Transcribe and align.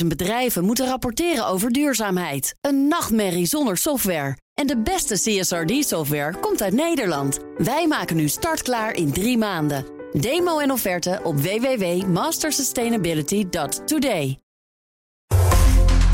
50.000 0.00 0.06
bedrijven 0.06 0.64
moeten 0.64 0.86
rapporteren 0.86 1.46
over 1.46 1.72
duurzaamheid. 1.72 2.54
Een 2.60 2.88
nachtmerrie 2.88 3.46
zonder 3.46 3.76
software. 3.76 4.36
En 4.54 4.66
de 4.66 4.78
beste 4.78 5.14
CSRD-software 5.14 6.38
komt 6.40 6.62
uit 6.62 6.72
Nederland. 6.72 7.38
Wij 7.56 7.86
maken 7.86 8.16
nu 8.16 8.28
startklaar 8.28 8.94
in 8.94 9.12
drie 9.12 9.38
maanden. 9.38 9.84
Demo 10.12 10.58
en 10.58 10.70
offerte 10.70 11.20
op 11.22 11.40
www.mastersustainability.today. 11.40 14.38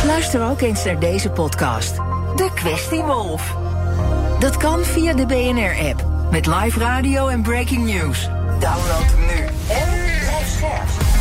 Luister 0.06 0.50
ook 0.50 0.60
eens 0.60 0.84
naar 0.84 1.00
deze 1.00 1.30
podcast. 1.30 1.96
De 2.36 2.50
Kwestie 2.54 3.02
Wolf. 3.02 3.56
Dat 4.38 4.56
kan 4.56 4.84
via 4.84 5.14
de 5.14 5.26
BNR-app. 5.26 6.06
Met 6.30 6.46
live 6.46 6.78
radio 6.78 7.28
en 7.28 7.42
breaking 7.42 7.84
news. 7.84 8.28
Download 8.60 9.06
hem 9.06 9.20
nu. 9.20 9.46
En 9.68 9.88
blijf 10.20 10.48
scherp. 10.48 11.11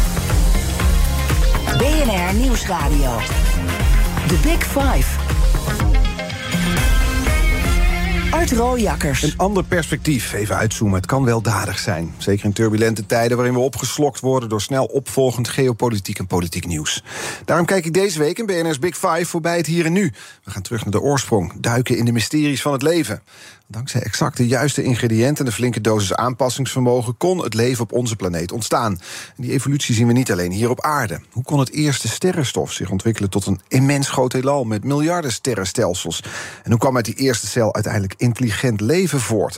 BNR 1.81 2.33
Nieuwsradio. 2.33 3.17
The 4.27 4.39
Big 4.43 4.63
Five. 4.63 5.19
Art 8.31 8.51
Rooijakkers. 8.51 9.23
Een 9.23 9.33
ander 9.37 9.63
perspectief, 9.63 10.33
even 10.33 10.55
uitzoomen. 10.55 10.95
Het 10.95 11.05
kan 11.05 11.23
weldadig 11.23 11.79
zijn. 11.79 12.13
Zeker 12.17 12.45
in 12.45 12.53
turbulente 12.53 13.05
tijden 13.05 13.37
waarin 13.37 13.55
we 13.55 13.59
opgeslokt 13.59 14.19
worden 14.19 14.49
door 14.49 14.61
snel 14.61 14.85
opvolgend 14.85 15.49
geopolitiek 15.49 16.19
en 16.19 16.27
politiek 16.27 16.65
nieuws. 16.65 17.03
Daarom 17.45 17.65
kijk 17.65 17.85
ik 17.85 17.93
deze 17.93 18.19
week 18.19 18.39
in 18.39 18.45
BNR's 18.45 18.79
Big 18.79 18.97
Five 18.97 19.25
voorbij 19.25 19.57
het 19.57 19.65
hier 19.65 19.85
en 19.85 19.93
nu. 19.93 20.13
We 20.43 20.51
gaan 20.51 20.61
terug 20.61 20.83
naar 20.83 20.91
de 20.91 21.01
oorsprong, 21.01 21.53
duiken 21.59 21.97
in 21.97 22.05
de 22.05 22.11
mysteries 22.11 22.61
van 22.61 22.71
het 22.71 22.81
leven. 22.81 23.21
Dankzij 23.71 24.01
exact 24.01 24.37
de 24.37 24.47
juiste 24.47 24.83
ingrediënten 24.83 25.37
en 25.37 25.45
de 25.45 25.51
flinke 25.51 25.81
dosis 25.81 26.15
aanpassingsvermogen 26.15 27.17
kon 27.17 27.43
het 27.43 27.53
leven 27.53 27.83
op 27.83 27.91
onze 27.91 28.15
planeet 28.15 28.51
ontstaan. 28.51 28.91
En 29.35 29.43
die 29.43 29.51
evolutie 29.51 29.95
zien 29.95 30.07
we 30.07 30.13
niet 30.13 30.31
alleen 30.31 30.51
hier 30.51 30.69
op 30.69 30.81
aarde. 30.81 31.21
Hoe 31.31 31.43
kon 31.43 31.59
het 31.59 31.71
eerste 31.71 32.07
sterrenstof 32.07 32.71
zich 32.71 32.89
ontwikkelen 32.89 33.29
tot 33.29 33.45
een 33.45 33.61
immens 33.67 34.09
groot 34.09 34.33
heelal 34.33 34.63
met 34.63 34.83
miljarden 34.83 35.31
sterrenstelsels? 35.31 36.23
En 36.63 36.71
hoe 36.71 36.79
kwam 36.79 36.95
uit 36.95 37.05
die 37.05 37.15
eerste 37.15 37.47
cel 37.47 37.73
uiteindelijk 37.73 38.13
intelligent 38.17 38.81
leven 38.81 39.19
voort? 39.19 39.57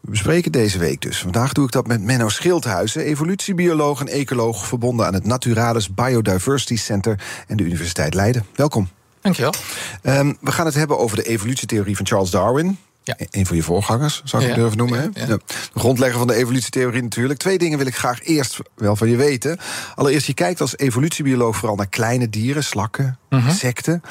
We 0.00 0.10
bespreken 0.10 0.52
deze 0.52 0.78
week 0.78 1.00
dus. 1.00 1.18
Vandaag 1.18 1.52
doe 1.52 1.64
ik 1.64 1.72
dat 1.72 1.86
met 1.86 2.02
Menno 2.02 2.28
Schildhuizen, 2.28 3.02
evolutiebioloog 3.02 4.00
en 4.00 4.08
ecoloog 4.08 4.66
verbonden 4.66 5.06
aan 5.06 5.14
het 5.14 5.26
Naturalis 5.26 5.94
Biodiversity 5.94 6.76
Center 6.76 7.20
en 7.46 7.56
de 7.56 7.64
Universiteit 7.64 8.14
Leiden. 8.14 8.46
Welkom. 8.54 8.88
Dankjewel. 9.20 9.54
Um, 10.02 10.36
we 10.40 10.52
gaan 10.52 10.66
het 10.66 10.74
hebben 10.74 10.98
over 10.98 11.16
de 11.16 11.22
evolutietheorie 11.22 11.96
van 11.96 12.06
Charles 12.06 12.30
Darwin. 12.30 12.78
Ja. 13.04 13.16
Een 13.30 13.46
van 13.46 13.56
je 13.56 13.62
voorgangers, 13.62 14.22
zou 14.24 14.42
ik 14.42 14.48
ja, 14.48 14.54
durven 14.54 14.78
noemen. 14.78 15.10
Ja. 15.14 15.26
De 15.26 15.40
grondlegger 15.74 16.18
van 16.18 16.26
de 16.26 16.34
evolutietheorie 16.34 17.02
natuurlijk. 17.02 17.38
Twee 17.38 17.58
dingen 17.58 17.78
wil 17.78 17.86
ik 17.86 17.96
graag 17.96 18.22
eerst 18.22 18.58
wel 18.74 18.96
van 18.96 19.08
je 19.08 19.16
weten. 19.16 19.58
Allereerst, 19.94 20.26
je 20.26 20.34
kijkt 20.34 20.60
als 20.60 20.76
evolutiebioloog 20.76 21.56
vooral 21.56 21.76
naar 21.76 21.88
kleine 21.88 22.30
dieren, 22.30 22.64
slakken, 22.64 23.18
mm 23.30 23.38
-hmm. 23.38 23.48
insecten. 23.48 24.02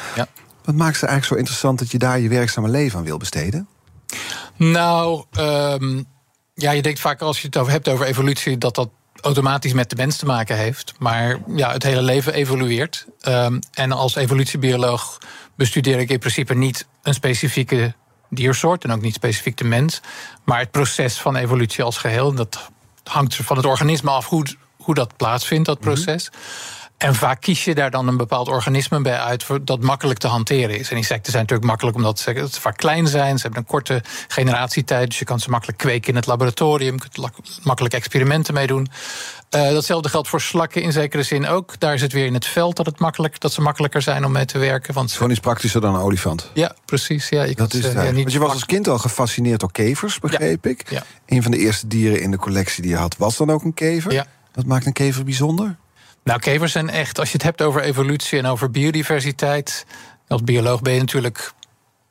Wat 0.63 0.75
maakt 0.75 0.97
ze 0.97 1.05
eigenlijk 1.05 1.25
zo 1.25 1.35
interessant 1.35 1.79
dat 1.79 1.91
je 1.91 1.97
daar 1.97 2.19
je 2.19 2.29
werkzame 2.29 2.69
leven 2.69 2.97
aan 2.99 3.05
wil 3.05 3.17
besteden? 3.17 3.67
Nou, 4.57 5.25
um, 5.39 6.05
ja, 6.53 6.71
je 6.71 6.81
denkt 6.81 6.99
vaak 6.99 7.21
als 7.21 7.39
je 7.39 7.45
het 7.45 7.57
over 7.57 7.71
hebt 7.71 7.87
over 7.87 8.05
evolutie, 8.05 8.57
dat 8.57 8.75
dat 8.75 8.89
automatisch 9.21 9.73
met 9.73 9.89
de 9.89 9.95
mens 9.95 10.17
te 10.17 10.25
maken 10.25 10.57
heeft. 10.57 10.93
Maar 10.99 11.37
ja, 11.55 11.71
het 11.71 11.83
hele 11.83 12.01
leven 12.01 12.33
evolueert. 12.33 13.05
Um, 13.27 13.59
en 13.73 13.91
als 13.91 14.15
evolutiebioloog 14.15 15.17
bestudeer 15.55 15.99
ik 15.99 16.09
in 16.09 16.19
principe 16.19 16.53
niet 16.53 16.87
een 17.01 17.13
specifieke 17.13 17.93
diersoort 18.35 18.83
en 18.83 18.91
ook 18.91 19.01
niet 19.01 19.13
specifiek 19.13 19.57
de 19.57 19.63
mens. 19.63 20.01
Maar 20.43 20.59
het 20.59 20.71
proces 20.71 21.17
van 21.17 21.35
evolutie 21.35 21.83
als 21.83 21.97
geheel. 21.97 22.33
Dat 22.33 22.69
hangt 23.03 23.35
van 23.35 23.57
het 23.57 23.65
organisme 23.65 24.09
af 24.09 24.27
hoe, 24.27 24.45
hoe 24.77 24.95
dat 24.95 25.17
plaatsvindt, 25.17 25.65
dat 25.65 25.79
proces. 25.79 26.29
Mm 26.29 26.37
-hmm. 26.39 26.81
En 27.03 27.15
vaak 27.15 27.41
kies 27.41 27.63
je 27.63 27.75
daar 27.75 27.91
dan 27.91 28.07
een 28.07 28.17
bepaald 28.17 28.47
organisme 28.47 29.01
bij 29.01 29.19
uit 29.19 29.45
dat 29.61 29.81
makkelijk 29.81 30.19
te 30.19 30.27
hanteren 30.27 30.79
is. 30.79 30.89
En 30.89 30.97
insecten 30.97 31.31
zijn 31.31 31.43
natuurlijk 31.43 31.69
makkelijk 31.69 31.97
omdat 31.97 32.19
ze 32.19 32.47
vaak 32.49 32.77
klein 32.77 33.07
zijn. 33.07 33.35
Ze 33.37 33.41
hebben 33.41 33.59
een 33.59 33.67
korte 33.67 34.03
generatietijd, 34.27 35.09
dus 35.09 35.19
je 35.19 35.25
kan 35.25 35.39
ze 35.39 35.49
makkelijk 35.49 35.77
kweken 35.77 36.09
in 36.09 36.15
het 36.15 36.25
laboratorium. 36.25 36.93
Je 36.93 37.09
kunt 37.09 37.63
makkelijk 37.63 37.93
experimenten 37.93 38.53
mee 38.53 38.67
doen. 38.67 38.87
Uh, 39.55 39.69
datzelfde 39.69 40.09
geldt 40.09 40.27
voor 40.27 40.41
slakken 40.41 40.81
in 40.81 40.91
zekere 40.91 41.23
zin 41.23 41.47
ook. 41.47 41.79
Daar 41.79 41.93
is 41.93 42.01
het 42.01 42.13
weer 42.13 42.25
in 42.25 42.33
het 42.33 42.45
veld 42.45 42.75
dat, 42.75 42.85
het 42.85 42.99
makkelijk, 42.99 43.39
dat 43.39 43.53
ze 43.53 43.61
makkelijker 43.61 44.01
zijn 44.01 44.25
om 44.25 44.31
mee 44.31 44.45
te 44.45 44.57
werken. 44.57 44.93
Want 44.93 45.11
Gewoon 45.11 45.31
iets 45.31 45.39
praktischer 45.39 45.81
dan 45.81 45.95
een 45.95 46.01
olifant. 46.01 46.51
Ja, 46.53 46.75
precies. 46.85 47.29
Ja, 47.29 47.43
je 47.43 47.55
dat 47.55 47.73
is 47.73 47.85
uh, 47.85 47.93
ja, 47.93 48.01
niet 48.03 48.15
want 48.15 48.31
je 48.31 48.39
was 48.39 48.51
als 48.51 48.65
kind 48.65 48.87
al 48.87 48.97
gefascineerd 48.97 49.59
door 49.59 49.71
kevers, 49.71 50.19
begreep 50.19 50.65
ja. 50.65 50.71
ik. 50.71 50.89
Ja. 50.89 51.03
Een 51.25 51.41
van 51.41 51.51
de 51.51 51.57
eerste 51.57 51.87
dieren 51.87 52.21
in 52.21 52.31
de 52.31 52.37
collectie 52.37 52.81
die 52.81 52.91
je 52.91 52.97
had, 52.97 53.17
was 53.17 53.37
dan 53.37 53.49
ook 53.49 53.63
een 53.63 53.73
kever. 53.73 54.25
Wat 54.53 54.65
maakt 54.65 54.85
een 54.85 54.93
kever 54.93 55.23
bijzonder? 55.23 55.75
Nou, 56.23 56.39
kevers 56.39 56.71
zijn 56.71 56.89
echt, 56.89 57.19
als 57.19 57.27
je 57.27 57.33
het 57.33 57.43
hebt 57.43 57.61
over 57.61 57.81
evolutie 57.81 58.39
en 58.39 58.45
over 58.45 58.71
biodiversiteit. 58.71 59.85
Als 60.27 60.43
bioloog 60.43 60.81
ben 60.81 60.93
je 60.93 60.99
natuurlijk. 60.99 61.51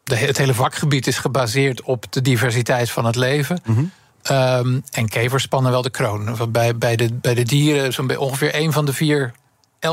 De, 0.04 0.16
het 0.16 0.38
hele 0.38 0.54
vakgebied 0.54 1.06
is 1.06 1.19
gebaseerd 1.19 1.82
op 1.82 2.12
de 2.12 2.22
diversiteit 2.22 2.91
van 2.91 3.04
het 3.04 3.16
leven. 3.16 3.60
Mm 3.64 3.75
-hmm. 3.75 3.91
Um, 4.31 4.83
en 4.91 5.09
kevers 5.09 5.43
spannen 5.43 5.72
wel 5.72 5.83
de 5.83 5.91
kroon. 5.91 6.50
Bij, 6.50 6.77
bij, 6.77 6.97
de, 6.97 7.12
bij 7.12 7.34
de 7.34 7.43
dieren, 7.43 7.93
zo'n 7.93 8.16
ongeveer 8.16 8.53
één 8.53 8.72
van 8.72 8.84
de 8.84 8.93
vier. 8.93 9.33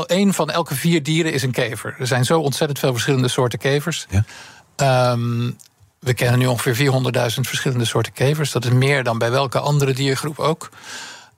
Één 0.06 0.34
van 0.34 0.50
elke 0.50 0.74
vier 0.74 1.02
dieren 1.02 1.32
is 1.32 1.42
een 1.42 1.50
kever. 1.50 1.96
Er 1.98 2.06
zijn 2.06 2.24
zo 2.24 2.40
ontzettend 2.40 2.78
veel 2.78 2.92
verschillende 2.92 3.28
soorten 3.28 3.58
kevers. 3.58 4.06
Ja. 4.10 5.12
Um, 5.12 5.56
we 5.98 6.14
kennen 6.14 6.38
nu 6.38 6.46
ongeveer 6.46 6.92
400.000 7.34 7.40
verschillende 7.40 7.84
soorten 7.84 8.12
kevers. 8.12 8.52
Dat 8.52 8.64
is 8.64 8.70
meer 8.70 9.02
dan 9.02 9.18
bij 9.18 9.30
welke 9.30 9.58
andere 9.58 9.92
diergroep 9.92 10.38
ook. 10.38 10.70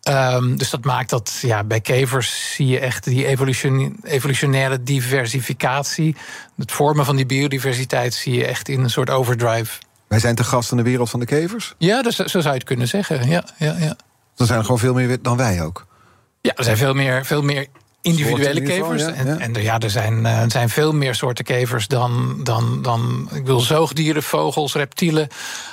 Um, 0.09 0.57
dus 0.57 0.71
dat 0.71 0.85
maakt 0.85 1.11
dat 1.11 1.39
ja, 1.41 1.65
bij 1.65 1.81
kevers 1.81 2.53
zie 2.55 2.67
je 2.67 2.79
echt 2.79 3.05
die 3.05 3.27
evolution, 3.27 3.97
evolutionaire 4.03 4.83
diversificatie. 4.83 6.17
Het 6.57 6.73
vormen 6.73 7.05
van 7.05 7.17
die 7.17 7.27
biodiversiteit 7.27 8.15
zie 8.15 8.35
je 8.35 8.47
echt 8.47 8.69
in 8.69 8.81
een 8.81 8.91
soort 8.91 9.11
overdrive. 9.11 9.79
Wij 10.13 10.21
zijn 10.21 10.35
te 10.35 10.45
gast 10.45 10.71
in 10.71 10.77
de 10.77 10.83
wereld 10.83 11.11
van 11.11 11.21
de 11.21 11.27
kevers? 11.27 11.75
Ja, 11.79 12.03
dus, 12.03 12.17
zo 12.17 12.27
zou 12.27 12.45
je 12.45 12.51
het 12.51 12.65
kunnen 12.65 12.89
zeggen. 12.89 13.29
Ja, 13.29 13.45
ja, 13.59 13.77
ja. 13.79 13.97
Dan 14.35 14.47
zijn 14.47 14.59
er 14.59 14.65
gewoon 14.65 14.81
veel 14.81 14.95
meer 14.95 15.23
dan 15.23 15.37
wij 15.37 15.63
ook. 15.63 15.87
Ja, 16.41 16.53
er 16.55 16.65
zijn 16.65 16.77
veel 16.77 16.95
meer, 16.95 17.25
veel 17.25 17.43
meer 17.43 17.67
individuele 18.01 18.63
kevers. 18.63 19.03
Geval, 19.03 19.15
ja, 19.15 19.21
en, 19.21 19.27
ja. 19.27 19.39
en 19.39 19.63
ja, 19.63 19.79
er 19.79 19.91
zijn, 19.91 20.25
uh, 20.25 20.41
er 20.41 20.51
zijn 20.51 20.69
veel 20.69 20.93
meer 20.93 21.15
soorten 21.15 21.45
kevers 21.45 21.87
dan, 21.87 22.41
dan, 22.43 22.83
dan 22.83 23.29
ik 23.33 23.47
wil 23.47 23.61
zoogdieren, 23.61 24.23
vogels, 24.23 24.75
reptielen. 24.75 25.29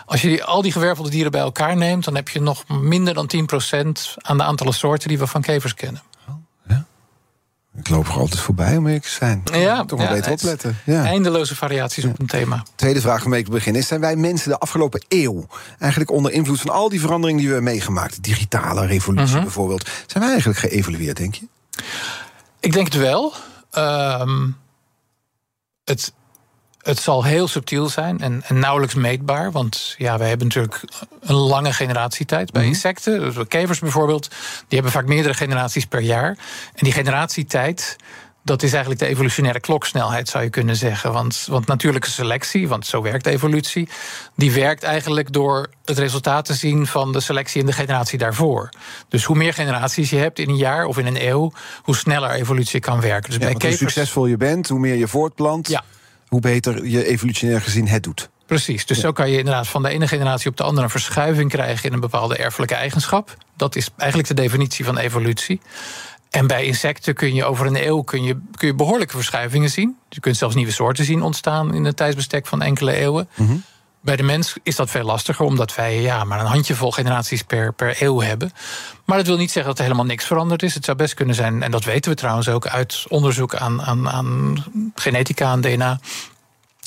Als 0.06 0.22
je 0.22 0.28
die, 0.28 0.44
al 0.44 0.62
die 0.62 0.72
gewervelde 0.72 1.10
dieren 1.10 1.32
bij 1.32 1.42
elkaar 1.42 1.78
neemt, 1.78 2.04
dan 2.04 2.16
heb 2.16 2.30
je 2.30 2.42
nog 2.42 2.68
minder 2.68 3.14
dan 3.14 3.30
10% 3.36 4.14
aan 4.16 4.38
de 4.38 4.44
aantallen 4.44 4.74
soorten 4.74 5.08
die 5.08 5.20
we 5.20 5.28
van 5.28 5.42
kevers 5.42 5.74
kennen. 5.74 6.02
Ik 7.80 7.90
loop 7.90 8.08
er 8.08 8.14
altijd 8.14 8.42
voorbij 8.42 8.78
om 8.78 8.86
eerlijk 8.86 9.04
te 9.04 9.10
zijn. 9.10 9.42
Ja, 9.54 9.86
toch 9.86 10.00
wel 10.00 10.08
ja, 10.08 10.14
beter 10.14 10.32
opletten. 10.32 10.78
Ja. 10.86 11.04
Eindeloze 11.04 11.56
variaties 11.56 12.06
op 12.06 12.20
een 12.20 12.28
thema. 12.28 12.64
Tweede 12.76 13.02
vraag 13.02 13.20
waarmee 13.20 13.40
ik 13.40 13.50
begin 13.50 13.76
is: 13.76 13.88
zijn 13.88 14.00
wij 14.02 14.16
mensen 14.16 14.50
de 14.50 14.58
afgelopen 14.60 15.04
eeuw 15.08 15.48
eigenlijk 15.80 16.12
onder 16.12 16.32
invloed 16.32 16.62
van 16.62 16.70
al 16.70 16.90
die 16.90 17.00
veranderingen 17.00 17.40
die 17.40 17.48
we 17.48 17.54
hebben 17.54 17.72
meegemaakt, 17.74 18.24
digitale 18.24 18.86
revolutie 18.86 19.36
Mhm. 19.36 19.44
bijvoorbeeld, 19.44 19.90
zijn 20.06 20.24
wij 20.24 20.32
eigenlijk 20.32 20.60
geëvalueerd, 20.60 21.18
denk 21.18 21.36
je? 21.36 21.48
Ik 22.60 22.74
denk 22.74 22.86
het 22.94 23.02
wel. 23.02 23.34
Um, 23.78 24.58
het, 25.84 26.14
het 26.90 27.00
zal 27.00 27.24
heel 27.24 27.48
subtiel 27.48 27.90
zijn 27.90 28.20
en, 28.20 28.44
en, 28.48 28.60
nauwelijks 28.60 28.96
meetbaar. 28.96 29.52
Want 29.52 29.96
ja, 29.98 30.18
wij 30.18 30.28
hebben 30.28 30.48
natuurlijk 30.48 30.82
een 31.22 31.36
lange 31.36 31.74
generatietijd. 31.74 32.52
Bij 32.52 32.62
Mhm. 32.62 32.72
insecten, 32.72 33.20
dus 33.20 33.48
kevers 33.48 33.80
bijvoorbeeld, 33.80 34.28
die 34.30 34.38
hebben 34.80 34.92
vaak 34.92 35.06
meerdere 35.06 35.34
generaties 35.34 35.86
per 35.86 36.02
jaar. 36.02 36.30
En 36.74 36.84
die 36.84 36.94
generatietijd, 36.94 37.96
dat 38.44 38.64
is 38.64 38.72
eigenlijk 38.72 39.02
de 39.02 39.08
evolutionaire 39.08 39.60
kloksnelheid, 39.60 40.30
zou 40.30 40.44
je 40.44 40.50
kunnen 40.50 40.76
zeggen. 40.76 41.14
Want, 41.14 41.46
want 41.50 41.68
natuurlijke 41.68 42.10
selectie, 42.10 42.68
want 42.68 42.86
zo 42.86 43.02
werkt 43.02 43.26
evolutie, 43.26 43.90
die 44.36 44.52
werkt 44.52 44.84
eigenlijk 44.84 45.34
door 45.34 45.70
het 45.86 45.98
resultaat 45.98 46.46
te 46.46 46.54
zien 46.54 46.88
van 46.88 47.12
de 47.12 47.20
selectie 47.20 47.60
in 47.60 47.66
de 47.66 47.72
generatie 47.74 48.18
daarvoor. 48.18 48.70
Dus 49.10 49.24
hoe 49.24 49.36
meer 49.36 49.54
generaties 49.54 50.10
je 50.10 50.18
hebt 50.18 50.40
in 50.40 50.50
een 50.50 50.58
jaar 50.58 50.86
of 50.86 50.98
in 50.98 51.06
een 51.06 51.28
eeuw, 51.28 51.52
hoe 51.84 51.96
sneller 51.96 52.30
evolutie 52.32 52.80
kan 52.80 53.02
werken. 53.02 53.30
Dus 53.32 53.40
Ja, 53.40 53.54
bij 53.54 53.70
hoe 53.70 53.78
succesvol 53.78 54.26
je 54.26 54.38
bent, 54.38 54.70
hoe 54.70 54.80
meer 54.80 54.96
je 54.96 55.08
voortplant, 55.08 55.68
Ja. 55.68 55.84
Hoe 56.30 56.40
beter 56.40 56.86
je 56.86 57.06
evolutionair 57.06 57.62
gezien 57.62 57.88
het 57.88 58.04
doet. 58.04 58.30
Precies, 58.46 58.86
dus 58.86 59.00
zo 59.00 59.12
kan 59.12 59.30
je 59.30 59.38
inderdaad 59.38 59.68
van 59.68 59.84
de 59.84 59.90
ene 59.90 60.08
generatie 60.08 60.50
op 60.50 60.58
de 60.58 60.64
andere 60.64 60.84
een 60.84 60.92
verschuiving 60.92 61.50
krijgen 61.50 61.86
in 61.86 61.94
een 61.94 62.00
bepaalde 62.00 62.36
erfelijke 62.36 62.76
eigenschap. 62.76 63.38
Dat 63.56 63.76
is 63.76 63.90
eigenlijk 63.98 64.30
de 64.30 64.36
definitie 64.36 64.86
van 64.86 64.98
evolutie. 64.98 65.62
En 66.30 66.48
bij 66.48 66.66
insecten 66.66 67.14
kun 67.14 67.34
je 67.34 67.46
over 67.46 67.66
een 67.66 67.86
eeuw 67.88 68.02
kun 68.02 68.24
je, 68.24 68.38
kun 68.56 68.68
je 68.68 68.74
behoorlijke 68.74 69.16
verschuivingen 69.16 69.70
zien. 69.70 69.98
Je 70.10 70.20
kunt 70.20 70.38
zelfs 70.38 70.56
nieuwe 70.56 70.72
soorten 70.72 71.06
zien 71.06 71.22
ontstaan 71.22 71.74
in 71.74 71.86
het 71.86 71.98
tijdsbestek 71.98 72.48
van 72.48 72.62
enkele 72.62 72.94
eeuwen. 72.94 73.30
Mhm. 73.36 73.56
Bij 74.02 74.16
de 74.16 74.24
mens 74.24 74.56
is 74.64 74.76
dat 74.76 74.90
veel 74.90 75.04
lastiger, 75.04 75.46
omdat 75.46 75.76
wij 75.76 76.02
ja, 76.02 76.24
maar 76.24 76.40
een 76.40 76.46
handjevol 76.46 76.92
generaties 76.92 77.44
per, 77.44 77.74
per 77.74 77.96
eeuw 78.02 78.22
hebben. 78.22 78.52
Maar 79.06 79.18
dat 79.18 79.28
wil 79.28 79.38
niet 79.38 79.52
zeggen 79.52 79.72
dat 79.72 79.78
er 79.78 79.86
helemaal 79.86 80.06
niks 80.06 80.26
veranderd 80.26 80.64
is. 80.64 80.74
Het 80.74 80.86
zou 80.86 80.98
best 80.98 81.14
kunnen 81.14 81.36
zijn, 81.36 81.64
en 81.64 81.72
dat 81.72 81.84
weten 81.84 82.12
we 82.12 82.18
trouwens 82.18 82.50
ook 82.50 82.68
uit 82.68 83.06
onderzoek 83.08 83.56
aan, 83.56 83.82
aan, 83.82 84.10
aan 84.10 84.64
genetica 84.96 85.52
en 85.52 85.62
DNA. 85.62 86.00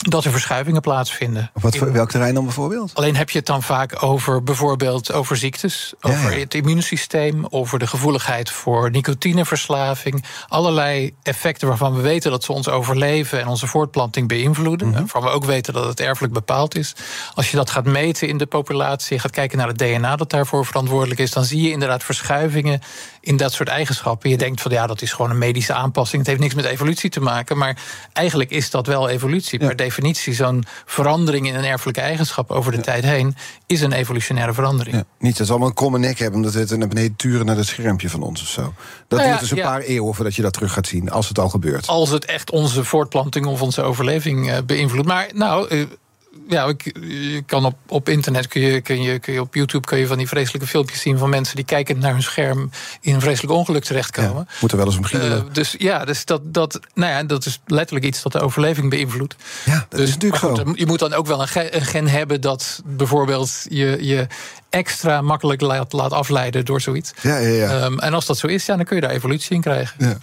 Dat 0.08 0.24
er 0.24 0.30
verschuivingen 0.30 0.80
plaatsvinden. 0.80 1.50
Op 1.54 1.62
wat, 1.62 1.74
welk 1.74 2.10
terrein 2.10 2.34
dan 2.34 2.44
bijvoorbeeld? 2.44 2.94
Alleen 2.94 3.16
heb 3.16 3.30
je 3.30 3.38
het 3.38 3.46
dan 3.46 3.62
vaak 3.62 4.02
over 4.02 4.42
bijvoorbeeld 4.42 5.12
over 5.12 5.36
ziektes, 5.36 5.94
over 6.00 6.38
het 6.38 6.54
immuunsysteem, 6.54 7.46
over 7.50 7.78
de 7.78 7.86
gevoeligheid 7.86 8.50
voor 8.50 8.90
nicotineverslaving. 8.90 10.24
Allerlei 10.48 11.14
effecten 11.22 11.68
waarvan 11.68 11.94
we 11.94 12.00
weten 12.00 12.30
dat 12.30 12.44
ze 12.44 12.52
ons 12.52 12.68
overleven 12.68 13.40
en 13.40 13.46
onze 13.46 13.66
voortplanting 13.66 14.28
beïnvloeden. 14.28 14.88
Mm 14.88 14.90
Waarvan 14.92 15.22
we 15.22 15.28
ook 15.28 15.44
weten 15.44 15.72
dat 15.72 15.84
het 15.84 16.00
erfelijk 16.00 16.32
bepaald 16.32 16.76
is. 16.76 16.94
Als 17.34 17.50
je 17.50 17.56
dat 17.56 17.70
gaat 17.70 17.84
meten 17.84 18.28
in 18.28 18.38
de 18.38 18.46
populatie, 18.46 19.18
gaat 19.18 19.30
kijken 19.30 19.58
naar 19.58 19.68
het 19.68 19.78
DNA 19.78 20.16
dat 20.16 20.30
daarvoor 20.30 20.66
verantwoordelijk 20.66 21.20
is, 21.20 21.30
dan 21.30 21.44
zie 21.44 21.62
je 21.62 21.70
inderdaad 21.70 22.04
verschuivingen 22.04 22.80
in 23.22 23.36
dat 23.36 23.52
soort 23.52 23.68
eigenschappen. 23.68 24.30
Je 24.30 24.36
denkt 24.36 24.60
van 24.60 24.70
ja, 24.70 24.86
dat 24.86 25.02
is 25.02 25.12
gewoon 25.12 25.30
een 25.30 25.38
medische 25.38 25.72
aanpassing. 25.72 26.18
Het 26.18 26.30
heeft 26.30 26.40
niks 26.40 26.54
met 26.54 26.64
evolutie 26.64 27.10
te 27.10 27.20
maken. 27.20 27.58
Maar 27.58 27.82
eigenlijk 28.12 28.50
is 28.50 28.70
dat 28.70 28.86
wel 28.86 29.08
evolutie. 29.08 29.58
Per 29.58 29.76
definitie, 29.76 30.34
zo'n 30.34 30.64
verandering 30.84 31.46
in 31.46 31.54
een 31.54 31.64
erfelijke 31.64 32.00
eigenschap 32.00 32.50
over 32.50 32.72
de 32.72 32.80
tijd 32.80 33.04
heen 33.04 33.36
is 33.66 33.80
een 33.80 33.92
evolutionaire 33.92 34.52
verandering. 34.52 34.96
Ja, 34.96 35.04
niet 35.18 35.36
dat 35.36 35.46
ze 35.46 35.52
allemaal 35.52 35.68
een 35.68 35.74
kromme 35.74 35.98
nek 35.98 36.18
hebben, 36.18 36.38
omdat 36.38 36.54
het 36.54 36.78
naar 36.78 36.88
beneden 36.88 37.16
turen 37.16 37.46
naar 37.46 37.56
het 37.56 37.66
schermpje 37.66 38.10
van 38.10 38.22
ons 38.22 38.42
of 38.42 38.48
zo. 38.48 38.74
Dat 39.08 39.18
nou 39.18 39.30
duurt 39.30 39.40
dus 39.40 39.50
een 39.50 39.62
paar 39.62 39.80
eeuwen 39.80 40.14
voordat 40.14 40.34
je 40.34 40.42
dat 40.42 40.52
terug 40.52 40.72
gaat 40.72 40.86
zien, 40.86 41.10
als 41.10 41.28
het 41.28 41.38
al 41.38 41.48
gebeurt. 41.48 41.86
Als 41.86 42.10
het 42.10 42.24
echt 42.24 42.50
onze 42.50 42.84
voortplanting 42.84 43.46
of 43.46 43.62
onze 43.62 43.82
overleving 43.82 44.48
uh, 44.48 44.56
beïnvloedt. 44.66 45.08
Maar 45.08 45.28
nou, 45.34 45.74
uh, 45.74 45.86
ja, 46.48 46.74
je 47.00 47.42
kan 47.46 47.64
op, 47.64 47.76
op 47.88 48.08
internet 48.08 48.46
kun 48.46 48.60
je, 48.60 48.80
kun, 48.80 49.02
je, 49.02 49.18
kun 49.18 49.32
je 49.32 49.40
op 49.40 49.54
YouTube 49.54 49.86
kun 49.86 49.98
je 49.98 50.06
van 50.06 50.18
die 50.18 50.28
vreselijke 50.28 50.66
filmpjes 50.66 51.00
zien 51.00 51.18
van 51.18 51.30
mensen 51.30 51.56
die 51.56 51.64
kijkend 51.64 51.98
naar 51.98 52.12
hun 52.12 52.22
scherm 52.22 52.70
in 53.00 53.14
een 53.14 53.20
vreselijk 53.20 53.52
ongeluk 53.52 53.84
terechtkomen. 53.84 54.46
Ja, 54.48 54.54
moet 54.60 54.70
er 54.70 54.76
wel 54.76 54.86
eens 54.86 54.96
om 54.96 55.04
uh, 55.20 55.40
dus 55.52 55.74
ja, 55.78 56.04
dus 56.04 56.24
dat, 56.24 56.40
dat, 56.44 56.80
nou 56.94 57.12
ja, 57.12 57.22
dat 57.22 57.46
is 57.46 57.60
letterlijk 57.66 58.06
iets 58.06 58.22
dat 58.22 58.32
de 58.32 58.40
overleving 58.40 58.90
beïnvloedt. 58.90 59.36
Ja, 59.64 59.86
dat 59.88 59.98
dus, 60.00 60.08
is 60.08 60.14
natuurlijk 60.14 60.42
zo. 60.42 60.72
je 60.74 60.86
moet 60.86 60.98
dan 60.98 61.12
ook 61.12 61.26
wel 61.26 61.40
een, 61.40 61.48
gen, 61.48 61.76
een 61.76 61.84
gen 61.84 62.08
hebben 62.08 62.40
dat 62.40 62.82
bijvoorbeeld 62.84 63.66
je, 63.68 63.98
je 64.00 64.26
extra 64.70 65.20
makkelijk 65.20 65.60
laat, 65.60 65.92
laat 65.92 66.12
afleiden 66.12 66.64
door 66.64 66.80
zoiets. 66.80 67.12
Ja, 67.20 67.36
ja, 67.36 67.48
ja. 67.48 67.84
Um, 67.84 67.98
en 67.98 68.14
als 68.14 68.26
dat 68.26 68.38
zo 68.38 68.46
is, 68.46 68.66
ja, 68.66 68.76
dan 68.76 68.84
kun 68.84 68.96
je 68.96 69.02
daar 69.02 69.10
evolutie 69.10 69.54
in 69.54 69.60
krijgen. 69.60 70.06
Ja. 70.06 70.18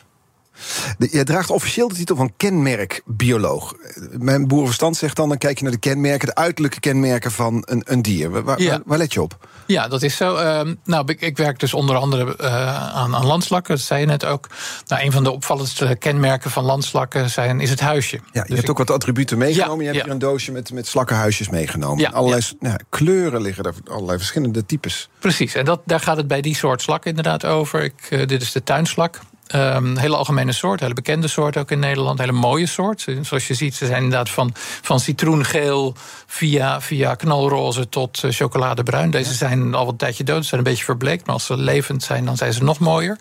Jij 0.98 1.24
draagt 1.24 1.50
officieel 1.50 1.88
de 1.88 1.96
titel 1.96 2.16
van 2.16 2.34
kenmerkbioloog. 2.38 3.76
Mijn 4.18 4.48
boerenverstand 4.48 4.98
zegt 4.98 5.16
dan, 5.16 5.30
dan 5.30 5.38
kijk 5.38 5.58
je 5.58 5.64
naar 5.64 5.74
de 5.74 5.80
kenmerken... 5.80 6.28
de 6.28 6.36
uiterlijke 6.36 6.80
kenmerken 6.80 7.32
van 7.32 7.64
een, 7.66 7.82
een 7.86 8.02
dier. 8.02 8.30
Waar, 8.30 8.82
waar, 8.86 8.98
let 8.98 9.14
je 9.14 9.22
op? 9.22 9.48
Ja, 9.66 9.88
dat 9.88 10.02
is 10.02 10.16
zo. 10.16 10.36
Uh, 10.36 10.74
nou, 10.84 11.04
ik, 11.06 11.22
ik, 11.22 11.38
werk 11.38 11.60
dus 11.60 11.74
onder 11.74 11.96
andere 11.96 12.36
uh, 12.42 12.96
aan, 12.96 13.16
aan 13.16 13.26
landslakken, 13.26 13.76
dat 13.76 13.84
zei 13.84 14.00
je 14.00 14.06
net 14.06 14.26
ook. 14.26 14.48
Nou, 14.88 15.04
een 15.04 15.12
van 15.12 15.24
de 15.24 15.32
opvallendste 15.32 15.96
kenmerken 16.00 16.52
van 16.52 16.64
landslakken 16.64 17.30
zijn, 17.30 17.60
is 17.60 17.70
het 17.70 17.80
huisje. 17.80 18.16
Ja, 18.16 18.42
je 18.42 18.48
dus 18.48 18.58
hebt 18.58 18.70
ook 18.70 18.78
wat 18.78 18.92
attributen 18.92 19.38
meegenomen. 19.38 19.86
je 19.86 19.92
hebt 19.92 20.04
hier 20.04 20.14
een 20.14 20.20
doosje 20.20 20.52
met, 20.52 20.72
met 20.74 20.88
slakkenhuisjes 20.88 21.50
meegenomen. 21.50 22.14
Allerlei 22.14 22.42
nou, 22.60 22.78
kleuren 22.90 23.42
liggen 23.42 23.64
er, 23.64 23.74
allerlei 23.90 24.18
verschillende 24.18 24.66
types. 24.66 25.10
Precies, 25.20 25.56
en 25.56 25.66
dat, 25.66 25.82
daar 25.86 26.00
gaat 26.00 26.18
het 26.18 26.28
bij 26.28 26.42
die 26.42 26.56
soort 26.56 26.82
slak 26.82 27.06
inderdaad 27.06 27.46
over. 27.46 27.84
Ik, 27.84 27.94
uh, 28.10 28.28
dit 28.28 28.42
is 28.42 28.52
de 28.52 28.64
tuinslak. 28.64 29.20
Um, 29.56 29.98
hele 29.98 30.16
algemene 30.16 30.52
soort, 30.52 30.80
hele 30.80 30.94
bekende 30.94 31.28
soort 31.28 31.58
ook 31.58 31.72
in 31.72 31.80
Nederland. 31.80 32.20
Hele 32.20 32.32
mooie 32.32 32.66
soort. 32.66 33.06
Zoals 33.22 33.48
je 33.48 33.54
ziet, 33.54 33.76
ze 33.76 33.86
zijn 33.86 34.04
inderdaad 34.04 34.30
van, 34.30 34.52
van 34.82 35.00
citroengeel 35.00 35.96
via, 36.28 36.82
via 36.82 37.16
knalroze 37.16 37.90
tot 37.90 38.24
uh, 38.24 38.32
chocoladebruin. 38.32 39.12
Deze 39.12 39.34
zijn 39.34 39.74
al 39.74 39.86
wat 39.86 39.98
tijdje 39.98 40.24
dood, 40.24 40.46
zijn 40.46 40.60
een 40.60 40.68
beetje 40.70 40.84
verbleekt. 40.84 41.26
Maar 41.26 41.36
als 41.36 41.46
ze 41.46 41.58
levend 41.58 42.04
zijn, 42.04 42.26
dan 42.26 42.38
zijn 42.38 42.54
ze 42.54 42.64
nog 42.64 42.80
mooier. 42.80 43.18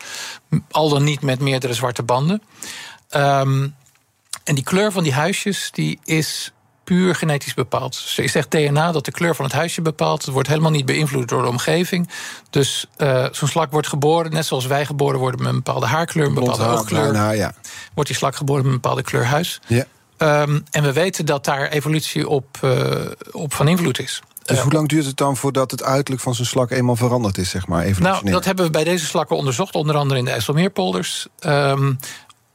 Al 0.70 0.88
dan 0.88 1.04
niet 1.04 1.22
met 1.22 1.40
meerdere 1.40 1.74
zwarte 1.74 2.02
banden. 2.02 2.42
Um, 3.16 3.74
en 4.44 4.54
die 4.54 4.64
kleur 4.64 4.92
van 4.92 5.02
die 5.02 5.12
huisjes 5.12 5.70
die 5.72 5.98
is 6.04 6.52
puur 6.88 7.14
genetisch 7.14 7.54
bepaald. 7.54 7.92
Dus 7.92 8.16
je 8.16 8.28
zegt 8.28 8.50
DNA 8.50 8.92
dat 8.92 9.04
de 9.04 9.10
kleur 9.10 9.34
van 9.34 9.44
het 9.44 9.54
huisje 9.54 9.82
bepaalt. 9.82 10.24
Het 10.24 10.32
wordt 10.32 10.48
helemaal 10.48 10.70
niet 10.70 10.86
beïnvloed 10.86 11.28
door 11.28 11.42
de 11.42 11.48
omgeving. 11.48 12.08
Dus 12.50 12.86
uh, 12.98 13.26
zo'n 13.32 13.48
slak 13.48 13.70
wordt 13.70 13.88
geboren, 13.88 14.32
net 14.32 14.46
zoals 14.46 14.66
wij 14.66 14.86
geboren 14.86 15.18
worden 15.18 15.40
met 15.40 15.48
een 15.48 15.62
bepaalde 15.62 15.86
haarkleur, 15.86 16.26
een 16.26 16.34
bepaalde 16.34 16.66
oogkleur. 16.66 17.12
Nou, 17.12 17.34
ja. 17.34 17.52
Wordt 17.94 18.08
die 18.08 18.18
slak 18.18 18.36
geboren 18.36 18.62
met 18.62 18.72
een 18.72 18.80
bepaalde 18.80 19.02
kleur 19.02 19.26
huis. 19.26 19.60
Ja. 19.66 19.84
Um, 20.42 20.64
en 20.70 20.82
we 20.82 20.92
weten 20.92 21.26
dat 21.26 21.44
daar 21.44 21.68
evolutie 21.68 22.28
op, 22.28 22.58
uh, 22.64 22.90
op 23.30 23.54
van 23.54 23.68
invloed 23.68 23.98
is. 23.98 24.22
Dus 24.42 24.60
hoe 24.60 24.72
lang 24.72 24.88
duurt 24.88 25.06
het 25.06 25.16
dan 25.16 25.36
voordat 25.36 25.70
het 25.70 25.82
uiterlijk 25.82 26.22
van 26.22 26.34
zo'n 26.34 26.44
slak 26.44 26.70
eenmaal 26.70 26.96
veranderd 26.96 27.38
is, 27.38 27.50
zeg 27.50 27.66
maar? 27.66 28.00
Nou, 28.00 28.30
dat 28.30 28.44
hebben 28.44 28.64
we 28.64 28.70
bij 28.70 28.84
deze 28.84 29.06
slakken 29.06 29.36
onderzocht, 29.36 29.74
onder 29.74 29.96
andere 29.96 30.18
in 30.18 30.24
de 30.24 30.30
IJsselmeerpolders. 30.30 31.26
Um, 31.40 31.98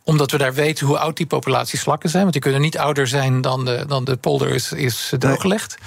omdat 0.03 0.31
we 0.31 0.37
daar 0.37 0.53
weten 0.53 0.87
hoe 0.87 0.97
oud 0.97 1.17
die 1.17 1.25
populatie 1.25 1.79
slakken 1.79 2.09
zijn. 2.09 2.21
Want 2.21 2.33
die 2.33 2.41
kunnen 2.41 2.61
niet 2.61 2.77
ouder 2.77 3.07
zijn 3.07 3.41
dan 3.41 3.65
de, 3.65 3.85
dan 3.87 4.03
de 4.03 4.15
polder 4.15 4.49
is, 4.49 4.71
is 4.71 5.13
drooggelegd. 5.19 5.77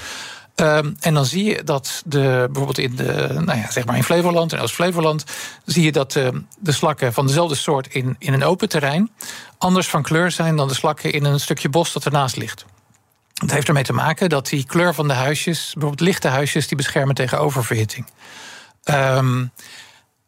Um, 0.61 0.97
en 1.01 1.15
dan 1.15 1.25
zie 1.25 1.45
je 1.45 1.65
dat 1.65 2.03
de, 2.07 2.49
bijvoorbeeld 2.53 2.79
in, 2.79 2.97
de, 2.97 3.29
nou 3.45 3.59
ja, 3.59 3.71
zeg 3.71 3.85
maar 3.85 3.97
in 3.97 4.05
Flevoland 4.05 4.53
en 4.53 4.61
Oost-Flevoland... 4.61 5.25
zie 5.65 5.85
je 5.85 5.93
dat 5.93 6.13
de, 6.13 6.43
de 6.59 6.73
slakken 6.73 7.13
van 7.13 7.27
dezelfde 7.27 7.55
soort 7.55 7.87
in, 7.87 8.17
in 8.19 8.33
een 8.33 8.45
open 8.45 8.69
terrein... 8.69 9.11
anders 9.59 9.89
van 9.89 10.03
kleur 10.03 10.31
zijn 10.31 10.57
dan 10.57 10.69
de 10.69 10.75
slakken 10.75 11.13
in 11.13 11.25
een 11.25 11.41
stukje 11.41 11.69
bos 11.69 11.93
dat 11.93 12.05
ernaast 12.05 12.37
ligt. 12.37 12.65
Het 13.35 13.51
heeft 13.51 13.69
ermee 13.69 13.83
te 13.85 13.93
maken 13.93 14.29
dat 14.29 14.49
die 14.49 14.67
kleur 14.67 14.95
van 14.95 15.09
de 15.09 15.15
huisjes... 15.15 15.71
bijvoorbeeld 15.73 16.09
lichte 16.09 16.29
huisjes, 16.29 16.69
die 16.69 16.77
beschermen 16.77 17.15
tegen 17.15 17.41
oververhitting. 17.41 18.07
Um, 18.85 19.53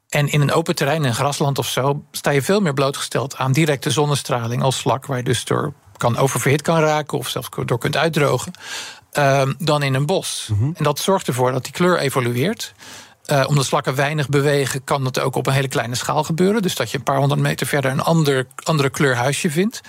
en 0.09 0.29
in 0.29 0.41
een 0.41 0.53
open 0.53 0.75
terrein, 0.75 1.05
in 1.05 1.15
grasland 1.15 1.59
of 1.59 1.69
zo, 1.69 2.03
sta 2.11 2.31
je 2.31 2.43
veel 2.43 2.61
meer 2.61 2.75
blootgesteld 2.75 3.37
aan 3.37 3.53
directe 3.53 3.91
zonnestraling 3.91 4.63
als 4.63 4.79
slak, 4.79 5.07
waar 5.07 5.17
je 5.17 5.23
dus 5.23 5.45
door 5.45 5.73
kan 5.97 6.17
oververhit 6.17 6.63
kan 6.63 6.81
raken 6.81 7.19
of 7.19 7.29
zelfs 7.29 7.49
door 7.65 7.79
kunt 7.79 7.97
uitdrogen, 7.97 8.53
uh, 9.19 9.43
dan 9.59 9.83
in 9.83 9.95
een 9.95 10.07
bos. 10.07 10.49
Mhm. 10.51 10.71
En 10.75 10.85
dat 10.85 10.99
zorgt 10.99 11.27
ervoor 11.27 11.53
dat 11.53 11.65
die 11.65 11.73
kleur 11.73 11.99
evolueert. 11.99 12.75
Uh, 13.27 13.45
omdat 13.49 13.65
slakken 13.65 13.95
weinig 13.95 14.29
bewegen, 14.29 14.85
kan 14.85 15.05
dat 15.05 15.21
ook 15.21 15.35
op 15.35 15.47
een 15.47 15.53
hele 15.53 15.69
kleine 15.69 15.95
schaal 15.95 16.25
gebeuren. 16.25 16.63
Dus 16.63 16.75
dat 16.75 16.91
je 16.91 16.99
een 16.99 17.05
paar 17.05 17.19
honderd 17.19 17.41
meter 17.41 17.67
verder 17.67 17.91
een 17.91 18.01
ander, 18.01 18.47
andere 18.63 18.91
kleur 18.91 19.17
huisje 19.17 19.51
vindt. 19.51 19.81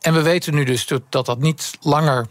En 0.00 0.14
we 0.14 0.22
weten 0.22 0.54
nu 0.54 0.64
dus 0.64 0.86
dat 1.08 1.26
dat 1.26 1.38
niet 1.38 1.70
langer 1.80 2.26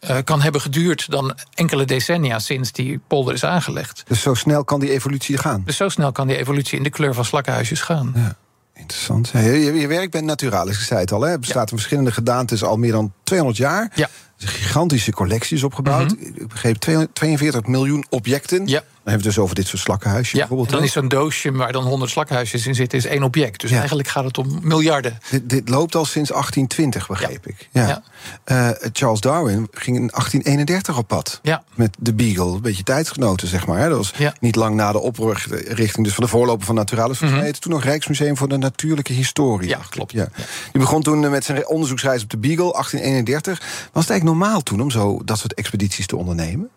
uh, 0.00 0.16
kan 0.24 0.40
hebben 0.40 0.60
geduurd 0.60 1.10
dan 1.10 1.34
enkele 1.54 1.84
decennia 1.84 2.38
sinds 2.38 2.72
die 2.72 3.00
polder 3.06 3.34
is 3.34 3.44
aangelegd. 3.44 4.02
Dus 4.06 4.20
zo 4.20 4.34
snel 4.34 4.64
kan 4.64 4.80
die 4.80 4.90
evolutie 4.90 5.38
gaan? 5.38 5.62
Dus 5.64 5.76
zo 5.76 5.88
snel 5.88 6.12
kan 6.12 6.26
die 6.26 6.36
evolutie 6.36 6.78
in 6.78 6.84
de 6.84 6.90
kleur 6.90 7.14
van 7.14 7.24
slakkenhuisjes 7.24 7.80
gaan. 7.80 8.12
Ja. 8.14 8.36
Interessant. 8.74 9.28
Je, 9.32 9.74
je, 9.74 9.86
werk 9.86 10.10
bent 10.10 10.24
naturalis, 10.24 10.76
ik 10.76 10.84
zei 10.84 11.00
het 11.00 11.12
al. 11.12 11.20
Hè? 11.20 11.30
Het 11.30 11.40
bestaat 11.40 11.70
ja. 11.70 11.76
verschillende 11.76 12.12
gedaantes 12.12 12.62
al 12.62 12.76
meer 12.76 12.92
dan 12.92 13.12
200 13.22 13.58
jaar. 13.58 13.92
Ja. 13.94 14.08
Gigantische 14.36 15.12
collecties 15.12 15.62
opgebouwd. 15.62 16.10
Mm 16.10 16.18
-hmm. 16.18 16.32
Ik 16.34 16.48
begreep 16.48 16.76
42 17.12 17.66
miljoen 17.66 18.04
objecten. 18.08 18.66
Ja. 18.66 18.82
Dan 19.02 19.12
hebben 19.12 19.28
we 19.28 19.28
het 19.28 19.36
dus 19.36 19.44
over 19.44 19.54
dit 19.54 19.66
soort 19.66 19.82
slakkenhuisjes. 19.82 20.38
Ja, 20.38 20.38
bijvoorbeeld. 20.38 20.70
dan 20.70 20.82
is 20.82 20.92
zo'n 20.92 21.08
doosje 21.08 21.52
waar 21.52 21.72
dan 21.72 21.84
100 21.84 22.10
slakkenhuisjes 22.10 22.66
in 22.66 22.74
zitten, 22.74 22.98
is 22.98 23.04
één 23.04 23.22
object. 23.22 23.60
Dus 23.60 23.70
ja. 23.70 23.78
eigenlijk 23.78 24.08
gaat 24.08 24.24
het 24.24 24.38
om 24.38 24.58
miljarden. 24.62 25.18
Dit, 25.30 25.50
dit, 25.50 25.68
loopt 25.68 25.94
al 25.94 26.04
sinds 26.04 26.30
1820, 26.30 27.08
begreep 27.08 27.44
ja. 27.44 27.50
ik. 27.50 27.68
Ja. 27.72 28.02
Uh, 28.44 28.88
Charles 28.92 29.20
Darwin 29.20 29.68
ging 29.70 29.96
in 29.96 30.06
1831 30.06 30.98
op 30.98 31.08
pad. 31.08 31.40
Ja. 31.42 31.62
Met 31.74 31.96
de 31.98 32.14
Beagle. 32.14 32.54
Een 32.54 32.60
beetje 32.60 32.82
tijdsgenoten, 32.82 33.48
zeg 33.48 33.66
maar. 33.66 33.88
Dat 33.88 33.96
was 33.96 34.12
niet 34.40 34.56
lang 34.56 34.74
na 34.74 34.92
de 34.92 35.00
oprichting 35.00 36.04
dus 36.04 36.14
van 36.14 36.24
de 36.24 36.30
voorloper 36.30 36.66
van 36.66 36.74
Naturalis. 36.74 37.18
Mm 37.18 37.28
-hmm. 37.28 37.52
Toen 37.52 37.72
nog 37.72 37.84
Rijksmuseum 37.84 38.36
voor 38.36 38.48
de 38.48 38.56
Natuurlijke 38.56 39.12
Historie. 39.12 39.68
Ja, 39.68 39.80
klopt. 39.88 40.12
Ja. 40.12 40.28
Die 40.72 40.80
begon 40.80 41.02
toen 41.02 41.30
met 41.30 41.44
zijn 41.44 41.66
onderzoeksreis 41.66 42.22
op 42.22 42.30
de 42.30 42.38
Beagle, 42.38 42.72
1831. 42.72 43.58
Was 43.92 44.02
het 44.02 44.10
eigenlijk 44.10 44.24
normaal 44.24 44.60
toen 44.62 44.80
om 44.80 44.90
zo 44.90 45.20
dat 45.24 45.38
soort 45.38 45.54
expedities 45.54 46.06
te 46.06 46.16
ondernemen? 46.16 46.70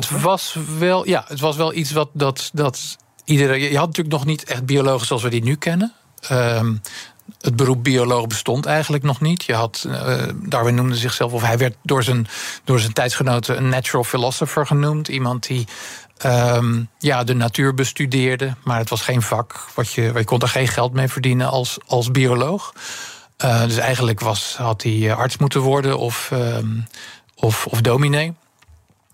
Voor? 0.00 0.14
Het 0.14 0.22
was 0.22 0.56
wel, 0.78 1.06
ja, 1.06 1.24
het 1.28 1.40
was 1.40 1.56
wel 1.56 1.74
iets 1.74 1.90
wat 1.90 2.08
dat, 2.12 2.50
dat 2.52 2.96
iedereen. 3.24 3.60
Je 3.60 3.76
had 3.76 3.86
natuurlijk 3.86 4.16
nog 4.16 4.24
niet 4.24 4.44
echt 4.44 4.66
biologen 4.66 5.06
zoals 5.06 5.22
we 5.22 5.30
die 5.30 5.42
nu 5.42 5.56
kennen. 5.56 5.92
Um, 6.30 6.80
het 7.40 7.56
beroep 7.56 7.84
bioloog 7.84 8.26
bestond 8.26 8.66
eigenlijk 8.66 9.04
nog 9.04 9.20
niet. 9.20 9.44
Je 9.44 9.54
had, 9.54 9.84
uh, 9.86 10.22
Darwin 10.34 10.74
noemde 10.74 10.96
zichzelf, 10.96 11.32
of 11.32 11.42
hij 11.42 11.58
werd 11.58 11.76
door 11.82 12.02
zijn, 12.02 12.26
door 12.64 12.80
zijn 12.80 12.92
tijdsgenoten 12.92 13.56
een 13.56 13.68
natural 13.68 14.04
philosopher 14.04 14.66
genoemd. 14.66 15.08
Iemand 15.08 15.46
die 15.46 15.66
um, 16.26 16.88
ja, 16.98 17.24
de 17.24 17.34
natuur 17.34 17.74
bestudeerde, 17.74 18.54
maar 18.64 18.78
het 18.78 18.88
was 18.88 19.00
geen 19.00 19.22
vak. 19.22 19.66
Wat 19.74 19.92
je, 19.92 20.02
je 20.02 20.24
kon 20.24 20.40
er 20.40 20.48
geen 20.48 20.68
geld 20.68 20.92
mee 20.92 21.08
verdienen 21.08 21.48
als, 21.48 21.78
als 21.86 22.10
bioloog. 22.10 22.72
Uh, 23.44 23.62
dus 23.62 23.76
eigenlijk 23.76 24.20
was, 24.20 24.54
had 24.56 24.82
hij 24.82 25.14
arts 25.14 25.36
moeten 25.36 25.60
worden 25.60 25.98
of, 25.98 26.30
um, 26.32 26.86
of, 27.34 27.66
of 27.66 27.80
dominee. 27.80 28.34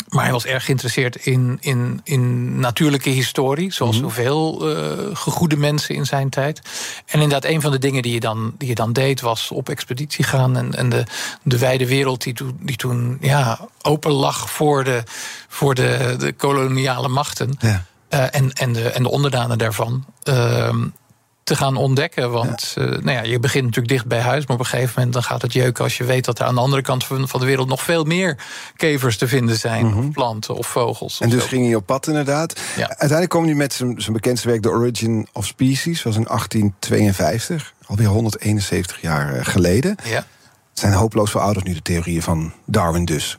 Maar 0.09 0.23
hij 0.23 0.33
was 0.33 0.47
erg 0.47 0.65
geïnteresseerd 0.65 1.17
in, 1.17 1.59
in, 1.61 2.01
in 2.05 2.59
natuurlijke 2.61 3.11
historie, 3.11 3.73
zoals 3.73 3.97
mm 3.97 4.03
-hmm. 4.03 4.11
zoveel 4.11 4.71
uh, 4.71 5.17
gegoede 5.17 5.57
mensen 5.57 5.95
in 5.95 6.07
zijn 6.07 6.31
tijd. 6.31 6.61
En 7.07 7.21
inderdaad, 7.21 7.51
een 7.51 7.61
van 7.61 7.71
de 7.71 7.79
dingen 7.79 8.03
die 8.03 8.13
je 8.13 8.21
dan, 8.21 8.55
die 8.59 8.69
je 8.69 8.75
dan 8.75 8.93
deed, 8.93 9.21
was 9.21 9.51
op 9.51 9.69
expeditie 9.69 10.25
gaan. 10.25 10.57
En, 10.57 10.75
en 10.75 10.89
de, 10.89 11.05
de 11.43 11.59
wijde 11.59 11.87
wereld 11.87 12.23
die, 12.23 12.35
to, 12.35 12.53
die 12.61 12.77
toen 12.77 13.19
ja, 13.21 13.69
open 13.83 14.13
lag 14.13 14.51
voor 14.51 14.85
de, 14.85 15.03
voor 15.49 15.75
de, 15.75 16.15
de 16.19 16.33
koloniale 16.33 17.09
machten. 17.09 17.57
Ja. 17.59 17.85
Uh, 18.11 18.21
en, 18.31 18.53
en, 18.53 18.73
de, 18.73 18.91
en 18.91 19.03
de 19.03 19.11
onderdanen 19.11 19.59
daarvan. 19.59 20.05
Uh, 20.25 20.75
te 21.45 21.57
gaan 21.57 21.77
ontdekken. 21.77 22.31
Want 22.31 22.75
eh, 22.79 22.85
nou 22.85 23.11
ja, 23.11 23.23
je 23.23 23.39
begint 23.39 23.65
natuurlijk 23.65 23.93
dicht 23.93 24.07
bij 24.07 24.21
huis, 24.21 24.47
maar 24.47 24.57
op 24.57 24.63
een 24.63 24.69
gegeven 24.69 24.93
moment 24.97 25.13
dan 25.13 25.23
gaat 25.23 25.43
het 25.43 25.53
jeuken 25.53 25.85
als 25.85 25.97
je 25.97 26.05
weet 26.05 26.25
dat 26.25 26.39
er 26.39 26.45
aan 26.45 26.55
de 26.55 26.61
andere 26.61 26.83
kant 26.83 27.05
van, 27.05 27.29
van 27.29 27.41
de 27.41 27.47
wereld 27.47 27.69
nog 27.69 27.83
veel 27.83 28.05
meer 28.05 28.39
kevers 28.77 29.19
te 29.19 29.29
vinden 29.29 29.57
zijn, 29.57 29.95
of 29.95 30.11
planten 30.11 30.55
of 30.55 30.67
vogels. 30.67 31.21
En 31.21 31.27
of 31.27 31.33
dus 31.33 31.43
zo. 31.43 31.49
ging 31.49 31.67
hij 31.67 31.75
op 31.75 31.87
pad 31.87 32.07
inderdaad. 32.07 32.61
Ja. 32.77 32.89
Uiteindelijk 32.89 33.31
kwam 33.31 33.45
hij 33.45 33.55
met 33.55 33.73
zijn, 33.73 34.01
zijn 34.01 34.13
bekendste 34.13 34.49
werk 34.49 34.63
The 34.63 34.71
Origin 34.71 35.29
of 35.33 35.47
Species, 35.47 36.03
was 36.03 36.17
in 36.17 36.25
1852, 36.25 37.75
alweer 37.87 38.07
171 38.07 39.01
jaar 39.01 39.35
eh, 39.35 39.45
geleden. 39.45 39.97
Ja. 40.05 40.27
Het 40.71 40.83
zijn 40.83 40.93
hopeloos 40.93 41.31
verouderd 41.31 41.67
nu 41.67 41.75
de 41.75 41.83
theorieën 41.83 42.23
van 42.23 42.53
Darwin 42.67 43.05
dus. 43.05 43.39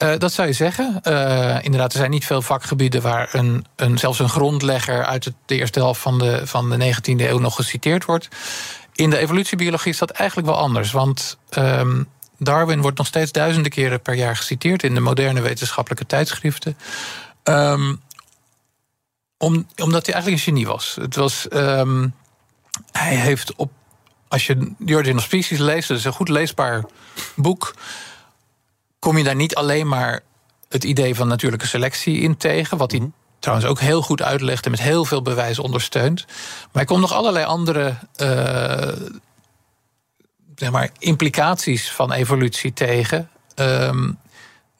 Eh, 0.00 0.18
dat 0.18 0.32
zou 0.32 0.48
je 0.48 0.54
zeggen. 0.54 1.00
Eh, 1.02 1.64
inderdaad, 1.64 1.92
er 1.92 1.98
zijn 1.98 2.10
niet 2.10 2.26
veel 2.26 2.42
vakgebieden 2.42 3.02
waar 3.02 3.28
een, 3.32 3.66
een, 3.76 3.98
zelfs 3.98 4.18
een 4.18 4.28
grondlegger 4.28 5.04
uit 5.04 5.32
de 5.46 5.56
eerste 5.56 5.78
helft 5.78 6.00
van 6.00 6.18
de, 6.18 6.46
van 6.46 6.70
de 6.70 6.94
19e 6.94 7.20
eeuw 7.20 7.38
nog 7.38 7.54
geciteerd 7.54 8.04
wordt. 8.04 8.28
In 8.92 9.10
de 9.10 9.18
evolutiebiologie 9.18 9.92
is 9.92 9.98
dat 9.98 10.10
eigenlijk 10.10 10.48
wel 10.48 10.58
anders. 10.58 10.92
Want 10.92 11.38
ehm, 11.48 12.02
Darwin 12.38 12.80
wordt 12.80 12.98
nog 12.98 13.06
steeds 13.06 13.32
duizenden 13.32 13.70
keren 13.70 14.00
per 14.00 14.14
jaar 14.14 14.36
geciteerd 14.36 14.82
in 14.82 14.94
de 14.94 15.00
moderne 15.00 15.40
wetenschappelijke 15.40 16.06
tijdschriften. 16.06 16.76
Ehm, 17.42 17.94
om, 19.38 19.66
omdat 19.76 20.06
hij 20.06 20.14
eigenlijk 20.14 20.44
een 20.44 20.52
genie 20.52 20.66
was. 20.66 20.96
Het 21.00 21.16
was 21.16 21.48
ehm, 21.48 22.08
hij 22.92 23.14
heeft 23.14 23.54
op. 23.54 23.70
Als 24.28 24.46
je 24.46 24.72
The 24.86 24.94
Origin 24.94 25.16
of 25.16 25.22
Species 25.22 25.58
leest, 25.58 25.88
dat 25.88 25.98
is 25.98 26.04
een 26.04 26.12
goed 26.12 26.28
leesbaar 26.28 26.84
boek 27.36 27.74
kom 29.00 29.18
je 29.18 29.24
daar 29.24 29.34
niet 29.34 29.54
alleen 29.54 29.88
maar 29.88 30.20
het 30.68 30.84
idee 30.84 31.14
van 31.14 31.28
natuurlijke 31.28 31.66
selectie 31.66 32.20
in 32.20 32.36
tegen, 32.36 32.78
wat 32.78 32.90
hij 32.90 33.10
trouwens 33.38 33.68
ook 33.68 33.80
heel 33.80 34.02
goed 34.02 34.22
uitlegt 34.22 34.64
en 34.64 34.70
met 34.70 34.80
heel 34.80 35.04
veel 35.04 35.22
bewijs 35.22 35.58
ondersteunt. 35.58 36.24
Maar 36.26 36.68
hij 36.72 36.84
komt 36.84 37.00
nog 37.00 37.12
allerlei 37.12 37.44
andere 37.44 37.94
eh, 38.16 38.92
zeg 40.54 40.70
maar, 40.70 40.90
implicaties 40.98 41.90
van 41.90 42.12
evolutie 42.12 42.72
tegen. 42.72 43.30
ehm, 43.54 44.10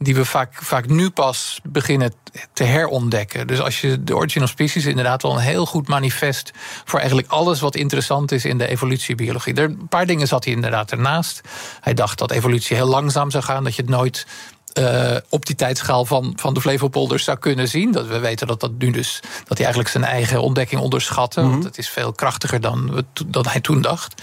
die 0.03 0.15
we 0.15 0.25
vaak, 0.25 0.89
nu 0.89 1.11
pas 1.11 1.61
beginnen 1.63 2.15
te 2.53 2.65
herontdekken. 2.65 3.47
Dus 3.47 3.61
als 3.61 3.81
je 3.81 4.05
de 4.05 4.17
Origin 4.17 4.43
of 4.43 4.49
Species 4.49 4.85
is 4.85 4.91
inderdaad 4.91 5.23
wel 5.23 5.33
een 5.33 5.39
heel 5.39 5.67
goed 5.67 5.89
manifest 5.89 6.51
voor 6.85 6.99
eigenlijk 6.99 7.29
alles 7.29 7.61
wat 7.61 7.77
interessant 7.77 8.33
is 8.33 8.45
in 8.45 8.59
de 8.59 8.67
evolutiebiologie. 8.67 9.55
Er 9.55 9.65
een 9.65 9.89
paar 9.89 10.07
dingen 10.07 10.27
zat 10.27 10.45
hij 10.45 10.53
inderdaad 10.53 10.91
ernaast. 10.91 11.41
Hij 11.81 11.95
dacht 11.95 12.19
dat 12.19 12.31
evolutie 12.31 12.77
heel 12.77 12.87
langzaam 12.87 13.31
zou 13.31 13.45
gaan, 13.45 13.65
dat 13.65 13.75
je 13.75 13.83
het 13.83 13.91
nooit 13.91 14.27
eh, 14.73 15.17
op 15.29 15.47
die 15.47 15.57
tijdschaal 15.57 16.05
van, 16.05 16.33
van 16.37 16.55
de 16.55 16.61
Flevopolders 16.61 17.25
zou 17.25 17.39
kunnen 17.39 17.69
zien. 17.69 17.93
Dat 17.93 18.07
we 18.07 18.19
weten 18.19 18.47
dat 18.47 18.61
dat 18.61 18.71
nu 18.79 18.91
dus 18.91 19.21
dat 19.23 19.59
hij 19.59 19.67
eigenlijk 19.67 19.89
zijn 19.89 20.05
eigen 20.05 20.43
ontdekking 20.43 20.81
onderschatte. 20.81 21.41
Want 21.41 21.65
het 21.65 21.79
is 21.79 21.89
veel 21.89 22.13
krachtiger 22.13 22.61
dan, 22.61 23.05
dan 23.27 23.47
hij 23.49 23.61
toen 23.61 23.83
dacht. 23.83 24.23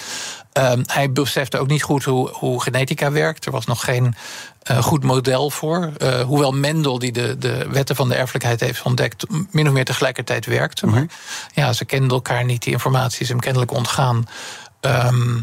Ehm, 0.51 0.84
hij 0.86 1.12
besefte 1.12 1.58
ook 1.58 1.68
niet 1.68 1.84
goed 1.84 2.04
hoe, 2.04 2.30
hoe 2.30 2.62
genetica 2.62 3.12
werkt. 3.12 3.46
Er 3.46 3.51
was 3.51 3.66
nog 3.66 3.84
geen 3.84 4.16
eh, 4.62 4.77
goed 4.77 5.04
model 5.04 5.50
voor. 5.50 5.92
Eh, 5.98 6.22
hoewel 6.22 6.51
Mendel, 6.51 7.00
die 7.00 7.12
de, 7.12 7.38
de 7.38 7.68
wetten 7.70 7.96
van 7.96 8.10
de 8.10 8.16
erfelijkheid 8.16 8.60
heeft 8.60 8.82
ontdekt, 8.82 9.25
min 9.51 9.68
of 9.68 9.74
meer 9.74 9.86
tegelijkertijd 9.86 10.46
werkte. 10.46 10.88
Maar 10.88 11.06
ja, 11.54 11.74
ze 11.74 11.86
kenden 11.86 12.10
elkaar 12.10 12.46
niet. 12.46 12.63
Die 12.63 12.74
informatie 12.74 13.22
is 13.22 13.30
hem 13.30 13.39
kennelijk 13.39 13.72
ontgaan. 13.72 14.27
Ehm, 14.80 15.42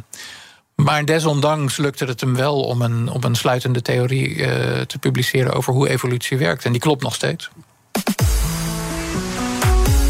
maar 0.84 1.04
desondanks 1.04 1.76
lukte 1.76 2.04
het 2.04 2.20
hem 2.20 2.36
wel 2.36 2.60
om 2.60 2.82
een, 2.82 3.08
om 3.08 3.24
een 3.24 3.34
sluitende 3.34 3.82
theorie 3.82 4.44
eh, 4.44 4.80
te 4.80 4.98
publiceren 4.98 5.52
over 5.52 5.72
hoe 5.72 5.88
evolutie 5.88 6.38
werkt. 6.38 6.64
En 6.64 6.72
die 6.72 6.80
klopt 6.80 7.02
nog 7.02 7.14
steeds. 7.14 7.50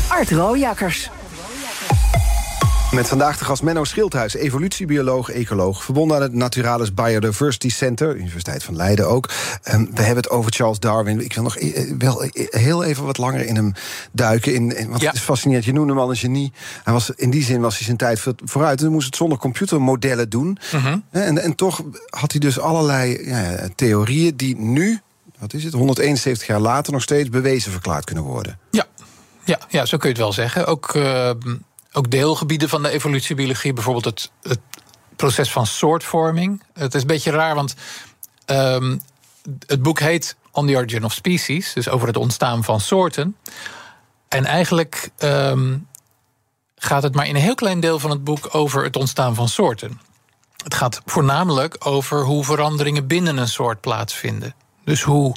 Art 0.08 0.30
Rooijakkers. 0.30 1.10
Met 2.94 3.08
vandaag 3.08 3.38
de 3.38 3.44
gast 3.44 3.62
Menno 3.62 3.84
Schildhuis, 3.84 4.34
evolutiebioloog, 4.34 5.30
ecoloog... 5.30 5.84
verbonden 5.84 6.16
aan 6.16 6.22
het 6.22 6.32
Naturalis 6.32 6.94
Biodiversity 6.94 7.68
Center, 7.68 8.16
Universiteit 8.16 8.62
van 8.64 8.76
Leiden 8.76 9.08
ook. 9.08 9.30
Ehm, 9.62 9.84
we 9.94 10.02
hebben 10.02 10.16
het 10.16 10.30
over 10.30 10.52
Charles 10.52 10.78
Darwin. 10.78 11.20
Ik 11.24 11.32
wil 11.34 11.42
nog 11.42 11.56
eh, 11.56 11.92
wel 11.98 12.22
eh, 12.22 12.46
heel 12.50 12.84
even 12.84 13.04
wat 13.04 13.18
langer 13.18 13.46
in 13.46 13.56
hem 13.56 13.72
duiken. 14.12 14.54
In, 14.54 14.76
in- 14.76 14.88
want 14.88 15.00
Ja. 15.00 15.06
het 15.06 15.16
is 15.16 15.22
fascinerend, 15.22 15.64
je 15.64 15.72
noemde 15.72 15.92
hem 15.92 16.00
al 16.02 16.10
een 16.10 16.16
genie. 16.16 16.52
Hij 16.84 16.92
was, 16.92 17.10
in 17.10 17.30
die 17.30 17.44
zin 17.44 17.60
was 17.60 17.76
hij 17.76 17.84
zijn 17.84 17.96
tijd 17.96 18.20
voor- 18.20 18.34
vooruit. 18.44 18.78
En 18.78 18.84
hij 18.84 18.94
moest 18.94 19.06
het 19.06 19.16
zonder 19.16 19.38
computermodellen 19.38 20.28
doen. 20.30 20.58
Mhm. 20.72 20.98
En, 21.10 21.38
en 21.42 21.54
toch 21.54 21.82
had 22.10 22.30
hij 22.30 22.40
dus 22.40 22.58
allerlei 22.58 23.28
ja, 23.28 23.68
theorieën... 23.74 24.36
die 24.36 24.56
nu, 24.56 25.00
wat 25.38 25.52
is 25.52 25.64
het, 25.64 25.72
171 25.72 26.46
jaar 26.46 26.60
later... 26.60 26.92
nog 26.92 27.02
steeds 27.02 27.28
bewezen 27.28 27.72
verklaard 27.72 28.04
kunnen 28.04 28.24
worden. 28.24 28.58
Ja, 28.70 28.84
ja, 29.44 29.58
ja 29.68 29.84
zo 29.86 29.96
kun 29.96 30.08
je 30.08 30.14
het 30.14 30.24
wel 30.24 30.32
zeggen. 30.32 30.66
Ook, 30.66 30.94
eh, 30.94 31.30
ook 31.96 32.10
deelgebieden 32.10 32.68
van 32.68 32.82
de 32.82 32.88
evolutiebiologie, 32.88 33.72
bijvoorbeeld 33.72 34.04
het, 34.04 34.30
het 34.42 34.60
proces 35.16 35.50
van 35.50 35.66
soortvorming. 35.66 36.62
Het 36.72 36.94
is 36.94 37.00
een 37.00 37.06
beetje 37.06 37.30
raar, 37.30 37.54
want 37.54 37.74
ehm, 38.44 38.98
het 39.66 39.82
boek 39.82 40.00
heet 40.00 40.36
On 40.50 40.66
the 40.66 40.76
Origin 40.76 41.04
of 41.04 41.12
Species, 41.12 41.72
dus 41.72 41.88
over 41.88 42.06
het 42.06 42.16
ontstaan 42.16 42.64
van 42.64 42.80
soorten. 42.80 43.36
En 44.28 44.44
eigenlijk 44.44 45.10
ehm, 45.16 45.76
gaat 46.76 47.02
het 47.02 47.14
maar 47.14 47.26
in 47.26 47.34
een 47.34 47.40
heel 47.40 47.54
klein 47.54 47.80
deel 47.80 47.98
van 47.98 48.10
het 48.10 48.24
boek 48.24 48.54
over 48.54 48.84
het 48.84 48.96
ontstaan 48.96 49.34
van 49.34 49.48
soorten. 49.48 50.00
Het 50.64 50.74
gaat 50.74 51.00
voornamelijk 51.04 51.76
over 51.78 52.24
hoe 52.24 52.44
veranderingen 52.44 53.06
binnen 53.06 53.36
een 53.36 53.48
soort 53.48 53.80
plaatsvinden. 53.80 54.54
Dus 54.84 55.02
hoe, 55.02 55.34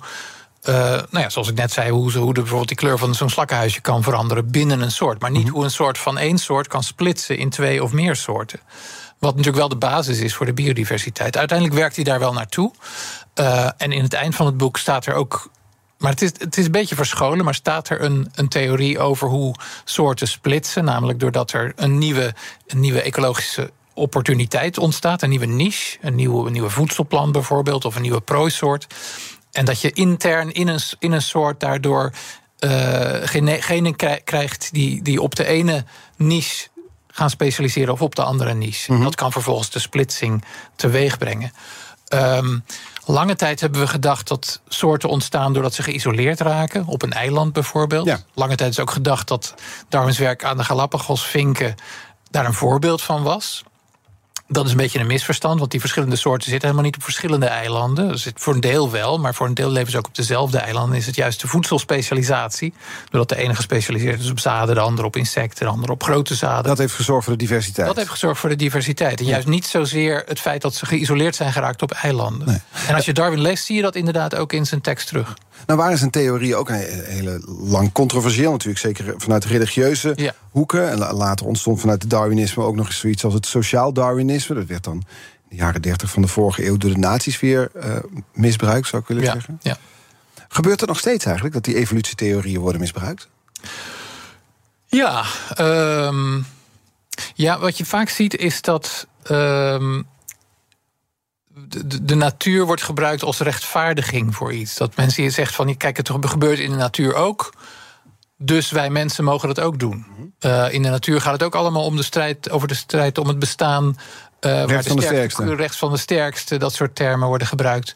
eh, 0.68 0.76
nou 0.76 1.08
ja, 1.24 1.30
zoals 1.30 1.48
ik 1.50 1.56
net 1.56 1.72
zei, 1.72 1.92
hoe, 1.92 2.12
ze- 2.12 2.20
hoe 2.20 2.34
de, 2.34 2.40
bijvoorbeeld 2.40 2.68
die 2.68 2.78
kleur 2.78 2.98
van 2.98 3.16
zo'n 3.16 3.30
slakkenhuisje 3.30 3.82
kan 3.82 4.04
veranderen 4.04 4.52
binnen 4.52 4.82
een 4.82 4.92
soort. 4.92 5.22
Maar 5.22 5.32
niet 5.32 5.48
hoe 5.48 5.64
een 5.64 5.72
soort 5.72 5.98
van 5.98 6.18
één 6.18 6.38
soort 6.38 6.68
kan 6.68 6.84
splitsen 6.84 7.38
in 7.38 7.50
twee 7.50 7.84
of 7.84 7.92
meer 7.92 8.16
soorten. 8.16 8.60
Wat 9.20 9.32
natuurlijk 9.32 9.58
wel 9.58 9.70
de 9.70 9.76
basis 9.76 10.20
is 10.20 10.36
voor 10.36 10.46
de 10.46 10.54
biodiversiteit. 10.54 11.38
Uiteindelijk 11.38 11.78
werkt 11.80 11.96
hij 11.96 12.04
daar 12.06 12.20
wel 12.20 12.34
naartoe. 12.34 12.72
Eh, 13.34 13.70
en 13.78 13.92
in 13.92 14.04
het 14.04 14.14
eind 14.14 14.36
van 14.36 14.46
het 14.46 14.58
boek 14.58 14.78
staat 14.78 15.06
er 15.06 15.14
ook. 15.14 15.50
Maar 15.98 16.12
het 16.12 16.22
is, 16.22 16.32
het 16.38 16.58
is 16.58 16.66
een 16.66 16.72
beetje 16.72 16.96
verscholen, 16.96 17.46
maar 17.46 17.56
staat 17.56 17.90
er 17.90 18.02
een, 18.02 18.32
een 18.36 18.48
theorie 18.48 19.00
over 19.00 19.28
hoe 19.28 19.56
soorten 19.86 20.28
splitsen. 20.28 20.84
Namelijk 20.84 21.20
doordat 21.20 21.52
er 21.52 21.74
een 21.76 21.98
nieuwe, 21.98 22.34
een 22.68 22.80
nieuwe 22.80 23.02
ecologische 23.02 23.72
opportuniteit 23.94 24.78
ontstaat. 24.78 25.22
Een 25.22 25.30
nieuwe 25.30 25.46
niche, 25.46 25.98
een 26.02 26.16
nieuwe, 26.16 26.46
een 26.46 26.52
nieuwe 26.52 26.70
voedselplant 26.70 27.32
bijvoorbeeld, 27.32 27.86
of 27.86 27.96
een 27.96 28.02
nieuwe 28.02 28.22
prooisoort. 28.22 28.88
En 29.58 29.66
dat 29.66 29.82
je 29.82 29.92
intern 29.92 30.52
in 30.52 30.68
een, 30.68 30.80
in 31.00 31.12
een 31.12 31.22
soort 31.22 31.60
daardoor 31.60 32.12
eh 32.60 33.16
gene- 33.24 33.62
genen 33.62 33.96
krij- 33.96 34.22
krijgt 34.24 34.70
die, 34.74 35.02
die 35.02 35.22
op 35.22 35.36
de 35.36 35.46
ene 35.46 35.86
niche 36.16 36.68
gaan 37.08 37.30
specialiseren 37.30 37.94
of 37.94 38.02
op 38.02 38.16
de 38.16 38.24
andere 38.24 38.54
niche. 38.54 38.94
En 38.94 39.02
Dat 39.04 39.16
kan 39.16 39.32
vervolgens 39.32 39.70
de 39.70 39.80
splitsing 39.80 40.44
teweeg 40.76 41.18
brengen. 41.18 41.52
Ehm, 42.08 42.60
lange 43.06 43.36
tijd 43.36 43.60
hebben 43.60 43.80
we 43.80 43.88
gedacht 43.88 44.28
dat 44.28 44.62
soorten 44.68 45.10
ontstaan 45.10 45.54
doordat 45.54 45.74
ze 45.74 45.84
geïsoleerd 45.84 46.40
raken, 46.40 46.86
op 46.86 47.02
een 47.02 47.14
eiland 47.14 47.54
bijvoorbeeld. 47.54 48.06
Ja. 48.06 48.20
Lange 48.34 48.56
tijd 48.56 48.72
is 48.72 48.80
ook 48.80 48.92
gedacht 48.92 49.28
dat 49.28 49.54
Darwins 49.90 50.18
werk 50.18 50.44
aan 50.44 50.58
de 50.58 50.64
Galapagos-vinken 50.64 51.76
daar 52.32 52.46
een 52.46 52.54
voorbeeld 52.54 53.02
van 53.02 53.24
was. 53.24 53.64
Dat 54.48 54.66
is 54.66 54.72
een 54.72 54.78
beetje 54.78 55.00
een 55.00 55.08
misverstand, 55.08 55.60
want 55.60 55.72
die 55.72 55.80
verschillende 55.80 56.16
soorten 56.16 56.50
zitten 56.50 56.70
helemaal 56.70 56.90
niet 56.90 56.96
op 56.96 57.04
verschillende 57.04 57.46
eilanden. 57.46 58.20
Zit 58.20 58.40
voor 58.40 58.54
een 58.54 58.60
deel 58.60 58.92
wel, 58.92 59.20
maar 59.20 59.36
voor 59.36 59.48
een 59.48 59.54
deel 59.54 59.70
leven 59.70 59.92
ze 59.92 59.98
ook 59.98 60.08
op 60.08 60.16
dezelfde 60.16 60.58
eilanden. 60.58 60.98
Is 60.98 61.06
het 61.06 61.16
juist 61.16 61.42
de 61.42 61.48
voedselspecialisatie, 61.48 62.74
doordat 63.10 63.30
de 63.30 63.44
ene 63.44 63.56
gespecialiseerd 63.56 64.20
is 64.20 64.30
op 64.30 64.40
zaden, 64.40 64.76
de 64.76 64.82
andere 64.82 65.08
op 65.08 65.16
insecten, 65.16 65.66
de 65.66 65.72
andere 65.72 65.92
op 65.92 66.04
grote 66.04 66.36
zaden. 66.36 66.64
Dat 66.64 66.78
heeft 66.78 66.94
gezorgd 66.94 67.24
voor 67.24 67.38
de 67.38 67.44
diversiteit. 67.44 67.88
Dat 67.88 67.96
heeft 67.96 68.10
gezorgd 68.10 68.40
voor 68.40 68.50
de 68.50 68.56
diversiteit. 68.56 69.20
En 69.20 69.26
juist 69.26 69.48
niet 69.48 69.66
zozeer 69.66 70.24
het 70.28 70.40
feit 70.40 70.62
dat 70.62 70.76
ze 70.76 70.86
geïsoleerd 70.86 71.36
zijn 71.36 71.52
geraakt 71.52 71.82
op 71.82 71.92
eilanden. 71.92 72.64
En 72.88 72.96
als 72.96 73.06
je 73.06 73.14
Darwin 73.14 73.42
leest, 73.42 73.66
zie 73.66 73.76
je 73.76 73.82
dat 73.82 73.96
inderdaad 73.96 74.36
ook 74.36 74.54
in 74.54 74.66
zijn 74.66 74.82
tekst 74.82 75.08
terug. 75.08 75.34
Nou 75.66 75.80
waren 75.80 75.98
zijn 75.98 76.10
theorieën 76.12 76.56
ook 76.56 76.70
een 76.70 76.76
hele 77.04 77.42
lang 77.48 77.92
controversieel 77.92 78.52
natuurlijk. 78.52 78.80
Zeker 78.80 79.14
vanuit 79.18 79.46
religieuze 79.46 80.14
Ja. 80.16 80.34
hoeken. 80.52 80.90
En 80.90 80.98
la- 80.98 81.14
later 81.14 81.46
ontstond 81.46 81.80
vanuit 81.80 82.02
het 82.02 82.12
Darwinisme 82.12 82.64
ook 82.64 82.76
nog 82.76 82.86
eens 82.88 83.00
zoiets 83.00 83.24
als 83.24 83.34
het 83.34 83.46
sociaal 83.46 83.94
Darwinisme. 83.94 84.56
Dat 84.56 84.66
werd 84.66 84.84
dan 84.84 84.94
in 84.96 85.04
de 85.50 85.56
jaren 85.56 85.82
30 85.82 86.10
van 86.10 86.22
de 86.22 86.28
vorige 86.28 86.66
eeuw 86.66 86.78
door 86.78 86.92
de 86.92 86.98
nazi's 86.98 87.40
weer 87.40 87.70
eh, 87.74 87.96
misbruikt, 88.34 88.88
zou 88.88 89.02
ik 89.02 89.08
willen 89.08 89.24
Ja, 89.24 89.32
zeggen. 89.32 89.60
ja. 89.62 89.78
Gebeurt 90.48 90.80
het 90.80 90.90
nog 90.90 91.00
steeds 91.00 91.26
eigenlijk 91.26 91.56
dat 91.56 91.64
die 91.66 91.76
evolutietheorieën 91.76 92.60
worden 92.60 92.82
misbruikt? 92.82 93.28
Ja, 94.86 95.24
ehm, 95.56 96.40
ja, 97.34 97.60
wat 97.60 97.78
je 97.78 97.86
vaak 97.86 98.10
ziet 98.10 98.36
is 98.36 98.62
dat 98.62 99.08
ehm, 99.24 100.02
de, 102.02 102.16
natuur 102.16 102.66
wordt 102.66 102.84
gebruikt 102.84 103.24
als 103.24 103.40
rechtvaardiging 103.40 104.36
voor 104.36 104.54
iets. 104.54 104.76
Dat 104.76 104.96
mensen 104.96 105.22
hier 105.22 105.32
zeggen 105.32 105.56
van, 105.56 105.78
kijk, 105.78 105.98
het 105.98 106.10
gebeurt 106.22 106.60
in 106.60 106.70
de 106.70 106.76
natuur 106.78 107.14
ook. 107.14 107.54
Dus 108.38 108.72
wij 108.72 108.90
mensen 108.90 109.24
mogen 109.24 109.48
dat 109.48 109.60
ook 109.60 109.80
doen. 109.80 110.06
Eh, 110.40 110.74
in 110.74 110.82
de 110.84 110.90
natuur 110.90 111.22
gaat 111.22 111.34
het 111.34 111.44
ook 111.44 111.56
allemaal 111.56 111.84
om 111.84 111.96
de 111.96 112.04
strijd, 112.04 112.50
over 112.50 112.68
de 112.68 112.74
strijd 112.74 113.18
om 113.18 113.28
het 113.28 113.40
bestaan. 113.40 113.98
eh, 114.40 114.52
waar 114.52 114.84
van 114.84 114.96
de 114.96 115.02
sterkste. 115.02 115.56
Rechts 115.56 115.78
van 115.78 115.92
de 115.92 115.98
sterkste, 115.98 116.58
dat 116.58 116.74
soort 116.74 116.96
termen 116.96 117.28
worden 117.28 117.48
gebruikt. 117.48 117.96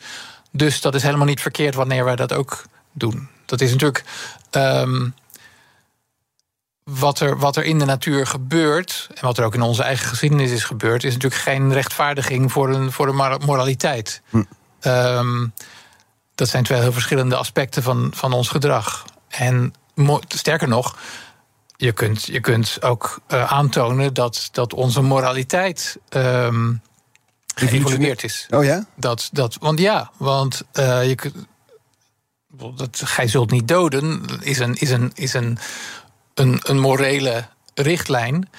Dus 0.51 0.81
dat 0.81 0.95
is 0.95 1.03
helemaal 1.03 1.25
niet 1.25 1.41
verkeerd 1.41 1.75
wanneer 1.75 2.03
wij 2.03 2.15
dat 2.15 2.33
ook 2.33 2.63
doen. 2.91 3.29
Dat 3.45 3.61
is 3.61 3.71
natuurlijk. 3.71 4.03
ehm, 4.49 5.09
wat 6.99 7.19
er, 7.19 7.37
wat 7.37 7.55
er 7.55 7.63
in 7.63 7.79
de 7.79 7.85
natuur 7.85 8.27
gebeurt, 8.27 9.07
en 9.13 9.25
wat 9.25 9.37
er 9.37 9.45
ook 9.45 9.53
in 9.53 9.61
onze 9.61 9.83
eigen 9.83 10.07
geschiedenis 10.07 10.51
is 10.51 10.63
gebeurd, 10.63 11.03
is 11.03 11.13
natuurlijk 11.13 11.41
geen 11.41 11.73
rechtvaardiging 11.73 12.51
voor 12.51 12.69
een, 12.69 12.91
voor 12.91 13.07
een 13.07 13.39
moraliteit. 13.45 14.21
Hm. 14.29 14.43
Ehm, 14.79 15.47
dat 16.35 16.49
zijn 16.49 16.63
twee 16.63 16.79
heel 16.79 16.93
verschillende 16.93 17.35
aspecten 17.35 17.83
van, 17.83 18.11
van 18.13 18.33
ons 18.33 18.49
gedrag. 18.49 19.05
En 19.27 19.73
sterker 20.27 20.67
nog, 20.67 20.97
je 21.75 21.91
kunt, 21.91 22.23
je 22.23 22.39
kunt 22.39 22.77
ook 22.81 23.21
uh, 23.27 23.51
aantonen 23.51 24.13
dat, 24.13 24.49
dat 24.51 24.73
onze 24.73 25.01
moraliteit 25.01 25.97
um, 26.09 26.81
geëvolueerd 27.55 28.23
is. 28.23 28.47
Oh 28.49 28.63
ja? 28.63 28.85
Dat, 28.95 29.29
dat, 29.31 29.57
want 29.59 29.79
ja, 29.79 30.11
want 30.17 30.63
uh, 30.73 31.07
je 31.07 31.15
kunt. 31.15 31.35
Dat, 32.75 33.01
gij 33.03 33.27
zult 33.27 33.51
niet 33.51 33.67
doden 33.67 34.25
is 34.41 34.59
een, 34.59 34.75
is 34.75 34.89
een, 34.89 35.11
is 35.13 35.33
een, 35.33 35.57
een, 36.41 36.79
morele 36.79 37.45
richtlijn 37.73 38.49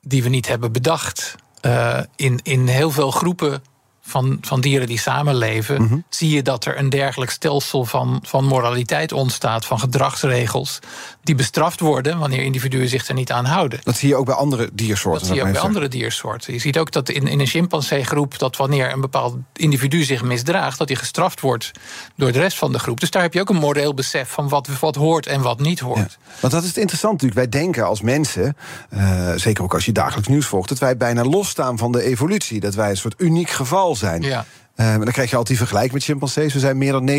die 0.00 0.22
we 0.22 0.28
niet 0.28 0.48
hebben 0.48 0.72
bedacht. 0.72 1.34
Uh, 1.62 2.00
in, 2.16 2.40
in 2.42 2.66
heel 2.66 2.90
veel 2.90 3.10
groepen 3.10 3.62
van, 4.08 4.38
van 4.40 4.60
dieren 4.60 4.86
die 4.86 4.98
samenleven, 4.98 5.82
mhm. 5.82 5.98
zie 6.08 6.30
je 6.30 6.42
dat 6.42 6.64
er 6.64 6.78
een 6.78 6.88
dergelijk 6.88 7.30
stelsel 7.30 7.84
van, 7.84 8.18
van 8.22 8.44
moraliteit 8.44 9.12
ontstaat, 9.12 9.64
van 9.64 9.80
gedragsregels, 9.80 10.78
die 11.22 11.34
bestraft 11.34 11.80
worden 11.80 12.18
wanneer 12.18 12.42
individuen 12.42 12.88
zich 12.88 13.08
er 13.08 13.14
niet 13.14 13.32
aan 13.32 13.44
houden. 13.44 13.80
Dat 13.82 13.96
zie 13.96 14.08
je 14.08 14.16
ook 14.16 14.26
bij 14.26 14.34
andere 14.34 14.70
diersoorten. 14.72 15.20
Dat 15.20 15.28
zie 15.28 15.36
je 15.36 15.46
ook 15.46 15.52
bij 15.52 15.60
andere 15.60 15.88
diersoorten. 15.88 16.52
Je 16.52 16.58
ziet 16.58 16.78
ook 16.78 16.92
dat 16.92 17.08
in, 17.08 17.26
in 17.26 17.40
een 17.40 17.46
chimpanseegroep 17.46 18.38
dat 18.38 18.56
wanneer 18.56 18.92
een 18.92 19.00
bepaald 19.00 19.36
individu 19.52 20.02
zich 20.02 20.22
misdraagt, 20.22 20.78
dat 20.78 20.88
hij 20.88 20.96
gestraft 20.96 21.40
wordt 21.40 21.70
door 22.16 22.32
de 22.32 22.38
rest 22.38 22.58
van 22.58 22.72
de 22.72 22.78
groep. 22.78 23.00
Dus 23.00 23.10
daar 23.10 23.22
heb 23.22 23.34
je 23.34 23.40
ook 23.40 23.48
een 23.48 23.56
moreel 23.56 23.94
besef 23.94 24.28
van 24.28 24.48
wat, 24.48 24.68
wat 24.80 24.94
hoort 24.94 25.26
en 25.26 25.40
wat 25.42 25.60
niet 25.60 25.80
hoort. 25.80 26.18
want 26.40 26.52
dat 26.52 26.62
is 26.62 26.68
het 26.68 26.76
interessant 26.76 27.12
natuurlijk. 27.12 27.50
Wij 27.50 27.60
denken 27.60 27.86
als 27.86 28.00
mensen, 28.00 28.56
uh, 28.90 29.32
zeker 29.36 29.64
ook 29.64 29.74
als 29.74 29.84
je 29.84 29.92
dagelijks 29.92 30.28
nieuws 30.28 30.46
volgt, 30.46 30.68
dat 30.68 30.78
wij 30.78 30.96
bijna 30.96 31.24
losstaan 31.24 31.78
van 31.78 31.92
de 31.92 32.02
evolutie. 32.02 32.60
Dat 32.60 32.74
wij 32.74 32.90
een 32.90 32.96
soort 32.96 33.14
uniek 33.18 33.50
geval 33.50 33.96
zijn. 33.98 34.22
Ja. 34.22 34.44
Uh, 34.76 34.92
dan 34.92 35.12
krijg 35.12 35.30
je 35.30 35.36
altijd 35.36 35.58
die 35.58 35.66
vergelijk 35.66 35.92
met 35.92 36.02
chimpansees. 36.02 36.52
We 36.52 36.58
zijn 36.58 36.78
meer 36.78 36.92
dan 36.92 37.10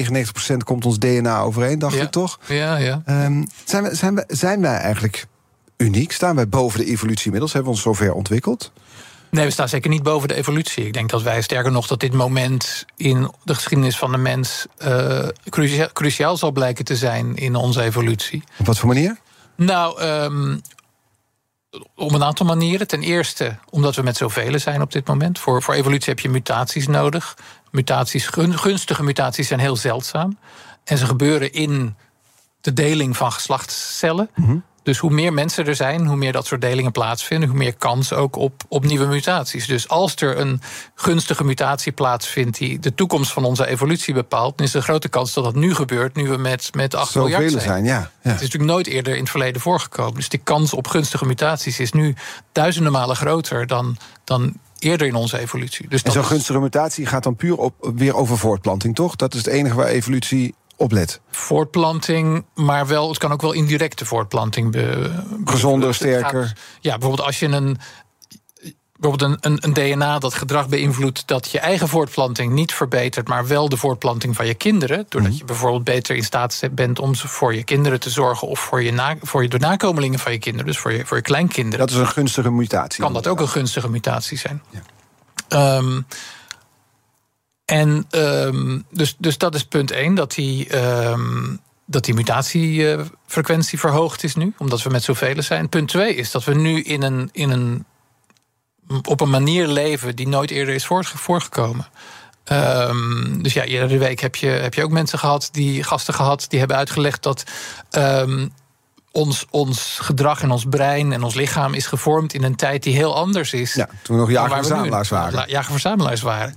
99% 0.54 0.58
komt 0.64 0.86
ons 0.86 1.00
DNA 1.00 1.40
overeen, 1.40 1.80
dacht 1.80 1.96
ja. 1.96 2.02
ik 2.02 2.12
toch? 2.12 2.40
Ja, 2.48 2.76
ja. 2.76 3.02
Um, 3.06 3.48
zijn, 3.64 3.84
we, 3.84 3.96
zijn, 3.96 4.16
we, 4.16 4.24
zijn 4.28 4.62
wij 4.62 4.78
eigenlijk 4.78 5.26
uniek? 5.78 6.12
Staan 6.12 6.36
wij 6.36 6.50
boven 6.50 6.80
de 6.80 6.86
evolutie 6.86 7.26
inmiddels? 7.26 7.54
Hebben 7.54 7.72
we 7.72 7.78
ons 7.78 7.86
zover 7.86 8.14
ontwikkeld? 8.14 8.72
Nee, 9.32 9.46
we 9.46 9.52
staan 9.52 9.70
zeker 9.70 9.90
niet 9.90 10.04
boven 10.04 10.28
de 10.28 10.34
evolutie. 10.34 10.86
Ik 10.86 10.94
denk 10.94 11.10
dat 11.10 11.22
wij 11.22 11.42
sterker 11.42 11.72
nog 11.72 11.88
dat 11.88 12.00
dit 12.00 12.14
moment 12.14 12.86
in 12.98 13.32
de 13.44 13.56
geschiedenis 13.56 13.98
van 13.98 14.12
de 14.12 14.18
mens 14.18 14.66
uh, 14.86 15.28
cruciaal, 15.50 15.90
cruciaal 15.94 16.38
zal 16.38 16.52
blijken 16.52 16.86
te 16.86 16.96
zijn 16.96 17.36
in 17.36 17.56
onze 17.56 17.82
evolutie. 17.82 18.44
Op 18.60 18.66
wat 18.66 18.78
voor 18.78 18.88
manier? 18.88 19.18
Nou, 19.56 20.02
um, 20.02 20.62
op 21.96 22.12
een 22.12 22.24
aantal 22.24 22.46
manieren. 22.46 22.88
Ten 22.88 23.02
eerste 23.02 23.58
omdat 23.70 23.96
we 23.96 24.02
met 24.02 24.18
zoveel 24.18 24.60
zijn 24.60 24.82
op 24.82 24.92
dit 24.92 25.08
moment. 25.08 25.40
Voor, 25.40 25.62
voor 25.62 25.74
evolutie 25.74 26.10
heb 26.10 26.20
je 26.20 26.30
mutaties 26.30 26.88
nodig. 26.88 27.38
Mutaties, 27.72 28.28
gunstige 28.28 29.04
mutaties 29.04 29.48
zijn 29.48 29.60
heel 29.60 29.76
zeldzaam. 29.76 30.38
En 30.84 30.98
ze 30.98 31.06
gebeuren 31.06 31.54
in 31.54 31.96
de 32.62 32.74
deling 32.74 33.18
van 33.18 33.32
geslachtscellen. 33.32 34.30
Mm 34.36 34.64
dus 34.84 34.98
hoe 34.98 35.12
meer 35.12 35.34
mensen 35.34 35.66
er 35.66 35.76
zijn, 35.76 36.06
hoe 36.06 36.16
meer 36.16 36.32
dat 36.32 36.46
soort 36.46 36.62
delingen 36.62 36.92
plaatsvinden, 36.92 37.50
hoe 37.50 37.58
meer 37.58 37.76
kans 37.76 38.14
ook 38.14 38.36
op, 38.36 38.64
op 38.68 38.86
nieuwe 38.86 39.06
mutaties. 39.06 39.68
Dus 39.68 39.88
als 39.88 40.16
er 40.16 40.40
een 40.40 40.62
gunstige 40.96 41.44
mutatie 41.44 41.92
plaatsvindt 41.92 42.58
die 42.58 42.80
de 42.80 42.94
toekomst 42.94 43.32
van 43.32 43.44
onze 43.44 43.68
evolutie 43.68 44.14
bepaalt, 44.14 44.58
dan 44.58 44.66
is 44.66 44.72
er 44.72 44.78
een 44.78 44.84
grote 44.84 45.10
kans 45.10 45.34
dat 45.34 45.44
dat 45.44 45.56
nu 45.56 45.76
gebeurt, 45.76 46.16
nu 46.16 46.30
we 46.30 46.38
met, 46.38 46.70
met 46.76 46.96
8 46.96 47.12
Zo 47.12 47.20
miljard 47.20 47.52
zijn. 47.52 47.64
zijn 47.64 47.86
ja, 47.86 47.94
ja. 47.94 48.10
Het 48.22 48.36
is 48.36 48.42
natuurlijk 48.42 48.72
nooit 48.72 48.88
eerder 48.88 49.14
in 49.14 49.20
het 49.20 49.30
verleden 49.30 49.62
voorgekomen. 49.62 50.14
Dus 50.14 50.30
die 50.30 50.42
kans 50.44 50.74
op 50.74 50.88
gunstige 50.88 51.26
mutaties 51.26 51.80
is 51.80 51.92
nu 51.92 52.16
duizenden 52.52 52.92
malen 52.92 53.16
groter 53.16 53.68
dan, 53.68 53.98
dan 54.24 54.54
eerder 54.80 55.08
in 55.08 55.16
onze 55.16 55.40
evolutie. 55.40 55.88
Dus 55.88 56.04
en 56.04 56.12
zo'n 56.12 56.26
gunstige 56.26 56.60
mutatie 56.60 57.06
gaat 57.06 57.24
dan 57.24 57.36
puur 57.36 57.58
op, 57.58 57.92
weer 57.96 58.16
over 58.16 58.38
voortplanting, 58.38 58.96
toch? 58.96 59.16
Dat 59.16 59.34
is 59.34 59.40
het 59.40 59.48
enige 59.48 59.76
waar 59.76 59.88
evolutie 59.88 60.56
oplet. 60.80 61.20
Voortplanting, 61.32 62.46
maar 62.56 62.88
wel, 62.88 63.10
het 63.10 63.18
kan 63.18 63.32
ook 63.32 63.42
wel 63.42 63.52
indirecte 63.52 64.06
voortplanting. 64.06 64.72
Be, 64.72 65.12
Gezonder, 65.46 65.94
sterker. 65.94 66.58
ja, 66.80 66.92
bijvoorbeeld 66.92 67.28
als 67.28 67.40
je 67.40 67.48
een. 67.48 67.78
Bijvoorbeeld 69.00 69.32
een, 69.32 69.52
een, 69.52 69.58
een, 69.62 69.74
DNA 69.74 70.20
dat 70.20 70.34
gedrag 70.34 70.70
beïnvloedt 70.70 71.28
dat 71.28 71.52
je 71.52 71.60
eigen 71.60 71.88
voortplanting 71.88 72.54
niet 72.54 72.74
verbetert, 72.74 73.28
maar 73.28 73.48
wel 73.48 73.70
de 73.70 73.78
voortplanting 73.78 74.36
van 74.36 74.46
je 74.46 74.54
kinderen. 74.54 75.06
Doordat 75.10 75.32
mhm. 75.32 75.40
je 75.40 75.46
bijvoorbeeld 75.46 75.84
beter 75.84 76.16
in 76.16 76.24
staat 76.24 76.62
bent 76.72 77.00
om 77.00 77.16
voor 77.16 77.56
je 77.56 77.64
kinderen 77.64 78.00
te 78.00 78.10
zorgen 78.10 78.48
of 78.48 78.60
voor, 78.60 78.84
je 78.84 78.92
na, 78.92 79.16
voor 79.22 79.44
je, 79.44 79.50
de 79.50 79.60
nakomelingen 79.60 80.20
van 80.20 80.32
je 80.32 80.40
kinderen, 80.40 80.68
dus 80.68 80.78
voor 80.78 80.92
je, 80.92 81.06
voor 81.06 81.18
je 81.18 81.24
kleinkinderen. 81.24 81.80
Dat 81.80 81.96
is 81.96 82.02
een 82.02 82.08
gunstige 82.08 82.52
mutatie. 82.52 83.04
Kan 83.04 83.14
dat 83.14 83.28
ook 83.28 83.40
een 83.40 83.50
gunstige 83.50 83.90
mutatie 83.90 84.38
zijn? 84.38 84.62
Ja. 84.70 85.78
Um, 85.78 86.06
en 87.70 88.06
um, 88.12 88.86
dus, 88.92 89.16
dus 89.18 89.38
dat 89.38 89.56
is 89.56 89.64
punt 89.64 89.92
één, 89.92 90.16
dat 90.16 90.32
die, 90.34 90.78
um, 91.10 91.60
dat 91.86 92.06
die 92.06 92.14
mutatiefrequentie 92.14 93.80
verhoogd 93.80 94.24
is 94.24 94.36
nu, 94.36 94.54
omdat 94.58 94.84
we 94.84 94.90
met 94.90 95.04
zoveel 95.04 95.42
zijn. 95.42 95.70
Punt 95.70 95.88
twee 95.88 96.16
is 96.16 96.32
dat 96.32 96.44
we 96.44 96.54
nu 96.54 96.82
in 96.82 97.02
een, 97.02 97.30
in 97.32 97.50
een, 97.50 97.86
op 99.04 99.22
een 99.22 99.30
manier 99.30 99.68
leven 99.68 100.16
die 100.16 100.28
nooit 100.28 100.52
eerder 100.52 100.74
is 100.74 100.86
voorgekomen. 101.14 101.88
Um, 102.52 103.44
dus 103.44 103.54
ja, 103.54 103.66
iedere 103.66 103.98
week 103.98 104.20
heb 104.20 104.36
je, 104.36 104.48
heb 104.48 104.74
je 104.74 104.84
ook 104.84 104.92
mensen 104.92 105.20
gehad, 105.20 105.50
die 105.52 105.84
gasten 105.84 106.14
gehad, 106.14 106.46
die 106.50 106.60
hebben 106.60 106.78
uitgelegd 106.78 107.24
dat 107.24 107.44
ons, 109.12 109.46
ons 109.50 109.98
gedrag 110.02 110.42
en 110.42 110.52
ons 110.52 110.66
brein 110.70 111.14
en 111.14 111.24
ons 111.24 111.34
lichaam 111.34 111.74
is 111.74 111.86
gevormd 111.86 112.34
in 112.34 112.44
een 112.44 112.56
tijd 112.56 112.84
die 112.84 112.96
heel 112.96 113.16
anders 113.16 113.54
is. 113.54 113.74
Ja, 113.74 113.90
toen 114.02 114.16
we 114.16 114.22
nog 114.22 114.32
jager-verzamelaars 114.32 115.10
waren. 115.10 115.50
Jager-verzamelaars 115.50 116.22
waren. 116.22 116.56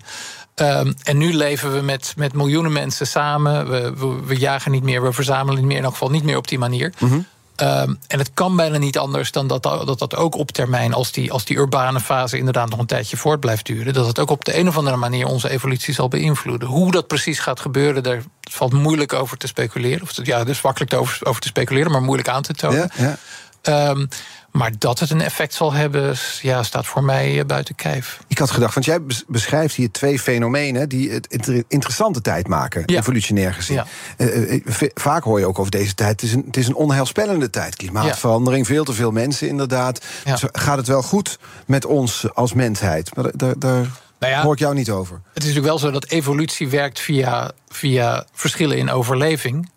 Um, 0.57 0.95
en 1.03 1.19
nu 1.19 1.35
leven 1.35 1.75
we 1.75 1.81
met, 1.81 2.13
met 2.17 2.33
miljoenen 2.33 2.73
mensen 2.73 3.07
samen. 3.07 3.69
We, 3.71 3.93
we, 3.97 4.21
we, 4.25 4.37
jagen 4.37 4.71
niet 4.71 4.83
meer, 4.83 5.03
we 5.03 5.13
verzamelen 5.13 5.59
niet 5.59 5.67
meer, 5.67 5.77
in 5.77 5.85
elk 5.85 5.93
geval 5.93 6.11
niet 6.11 6.25
meer 6.25 6.37
op 6.37 6.49
die 6.49 6.59
manier. 6.59 6.93
Mm 6.99 7.09
-hmm. 7.09 7.27
um, 7.69 7.99
en 8.07 8.19
het 8.19 8.31
kan 8.35 8.57
bijna 8.57 8.79
niet 8.79 8.99
anders 8.99 9.33
dan 9.33 9.47
dat, 9.47 9.63
dat 9.63 9.99
dat 9.99 10.17
ook 10.17 10.35
op 10.35 10.51
termijn, 10.51 10.95
als 10.95 11.13
die, 11.13 11.33
als 11.33 11.45
die 11.45 11.57
urbane 11.57 12.01
fase 12.01 12.39
inderdaad 12.39 12.71
nog 12.71 12.79
een 12.79 12.87
tijdje 12.87 13.17
voort 13.17 13.41
blijft 13.41 13.67
duren, 13.67 13.93
dat 13.93 14.07
het 14.07 14.19
ook 14.19 14.31
op 14.31 14.45
de 14.45 14.59
een 14.59 14.69
of 14.69 14.77
andere 14.77 14.97
manier 14.97 15.27
onze 15.27 15.51
evolutie 15.51 15.95
zal 15.95 16.09
beïnvloeden. 16.09 16.69
Hoe 16.69 16.91
dat 16.91 17.07
precies 17.07 17.39
gaat 17.39 17.61
gebeuren, 17.61 18.03
daar 18.03 18.23
valt 18.51 18.73
moeilijk 18.73 19.13
over 19.13 19.37
te 19.37 19.47
speculeren. 19.47 20.03
Of 20.03 20.27
ja, 20.27 20.45
dus 20.45 20.63
makkelijk 20.63 20.95
over, 20.95 21.27
over 21.27 21.41
te 21.41 21.49
speculeren, 21.49 21.93
maar 21.93 22.03
moeilijk 22.03 22.29
aan 22.29 22.43
te 22.43 22.55
tonen. 22.55 22.91
Ja, 22.97 23.17
ja. 23.63 23.89
Um, 23.91 24.09
maar 24.53 24.73
dat 24.79 24.99
het 24.99 25.11
een 25.11 25.21
effect 25.21 25.55
zal 25.55 25.73
hebben, 25.73 26.15
ja, 26.41 26.63
staat 26.63 26.87
voor 26.87 27.05
mij 27.05 27.39
eh, 27.39 27.45
buiten 27.47 27.75
kijf. 27.75 28.21
Ik 28.27 28.39
had 28.39 28.51
gedacht, 28.51 28.75
want 28.75 28.87
jij 28.87 28.99
beschrijft 29.27 29.75
hier 29.75 29.91
twee 29.91 30.19
fenomenen 30.19 30.89
die 30.89 31.11
het 31.11 31.65
interessante 31.69 32.21
tijd 32.21 32.49
maken, 32.49 32.85
evolutionair 32.85 33.55
gezien. 33.55 33.77
Ja. 33.77 33.87
Uh, 34.17 34.61
vaak 34.95 35.23
hoor 35.23 35.39
je 35.39 35.47
ook 35.47 35.59
over 35.59 35.71
deze 35.71 35.95
tijd. 35.95 36.11
Het 36.11 36.23
is 36.23 36.33
een, 36.33 36.45
het 36.47 36.57
is 36.57 36.69
een 36.69 36.75
onheilspellende 36.75 37.51
tijd. 37.51 37.77
Klimaatverandering, 37.77 38.67
veel 38.67 38.85
te 38.85 38.93
veel 38.93 39.11
mensen 39.11 39.49
inderdaad. 39.49 40.05
Dus 40.25 40.45
gaat 40.53 40.77
het 40.77 40.87
wel 40.87 41.03
goed 41.03 41.39
met 41.67 41.85
ons 41.85 42.35
als 42.35 42.53
mensheid? 42.53 43.15
Maar 43.15 43.31
daar, 43.35 43.59
daar 43.59 43.87
nou 44.19 44.33
ja, 44.33 44.43
hoor 44.43 44.53
ik 44.53 44.59
jou 44.59 44.75
niet 44.75 44.91
over. 44.91 45.15
Het 45.15 45.43
is 45.43 45.49
natuurlijk 45.49 45.67
wel 45.67 45.79
zo 45.79 45.91
dat 45.91 46.07
evolutie 46.07 46.69
werkt 46.69 47.01
via, 47.01 47.53
via 47.69 48.27
verschillen 48.33 48.77
in 48.77 48.91
overleving. 48.91 49.71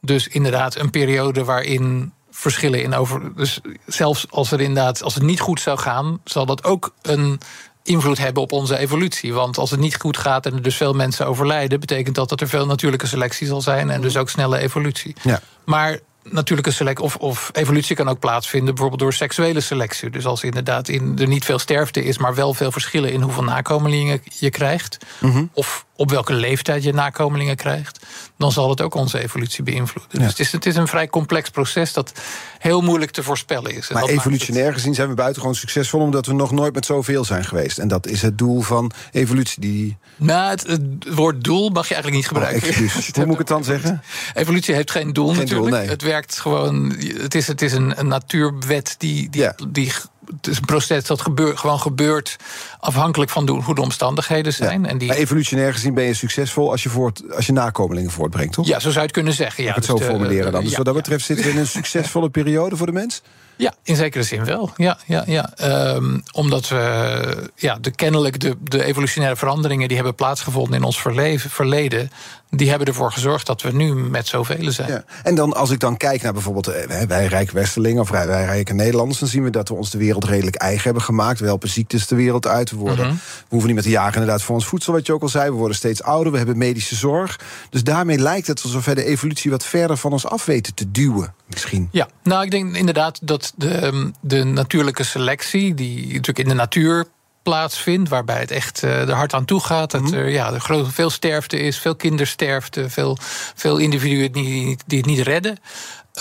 Dus 0.00 0.28
inderdaad, 0.28 0.76
een 0.76 0.90
periode 0.90 1.44
waarin 1.44 2.12
verschillen 2.36 2.82
in 2.82 2.94
over. 2.94 3.34
Dus 3.34 3.60
zelfs 3.86 4.26
als, 4.30 4.52
er 4.52 4.60
inderdaad, 4.60 5.02
als 5.02 5.14
het 5.14 5.22
niet 5.22 5.40
goed 5.40 5.60
zou 5.60 5.78
gaan, 5.78 6.20
zal 6.24 6.46
dat 6.46 6.64
ook 6.64 6.94
een 7.02 7.40
invloed 7.82 8.18
hebben 8.18 8.42
op 8.42 8.52
onze 8.52 8.78
evolutie. 8.78 9.34
Want 9.34 9.58
als 9.58 9.70
het 9.70 9.80
niet 9.80 9.96
goed 9.96 10.16
gaat 10.16 10.46
en 10.46 10.54
er 10.54 10.62
dus 10.62 10.76
veel 10.76 10.92
mensen 10.92 11.26
overlijden, 11.26 11.80
betekent 11.80 12.14
dat 12.14 12.28
dat 12.28 12.40
er 12.40 12.48
veel 12.48 12.66
natuurlijke 12.66 13.06
selectie 13.06 13.46
zal 13.46 13.60
zijn 13.60 13.90
en 13.90 14.00
dus 14.00 14.16
ook 14.16 14.30
snelle 14.30 14.58
evolutie. 14.58 15.16
Ja. 15.22 15.40
Maar 15.64 15.98
natuurlijke 16.30 16.70
selectie 16.70 17.04
of, 17.04 17.16
of 17.16 17.50
evolutie 17.52 17.96
kan 17.96 18.08
ook 18.08 18.18
plaatsvinden, 18.18 18.68
bijvoorbeeld 18.74 19.00
door 19.00 19.12
seksuele 19.12 19.60
selectie. 19.60 20.10
Dus 20.10 20.26
als 20.26 20.42
inderdaad 20.42 20.88
in, 20.88 21.18
er 21.18 21.28
niet 21.28 21.44
veel 21.44 21.58
sterfte 21.58 22.04
is, 22.04 22.18
maar 22.18 22.34
wel 22.34 22.54
veel 22.54 22.72
verschillen 22.72 23.12
in 23.12 23.22
hoeveel 23.22 23.42
nakomelingen 23.42 24.22
je 24.38 24.50
krijgt, 24.50 24.98
mhm. 25.20 25.44
of 25.52 25.86
op 25.96 26.10
welke 26.10 26.32
leeftijd 26.32 26.82
je 26.82 26.92
nakomelingen 26.92 27.56
krijgt, 27.56 28.06
dan 28.36 28.52
zal 28.52 28.70
het 28.70 28.80
ook 28.80 28.94
onze 28.94 29.22
evolutie 29.22 29.64
beïnvloeden. 29.64 30.18
Dus 30.18 30.28
het 30.28 30.38
is, 30.38 30.52
het 30.52 30.66
is 30.66 30.76
een 30.76 30.88
vrij 30.88 31.08
complex 31.08 31.50
proces 31.50 31.92
dat 31.92 32.12
heel 32.58 32.80
moeilijk 32.80 33.10
te 33.10 33.22
voorspellen 33.22 33.74
is. 33.74 33.88
maar 33.88 34.04
evolutionair 34.04 34.72
gezien 34.72 34.94
zijn 34.94 35.08
we 35.08 35.14
buitengewoon 35.14 35.54
succesvol 35.54 36.00
omdat 36.00 36.26
we 36.26 36.32
nog 36.32 36.50
nooit 36.50 36.74
met 36.74 36.86
zoveel 36.86 37.24
zijn 37.24 37.44
geweest. 37.44 37.78
En 37.78 37.88
dat 37.88 38.06
is 38.06 38.22
het 38.22 38.38
doel 38.38 38.60
van 38.60 38.90
evolutie. 39.12 39.60
Die... 39.60 39.96
Nou, 40.16 40.50
het, 40.50 40.68
woord 41.14 41.44
doel 41.44 41.68
mag 41.68 41.88
je 41.88 41.94
eigenlijk 41.94 42.22
niet 42.22 42.28
gebruiken. 42.32 42.68
Oh. 42.68 42.94
Hoe 43.14 43.24
moet 43.24 43.32
ik 43.32 43.38
het 43.38 43.48
dan 43.48 43.64
zeggen? 43.64 44.02
Evolutie 44.34 44.74
heeft 44.74 44.90
geen 44.90 45.12
doel 45.12 45.28
geen 45.28 45.36
natuurlijk. 45.36 45.70
Doel, 45.70 45.78
nee. 45.78 45.88
Het 45.88 46.02
werkt 46.02 46.38
gewoon. 46.38 46.94
Het 47.16 47.34
is, 47.34 47.46
het 47.46 47.62
is 47.62 47.72
een, 47.72 47.98
een 47.98 48.08
natuurwet 48.08 48.94
die, 48.98 49.30
die, 49.30 49.48
die 49.68 49.92
het 50.36 50.46
is 50.46 50.56
een 50.56 50.64
proces 50.64 51.04
dat 51.04 51.20
gebeurt, 51.20 51.58
gewoon 51.58 51.80
gebeurt 51.80 52.36
afhankelijk 52.80 53.30
van 53.30 53.48
hoe 53.48 53.74
de 53.74 53.80
omstandigheden 53.80 54.52
zijn. 54.52 54.86
En 54.86 54.98
die... 54.98 55.08
Maar 55.08 55.16
evolutionair 55.16 55.72
gezien 55.72 55.94
ben 55.94 56.04
je 56.04 56.14
succesvol 56.14 56.70
als 56.70 56.82
je, 56.82 56.88
voort, 56.88 57.22
als 57.34 57.46
je 57.46 57.52
nakomelingen 57.52 58.10
voortbrengt, 58.10 58.52
toch? 58.52 58.66
Ja, 58.66 58.78
zo 58.78 58.88
zou 58.88 58.94
je 58.94 59.00
het 59.00 59.10
kunnen 59.10 59.32
zeggen. 59.32 59.64
Ja, 59.64 59.68
ik 59.68 59.74
het 59.76 59.86
dus 59.86 59.98
zo 59.98 60.06
formuleren 60.06 60.52
dan. 60.52 60.64
Dus 60.64 60.76
wat 60.76 60.84
dat 60.84 60.94
betreft 60.94 61.24
zitten 61.24 61.46
we 61.46 61.50
in 61.50 61.58
een 61.58 61.66
succesvolle 61.80 62.30
periode 62.30 62.76
voor 62.76 62.86
de 62.86 62.92
mens? 62.92 63.22
Ja, 63.56 63.74
in 63.82 63.96
zekere 63.96 64.22
zin 64.22 64.44
wel. 64.44 64.70
Ja, 64.76 64.98
ja, 65.06 65.24
ja. 65.26 65.52
Um, 65.94 66.22
omdat 66.32 66.68
we 66.68 67.50
ja, 67.54 67.78
de, 67.80 67.90
kennelijk 67.90 68.40
de, 68.40 68.56
de 68.62 68.84
evolutionaire 68.84 69.38
veranderingen 69.38 69.88
die 69.88 69.96
hebben 69.96 70.14
plaatsgevonden 70.14 70.74
in 70.74 70.82
ons 70.82 71.00
verleden, 71.38 72.10
die 72.50 72.68
hebben 72.68 72.86
ervoor 72.86 73.12
gezorgd 73.12 73.46
dat 73.46 73.62
we 73.62 73.72
nu 73.72 73.94
met 73.94 74.26
zoveel 74.26 74.72
zijn. 74.72 74.88
Ja. 74.88 75.04
En 75.22 75.34
dan 75.34 75.54
als 75.54 75.70
ik 75.70 75.80
dan 75.80 75.96
kijk 75.96 76.22
naar 76.22 76.32
bijvoorbeeld 76.32 76.66
eh, 76.66 77.02
wij 77.02 77.26
Rijk 77.26 77.50
Westerling 77.50 77.98
of 77.98 78.10
wij, 78.10 78.26
wij 78.26 78.44
Rijke 78.44 78.74
Nederlanders, 78.74 79.18
dan 79.18 79.28
zien 79.28 79.42
we 79.42 79.50
dat 79.50 79.68
we 79.68 79.74
ons 79.74 79.90
de 79.90 79.98
wereld 79.98 80.24
redelijk 80.24 80.56
eigen 80.56 80.84
hebben 80.84 81.02
gemaakt. 81.02 81.40
We 81.40 81.46
helpen 81.46 81.68
ziektes 81.68 82.06
de 82.06 82.16
wereld 82.16 82.46
uit. 82.46 82.70
We, 82.70 82.76
worden, 82.76 83.06
mhm. 83.06 83.14
we 83.14 83.44
hoeven 83.48 83.66
niet 83.66 83.76
met 83.76 83.84
te 83.84 83.90
jagen 83.90 84.12
inderdaad 84.12 84.42
voor 84.42 84.54
ons 84.54 84.66
voedsel, 84.66 84.92
wat 84.92 85.06
je 85.06 85.12
ook 85.12 85.22
al 85.22 85.28
zei. 85.28 85.50
We 85.50 85.56
worden 85.56 85.76
steeds 85.76 86.02
ouder, 86.02 86.32
we 86.32 86.38
hebben 86.38 86.58
medische 86.58 86.94
zorg. 86.94 87.40
Dus 87.70 87.84
daarmee 87.84 88.18
lijkt 88.18 88.46
het 88.46 88.62
alsof 88.62 88.84
we 88.84 88.94
de 88.94 89.04
evolutie 89.04 89.50
wat 89.50 89.64
verder 89.64 89.96
van 89.96 90.12
ons 90.12 90.26
af 90.26 90.44
weten 90.44 90.74
te 90.74 90.90
duwen, 90.90 91.34
misschien. 91.46 91.88
Ja, 91.92 92.08
nou 92.22 92.44
ik 92.44 92.50
denk 92.50 92.76
inderdaad 92.76 93.18
dat 93.22 93.52
de, 93.56 93.70
ehm, 93.70 94.10
de 94.20 94.44
natuurlijke 94.44 95.04
selectie, 95.04 95.74
die 95.74 96.06
natuurlijk 96.06 96.38
in 96.38 96.48
de 96.48 96.54
natuur 96.54 97.06
plaatsvindt, 97.42 98.08
waarbij 98.08 98.40
het 98.40 98.50
echt 98.50 98.82
uh, 98.82 99.08
er 99.08 99.14
hard 99.14 99.34
aan 99.34 99.44
toe 99.44 99.60
gaat. 99.60 99.90
Dat 99.90 100.00
mhm. 100.00 100.14
er 100.14 100.28
ja, 100.28 100.52
er 100.52 100.60
groot, 100.60 100.92
veel 100.92 101.10
sterfte 101.10 101.58
is, 101.58 101.78
veel 101.78 101.96
kindersterfte, 101.96 102.90
veel, 102.90 103.18
veel 103.54 103.78
individuen 103.78 104.32
die, 104.32 104.78
die 104.86 104.98
het 104.98 105.06
niet 105.06 105.20
redden. 105.20 105.58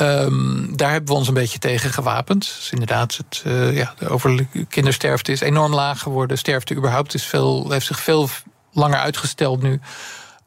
Um, 0.02 0.78
daar 0.78 0.92
hebben 0.92 1.10
we 1.10 1.20
ons 1.20 1.28
een 1.28 1.34
beetje 1.34 1.60
tegen 1.60 1.90
gewapend. 1.90 2.42
Dus 2.42 2.70
inderdaad, 2.72 3.18
het, 3.18 3.44
uh, 3.48 3.78
ja, 3.78 3.94
de 4.00 4.10
over 4.10 4.48
kindersterfte 4.70 5.32
is 5.32 5.42
enorm 5.42 5.74
laag 5.74 6.00
geworden. 6.00 6.38
Sterfte 6.38 6.76
überhaupt 6.76 7.14
is 7.14 7.24
veel, 7.24 7.72
heeft 7.72 7.86
zich 7.86 8.00
veel 8.00 8.30
langer 8.72 9.00
uitgesteld 9.00 9.62
nu. 9.62 9.80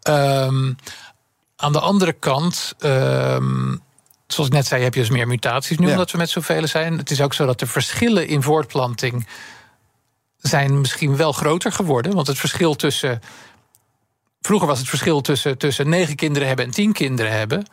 Um, 0.08 0.76
aan 1.56 1.72
de 1.72 1.80
andere 1.80 2.12
kant. 2.12 2.74
Um, 2.78 3.82
zoals 4.32 4.48
ik 4.48 4.56
net 4.56 4.66
zei, 4.66 4.82
heb 4.82 4.94
je 4.94 5.00
dus 5.00 5.10
meer 5.10 5.26
mutaties 5.26 5.78
nu, 5.78 5.90
omdat 5.90 6.10
we 6.10 6.18
met 6.18 6.30
zoveel 6.30 6.66
zijn. 6.66 6.98
Het 6.98 7.10
is 7.10 7.20
ook 7.20 7.34
zo 7.34 7.46
dat 7.46 7.58
de 7.58 7.66
verschillen 7.66 8.28
in 8.28 8.42
voortplanting 8.42 9.26
zijn 10.36 10.80
misschien 10.80 11.16
wel 11.16 11.32
groter 11.32 11.72
geworden. 11.72 12.14
Want 12.14 12.26
het 12.26 12.38
verschil 12.38 12.74
tussen. 12.74 13.20
Vroeger 14.40 14.68
was 14.68 14.78
het 14.78 14.88
verschil 14.88 15.20
tussen, 15.20 15.58
tussen 15.58 15.88
negen 15.88 16.16
kinderen 16.16 16.48
hebben 16.48 16.64
en 16.64 16.70
tien 16.70 16.92
kinderen 16.92 17.32
hebben 17.32 17.66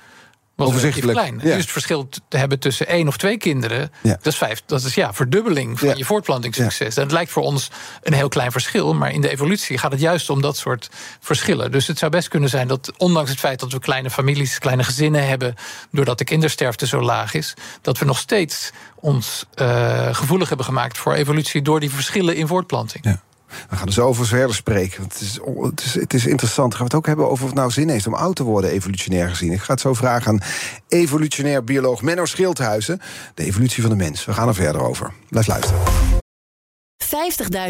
was 0.55 0.67
Overzichtelijk. 0.67 1.17
klein. 1.17 1.35
Ja. 1.35 1.43
Dus 1.43 1.61
het 1.61 1.71
verschil 1.71 2.09
te 2.27 2.37
hebben 2.37 2.59
tussen 2.59 2.87
één 2.87 3.07
of 3.07 3.17
twee 3.17 3.37
kinderen, 3.37 3.91
dat 4.01 4.25
is 4.25 4.37
vijf. 4.37 4.61
Dat 4.65 4.83
is 4.83 4.95
ja, 4.95 5.13
verdubbeling 5.13 5.79
van 5.79 5.97
je 5.97 6.05
voortplantingssucces. 6.05 6.95
Dat 6.95 7.11
lijkt 7.11 7.31
voor 7.31 7.43
ons 7.43 7.69
een 8.03 8.13
heel 8.13 8.27
klein 8.27 8.51
verschil, 8.51 8.93
maar 8.93 9.11
in 9.11 9.21
de 9.21 9.29
evolutie 9.29 9.77
gaat 9.77 9.91
het 9.91 10.01
juist 10.01 10.29
om 10.29 10.41
dat 10.41 10.57
soort 10.57 10.89
verschillen. 11.19 11.71
Dus 11.71 11.87
het 11.87 11.97
zou 11.97 12.11
best 12.11 12.27
kunnen 12.27 12.49
zijn 12.49 12.67
dat, 12.67 12.91
ondanks 12.97 13.29
het 13.29 13.39
feit 13.39 13.59
dat 13.59 13.71
we 13.71 13.79
kleine 13.79 14.09
families, 14.09 14.59
kleine 14.59 14.83
gezinnen 14.83 15.27
hebben, 15.27 15.55
doordat 15.91 16.17
de 16.17 16.23
kindersterfte 16.23 16.87
zo 16.87 17.01
laag 17.01 17.33
is, 17.33 17.53
dat 17.81 17.97
we 17.97 18.05
nog 18.05 18.17
steeds 18.17 18.71
ons 18.95 19.45
uh, 19.55 20.15
gevoelig 20.15 20.47
hebben 20.47 20.65
gemaakt 20.65 20.97
voor 20.97 21.13
evolutie 21.13 21.61
door 21.61 21.79
die 21.79 21.91
verschillen 21.91 22.35
in 22.35 22.47
voortplanting. 22.47 23.19
We 23.69 23.75
gaan 23.75 23.87
er 23.87 23.93
zo 23.93 24.07
over 24.07 24.25
verder 24.25 24.55
spreken. 24.55 25.03
Het 25.03 25.21
is, 25.21 25.39
het, 25.61 25.81
is, 25.81 25.93
het 25.93 26.13
is 26.13 26.25
interessant. 26.25 26.71
Gaan 26.71 26.79
we 26.79 26.87
het 26.87 26.95
ook 26.95 27.05
hebben 27.05 27.29
over 27.29 27.43
of 27.43 27.51
het 27.51 27.59
nou 27.59 27.71
zin 27.71 27.89
heeft 27.89 28.07
om 28.07 28.13
oud 28.13 28.35
te 28.35 28.43
worden, 28.43 28.69
evolutionair 28.69 29.29
gezien. 29.29 29.51
Ik 29.51 29.61
ga 29.61 29.71
het 29.71 29.81
zo 29.81 29.93
vragen 29.93 30.31
aan 30.31 30.41
evolutionair 30.87 31.63
bioloog 31.63 32.01
Menno 32.01 32.25
Schildhuizen. 32.25 33.01
De 33.33 33.43
evolutie 33.43 33.81
van 33.81 33.91
de 33.91 33.97
mens. 33.97 34.25
We 34.25 34.33
gaan 34.33 34.47
er 34.47 34.55
verder 34.55 34.81
over. 34.81 35.13
Blijf 35.29 35.47
luisteren. 35.47 35.79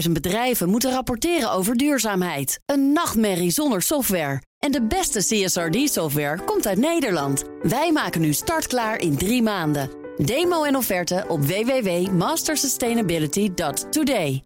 50.000 0.06 0.12
bedrijven 0.12 0.70
moeten 0.70 0.92
rapporteren 0.92 1.52
over 1.52 1.76
duurzaamheid. 1.76 2.60
Een 2.66 2.92
nachtmerrie 2.92 3.52
zonder 3.52 3.82
software. 3.82 4.42
En 4.60 4.72
de 4.72 4.88
beste 4.88 5.20
CSRD-software 5.20 6.44
komt 6.44 6.68
uit 6.68 6.78
Nederland. 6.78 7.44
Wij 7.62 7.92
maken 7.92 8.22
nu 8.22 8.34
startklaar 8.34 9.00
in 9.00 9.18
drie 9.18 9.42
maanden. 9.42 9.90
Demo 10.18 10.64
en 10.64 10.76
offerte 10.76 11.26
op 11.28 11.46
www.mastersustainability.today. 11.46 14.44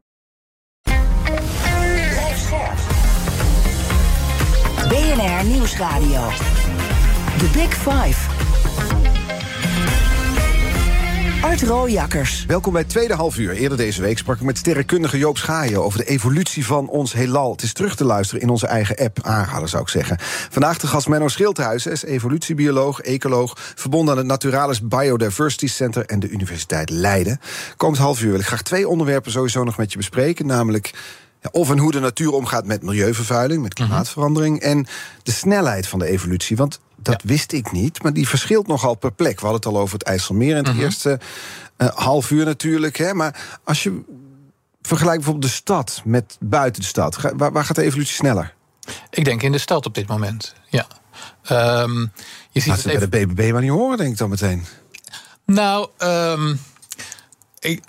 BNR 4.89 5.45
Nieuwsradio. 5.45 6.27
The 7.37 7.49
Big 7.53 7.73
Five. 7.73 8.29
Art 11.41 11.61
Rooijakkers. 11.61 12.45
Welkom 12.45 12.73
bij 12.73 12.83
tweede 12.83 13.13
half 13.13 13.37
uur. 13.37 13.51
Eerder 13.51 13.77
deze 13.77 14.01
week 14.01 14.17
sprak 14.17 14.35
ik 14.35 14.41
met 14.41 14.57
sterrenkundige 14.57 15.17
Joop 15.17 15.37
Schaaien... 15.37 15.83
over 15.83 15.99
de 15.99 16.05
evolutie 16.05 16.65
van 16.65 16.87
ons 16.87 17.13
heelal. 17.13 17.51
Het 17.51 17.61
is 17.61 17.73
terug 17.73 17.95
te 17.95 18.05
luisteren 18.05 18.41
in 18.41 18.49
onze 18.49 18.67
eigen 18.67 18.95
app, 18.97 19.19
aanraden 19.21 19.69
zou 19.69 19.81
ik 19.81 19.89
zeggen. 19.89 20.17
Vandaag 20.49 20.77
de 20.77 20.87
gast 20.87 21.07
Menno 21.07 21.27
Schildhuizen, 21.27 21.91
is 21.91 22.03
evolutiebioloog, 22.03 23.01
ecoloog... 23.01 23.57
verbonden 23.75 24.11
aan 24.11 24.17
het 24.17 24.27
Naturalis 24.27 24.81
Biodiversity 24.81 25.67
Center 25.67 26.05
en 26.05 26.19
de 26.19 26.29
Universiteit 26.29 26.89
Leiden. 26.89 27.39
Komend 27.77 27.99
half 27.99 28.21
uur 28.21 28.31
wil 28.31 28.39
ik 28.39 28.45
graag 28.45 28.61
twee 28.61 28.87
onderwerpen 28.87 29.31
sowieso 29.31 29.63
nog 29.63 29.77
met 29.77 29.91
je 29.91 29.97
bespreken... 29.97 30.45
namelijk 30.45 30.93
of 31.51 31.69
en 31.69 31.77
hoe 31.77 31.91
de 31.91 31.99
natuur 31.99 32.31
omgaat 32.31 32.65
met 32.65 32.83
milieuvervuiling, 32.83 33.61
met 33.61 33.77
mhm. 33.77 33.87
klimaatverandering. 33.87 34.59
En 34.59 34.87
de 35.23 35.31
snelheid 35.31 35.87
van 35.87 35.99
de 35.99 36.05
evolutie. 36.05 36.57
Want 36.57 36.79
dat 36.95 37.21
wist 37.21 37.51
ik 37.51 37.71
niet, 37.71 38.03
maar 38.03 38.13
die 38.13 38.27
verschilt 38.27 38.67
nogal 38.67 38.95
per 38.95 39.11
plek. 39.11 39.39
We 39.39 39.47
hadden 39.47 39.69
het 39.69 39.75
al 39.75 39.81
over 39.81 39.93
het 39.97 40.07
IJsselmeer 40.07 40.57
in 40.57 40.63
het 40.63 40.73
mhm. 40.73 40.83
eerste 40.83 41.19
uh, 41.77 41.87
half 41.87 42.31
uur 42.31 42.45
natuurlijk. 42.45 42.97
Hè, 42.97 43.13
maar 43.13 43.59
als 43.63 43.83
je 43.83 44.01
vergelijkt 44.81 45.17
bijvoorbeeld 45.17 45.51
de 45.51 45.57
stad 45.57 46.01
met 46.05 46.37
buiten 46.39 46.81
de 46.81 46.87
stad, 46.87 47.17
waar, 47.35 47.51
waar 47.51 47.65
gaat 47.65 47.75
de 47.75 47.83
evolutie 47.83 48.15
sneller? 48.15 48.53
Ik 49.09 49.25
denk 49.25 49.41
in 49.43 49.51
de 49.51 49.57
stad 49.57 49.85
op 49.85 49.95
dit 49.95 50.07
moment, 50.07 50.55
ja. 50.69 50.87
Um, 51.51 52.11
je 52.51 52.59
ziet 52.59 52.75
het 52.75 52.85
even... 52.85 53.09
bij 53.09 53.19
de 53.19 53.27
BBB 53.27 53.51
maar 53.51 53.61
niet 53.61 53.71
horen, 53.71 53.97
denk 53.97 54.11
ik 54.11 54.17
dan 54.17 54.29
meteen. 54.29 54.65
Nou, 55.45 55.89
um, 56.03 56.59
ik, 57.59 57.83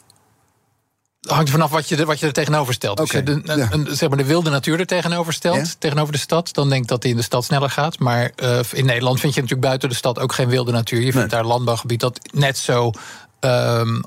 hangt 1.21 1.47
er 1.47 1.53
vanaf 1.53 1.71
wat 1.71 1.89
je, 1.89 2.05
wat 2.05 2.21
je 2.21 2.27
er 2.27 2.33
tegenover 2.33 2.75
stelt. 2.75 3.01
Als 3.01 3.11
je 3.11 3.23
de, 3.23 3.41
een, 3.71 3.89
zeg 3.91 4.09
maar 4.09 4.19
de 4.19 4.25
wilde 4.25 4.51
natuur 4.51 4.81
er 4.81 4.87
tegenover 4.87 5.33
stelt, 5.33 5.81
tegenover 5.81 6.13
de 6.13 6.19
stad, 6.19 6.55
dan 6.55 6.69
denk 6.69 6.83
ik 6.83 6.89
dat 6.89 7.03
die 7.03 7.11
in 7.11 7.17
de 7.17 7.23
stad 7.23 7.45
sneller 7.45 7.71
gaat. 7.71 7.99
Maar 7.99 8.31
uh, 8.37 8.59
in 8.73 8.85
Nederland 8.85 9.21
vind 9.21 9.35
je 9.35 9.41
natuurlijk 9.41 9.69
buiten 9.69 9.89
de 9.89 9.95
stad 9.95 10.19
ook 10.19 10.33
geen 10.33 10.49
wilde 10.49 10.73
natuur. 10.73 11.01
Je 11.01 11.13
vindt 11.13 11.31
daar 11.31 11.45
landbouwgebied 11.45 12.01
dat 12.01 12.19
net 12.33 12.59
zo, 12.59 12.93
um, 13.41 14.03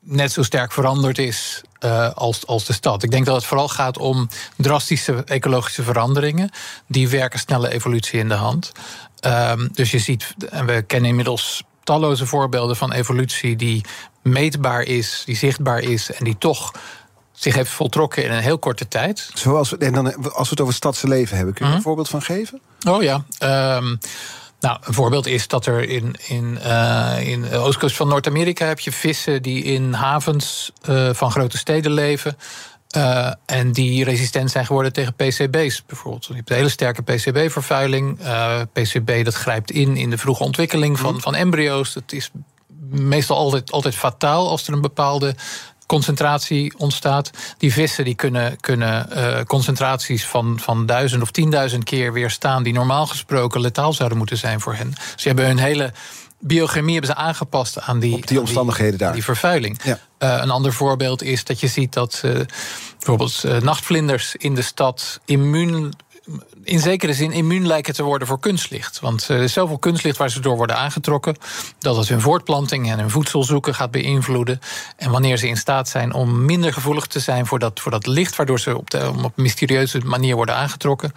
net 0.00 0.32
zo 0.32 0.42
sterk 0.42 0.72
veranderd 0.72 1.18
is 1.18 1.62
uh, 1.84 2.10
als, 2.10 2.46
als 2.46 2.64
de 2.64 2.72
stad. 2.72 3.02
Ik 3.02 3.10
denk 3.10 3.26
dat 3.26 3.36
het 3.36 3.44
vooral 3.44 3.68
gaat 3.68 3.98
om 3.98 4.28
drastische 4.56 5.24
ecologische 5.24 5.82
veranderingen. 5.82 6.50
Die 6.86 7.08
werken 7.08 7.38
snelle 7.38 7.70
evolutie 7.70 8.18
in 8.18 8.28
de 8.28 8.34
hand. 8.34 8.72
Um, 9.26 9.68
dus 9.72 9.90
je 9.90 9.98
ziet, 9.98 10.34
en 10.50 10.66
we 10.66 10.82
kennen 10.82 11.10
inmiddels 11.10 11.62
talloze 11.84 12.26
voorbeelden 12.26 12.76
van 12.76 12.92
evolutie 12.92 13.56
die 13.56 13.84
meetbaar 14.22 14.82
is, 14.82 15.22
die 15.26 15.36
zichtbaar 15.36 15.80
is 15.80 16.12
en 16.12 16.24
die 16.24 16.38
toch 16.38 16.72
zich 17.32 17.54
heeft 17.54 17.70
voltrokken 17.70 18.24
in 18.24 18.32
een 18.32 18.42
heel 18.42 18.58
korte 18.58 18.88
tijd. 18.88 19.30
Zoals 19.34 19.70
we, 19.70 19.76
en 19.76 19.92
dan, 19.92 20.32
als 20.32 20.48
we 20.48 20.50
het 20.50 20.60
over 20.60 20.74
stadse 20.74 21.08
leven 21.08 21.36
hebben, 21.36 21.54
kun 21.54 21.64
je 21.64 21.70
er 21.70 21.76
een 21.76 21.84
voorbeeld 21.84 22.08
van 22.08 22.22
geven? 22.22 22.60
Oh 22.88 23.02
ja. 23.02 23.24
Um, 23.76 23.98
nou, 24.60 24.78
een 24.84 24.94
voorbeeld 24.94 25.26
is 25.26 25.48
dat 25.48 25.66
er 25.66 25.88
in, 25.88 26.14
in, 26.26 26.58
uh, 26.64 27.16
in 27.20 27.40
de 27.40 27.56
oostkust 27.56 27.96
van 27.96 28.08
Noord-Amerika 28.08 28.66
heb 28.66 28.80
je 28.80 28.92
vissen 28.92 29.42
die 29.42 29.62
in 29.62 29.92
havens 29.92 30.72
uh, 30.88 31.10
van 31.12 31.30
grote 31.30 31.58
steden 31.58 31.92
leven. 31.92 32.36
Uh, 32.96 33.32
en 33.46 33.72
die 33.72 34.04
resistent 34.04 34.50
zijn 34.50 34.66
geworden 34.66 34.92
tegen 34.92 35.14
PCB's 35.14 35.82
bijvoorbeeld. 35.86 36.26
Je 36.26 36.34
hebt 36.34 36.50
een 36.50 36.56
hele 36.56 36.68
sterke 36.68 37.02
PCB-vervuiling. 37.02 38.18
PCB 38.72 39.24
dat 39.24 39.34
grijpt 39.34 39.70
in 39.70 39.96
in 39.96 40.10
de 40.10 40.18
vroege 40.18 40.42
ontwikkeling 40.42 40.98
van, 40.98 41.12
mhm. 41.12 41.22
van 41.22 41.34
embryo's. 41.34 41.92
Dat 41.92 42.12
is 42.12 42.30
meestal 42.92 43.36
altijd, 43.36 43.72
altijd 43.72 43.94
fataal 43.94 44.48
als 44.48 44.66
er 44.66 44.72
een 44.72 44.80
bepaalde 44.80 45.34
concentratie 45.86 46.72
ontstaat. 46.76 47.30
Die 47.58 47.72
vissen 47.72 48.04
die 48.04 48.14
kunnen, 48.14 48.60
kunnen 48.60 49.08
uh, 49.12 49.40
concentraties 49.46 50.26
van, 50.26 50.58
van 50.60 50.86
duizend 50.86 51.22
of 51.22 51.30
tienduizend 51.30 51.84
keer 51.84 52.12
weerstaan... 52.12 52.62
die 52.62 52.72
normaal 52.72 53.06
gesproken 53.06 53.60
letaal 53.60 53.92
zouden 53.92 54.18
moeten 54.18 54.38
zijn 54.38 54.60
voor 54.60 54.74
hen. 54.74 54.92
Ze 55.16 55.26
hebben 55.28 55.46
hun 55.46 55.58
hele 55.58 55.92
biochemie 56.42 56.92
hebben 56.92 57.10
ze 57.10 57.16
aangepast 57.16 57.80
aan 57.80 57.98
die, 57.98 58.26
die 58.26 58.40
omstandigheden 58.40 58.98
daar. 58.98 59.12
Die 59.12 59.24
vervuiling. 59.24 59.80
Ja. 59.84 59.98
Uh, 60.18 60.38
een 60.42 60.50
ander 60.50 60.72
voorbeeld 60.72 61.22
is 61.22 61.44
dat 61.44 61.60
je 61.60 61.66
ziet 61.66 61.92
dat 61.92 62.22
uh, 62.24 62.32
bijvoorbeeld 62.96 63.42
uh, 63.46 63.60
nachtvlinders 63.60 64.36
in 64.36 64.54
de 64.54 64.62
stad 64.62 65.20
immuun 65.24 65.92
in 66.62 66.78
zekere 66.78 67.14
zin 67.14 67.32
immuun 67.32 67.66
lijken 67.66 67.94
te 67.94 68.02
worden 68.02 68.28
voor 68.28 68.38
kunstlicht. 68.38 69.00
Want 69.00 69.28
er 69.28 69.42
is 69.42 69.52
zoveel 69.52 69.78
kunstlicht 69.78 70.16
waar 70.16 70.30
ze 70.30 70.40
door 70.40 70.56
worden 70.56 70.76
aangetrokken... 70.76 71.36
dat 71.78 71.96
het 71.96 72.08
hun 72.08 72.20
voortplanting 72.20 72.90
en 72.90 72.98
hun 72.98 73.10
voedselzoeken 73.10 73.74
gaat 73.74 73.90
beïnvloeden. 73.90 74.60
En 74.96 75.10
wanneer 75.10 75.36
ze 75.36 75.48
in 75.48 75.56
staat 75.56 75.88
zijn 75.88 76.12
om 76.12 76.44
minder 76.44 76.72
gevoelig 76.72 77.06
te 77.06 77.20
zijn... 77.20 77.46
voor 77.46 77.58
dat, 77.58 77.80
voor 77.80 77.90
dat 77.90 78.06
licht, 78.06 78.36
waardoor 78.36 78.60
ze 78.60 78.76
op, 78.76 78.90
de, 78.90 79.08
op 79.08 79.32
een 79.36 79.42
mysterieuze 79.42 79.98
manier 79.98 80.36
worden 80.36 80.56
aangetrokken 80.56 81.12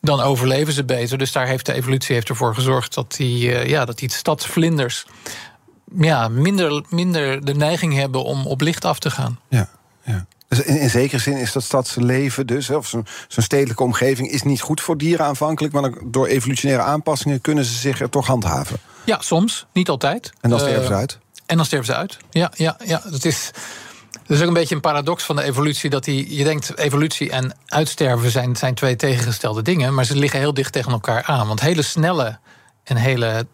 dan 0.00 0.20
overleven 0.20 0.72
ze 0.72 0.84
beter. 0.84 1.18
Dus 1.18 1.32
daar 1.32 1.46
heeft 1.46 1.66
de 1.66 1.72
evolutie 1.72 2.14
heeft 2.14 2.28
ervoor 2.28 2.54
gezorgd 2.54 2.94
dat 2.94 3.14
die, 3.16 3.46
uh, 3.46 3.66
ja, 3.66 3.84
dat 3.84 3.98
die 3.98 4.12
stadsvlinders 4.12 5.06
ja, 5.96 6.28
minder, 6.28 6.84
minder 6.88 7.44
de 7.44 7.54
neiging 7.54 7.94
hebben 7.94 8.24
om 8.24 8.46
op 8.46 8.60
licht 8.60 8.84
af 8.84 8.98
te 8.98 9.10
gaan. 9.10 9.40
Ja, 9.48 9.68
ja. 10.04 10.26
Dus 10.48 10.60
in, 10.60 10.80
in 10.80 10.90
zekere 10.90 11.20
zin 11.20 11.36
is 11.36 11.52
dat 11.52 11.62
stadsleven 11.62 12.46
dus, 12.46 12.70
of 12.70 12.86
zo'n 12.86 13.06
stedelijke 13.28 13.82
omgeving, 13.82 14.30
is 14.30 14.42
niet 14.42 14.60
goed 14.60 14.80
voor 14.80 14.96
dieren 14.96 15.26
aanvankelijk, 15.26 15.74
maar 15.74 15.90
door 16.04 16.26
evolutionaire 16.26 16.84
aanpassingen 16.84 17.40
kunnen 17.40 17.64
ze 17.64 17.74
zich 17.74 18.00
er 18.00 18.10
toch 18.10 18.26
handhaven. 18.26 18.78
Ja, 19.04 19.20
soms, 19.20 19.66
niet 19.72 19.88
altijd. 19.88 20.32
En 20.40 20.50
dan 20.50 20.58
sterven 20.58 20.84
ze 20.84 20.90
uh, 20.90 20.96
uit? 20.96 21.18
En 21.46 21.56
dan 21.56 21.66
sterven 21.66 21.86
ze 21.86 21.94
uit. 21.94 22.16
Ja, 22.30 22.52
ja, 22.54 22.76
ja. 22.84 23.02
Dat 23.10 23.24
is. 23.24 23.50
Dat 24.26 24.36
is 24.36 24.42
ook 24.42 24.48
een 24.48 24.54
beetje 24.54 24.74
een 24.74 24.80
paradox 24.80 25.24
van 25.24 25.36
de 25.36 25.42
evolutie. 25.42 25.90
Dat 25.90 26.04
die, 26.04 26.36
je 26.36 26.44
denkt, 26.44 26.78
evolutie 26.78 27.30
en 27.30 27.56
uitsterven 27.66 28.30
zijn, 28.30 28.56
zijn 28.56 28.74
twee 28.74 28.96
tegengestelde 28.96 29.62
dingen. 29.62 29.94
Maar 29.94 30.04
ze 30.04 30.16
liggen 30.16 30.38
heel 30.38 30.54
dicht 30.54 30.72
tegen 30.72 30.92
elkaar 30.92 31.22
aan. 31.22 31.46
Want 31.46 31.60
hele 31.60 31.82
snelle 31.82 32.38
en 32.84 32.96
hele 32.96 33.46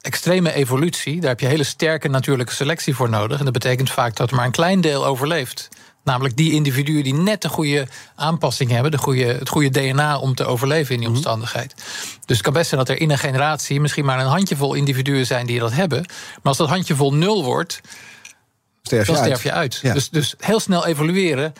extreme 0.00 0.52
evolutie, 0.52 1.20
daar 1.20 1.30
heb 1.30 1.40
je 1.40 1.46
hele 1.46 1.64
sterke 1.64 2.08
natuurlijke 2.08 2.52
selectie 2.52 2.94
voor 2.94 3.08
nodig. 3.08 3.38
En 3.38 3.44
dat 3.44 3.52
betekent 3.52 3.90
vaak 3.90 4.16
dat 4.16 4.30
er 4.30 4.36
maar 4.36 4.44
een 4.44 4.50
klein 4.50 4.80
deel 4.80 5.06
overleeft. 5.06 5.68
Namelijk 6.04 6.36
die 6.36 6.52
individuen 6.52 7.02
die 7.02 7.14
net 7.14 7.42
de 7.42 7.48
goede 7.48 7.88
aanpassing 8.14 8.70
hebben, 8.70 8.90
de 8.90 8.98
goede, 8.98 9.24
het 9.24 9.48
goede 9.48 9.70
DNA 9.70 10.18
om 10.18 10.34
te 10.34 10.44
overleven 10.44 10.94
in 10.94 11.00
die 11.00 11.08
mhm. 11.08 11.16
omstandigheid. 11.16 11.74
Dus 12.26 12.36
het 12.36 12.40
kan 12.40 12.52
best 12.52 12.68
zijn 12.68 12.80
dat 12.80 12.88
er 12.88 13.00
in 13.00 13.10
een 13.10 13.18
generatie 13.18 13.80
misschien 13.80 14.04
maar 14.04 14.18
een 14.18 14.26
handjevol 14.26 14.74
individuen 14.74 15.26
zijn 15.26 15.46
die 15.46 15.58
dat 15.58 15.72
hebben. 15.72 16.00
Maar 16.08 16.42
als 16.42 16.56
dat 16.56 16.68
handjevol 16.68 17.14
nul 17.14 17.44
wordt, 17.44 17.80
sterf 18.82 19.06
dan 19.06 19.16
sterf 19.16 19.42
je 19.42 19.52
uit. 19.52 19.80
Dus, 19.82 20.10
dus 20.10 20.34
heel 20.38 20.60
snel 20.60 20.86
evolueren 20.86 21.52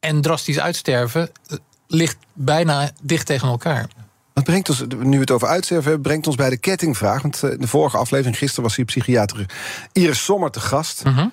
en 0.00 0.20
drastisch 0.20 0.60
uitsterven 0.60 1.30
eh, 1.46 1.56
ligt 1.86 2.16
bijna 2.32 2.90
dicht 3.02 3.26
tegen 3.26 3.48
elkaar. 3.48 3.88
Dat 4.34 4.44
brengt 4.44 4.68
ons, 4.68 4.84
nu 4.98 5.10
we 5.10 5.20
het 5.20 5.30
over 5.30 5.48
uitsterven 5.48 5.84
hebben, 5.84 6.02
brengt 6.02 6.26
ons 6.26 6.36
bij 6.36 6.50
de 6.50 6.56
kettingvraag. 6.56 7.22
Want 7.22 7.42
eh, 7.42 7.50
in 7.50 7.60
de 7.60 7.66
vorige 7.66 7.96
aflevering, 7.96 8.38
gisteren, 8.38 8.64
was 8.64 8.76
hier 8.76 8.84
psychiater 8.84 9.46
Iris 9.92 10.24
Sommer 10.24 10.50
te 10.50 10.60
gast. 10.60 11.04
Mm 11.04 11.14
-hmm. 11.14 11.32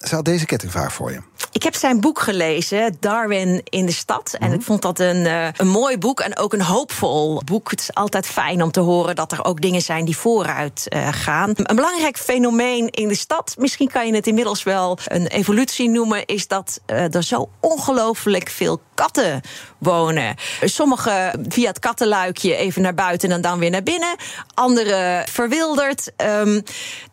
Ze 0.00 0.14
had 0.14 0.24
deze 0.24 0.46
kettingvraag 0.46 0.92
voor 0.92 1.12
je. 1.12 1.20
Ik 1.52 1.62
heb 1.62 1.74
zijn 1.74 2.00
boek 2.00 2.20
gelezen, 2.20 2.96
Darwin 3.00 3.60
in 3.64 3.86
de 3.86 3.92
stad. 3.92 4.36
En 4.38 4.46
mhm. 4.46 4.58
ik 4.58 4.62
vond 4.62 4.82
dat 4.82 4.98
een, 4.98 5.16
uh, 5.16 5.48
een 5.56 5.68
mooi 5.68 5.98
boek 5.98 6.20
en 6.20 6.38
ook 6.38 6.52
een 6.52 6.62
hoopvol 6.62 7.42
boek. 7.44 7.70
Het 7.70 7.80
is 7.80 7.94
altijd 7.94 8.26
fijn 8.26 8.62
om 8.62 8.70
te 8.70 8.80
horen 8.80 9.14
dat 9.14 9.32
er 9.32 9.44
ook 9.44 9.60
dingen 9.60 9.82
zijn 9.82 10.04
die 10.04 10.16
vooruit 10.16 10.86
uh, 10.88 11.08
gaan. 11.10 11.52
Een 11.56 11.76
belangrijk 11.76 12.18
fenomeen 12.18 12.88
in 12.90 13.08
de 13.08 13.14
stad, 13.14 13.54
misschien 13.58 13.88
kan 13.88 14.06
je 14.06 14.14
het 14.14 14.26
inmiddels 14.26 14.62
wel 14.62 14.98
een 15.04 15.26
evolutie 15.26 15.88
noemen, 15.88 16.26
is 16.26 16.48
dat 16.48 16.80
uh, 16.86 17.14
er 17.14 17.22
zo 17.22 17.48
ongelooflijk 17.60 18.48
veel 18.48 18.80
katten 18.94 19.40
wonen. 19.78 20.34
Sommige 20.60 21.34
via 21.48 21.68
het 21.68 21.78
kattenluikje 21.78 22.56
even 22.56 22.82
naar 22.82 22.94
buiten 22.94 23.30
en 23.30 23.40
dan 23.40 23.58
weer 23.58 23.70
naar 23.70 23.82
binnen. 23.82 24.16
Andere 24.54 25.26
verwilderd. 25.30 26.12
Um, 26.16 26.54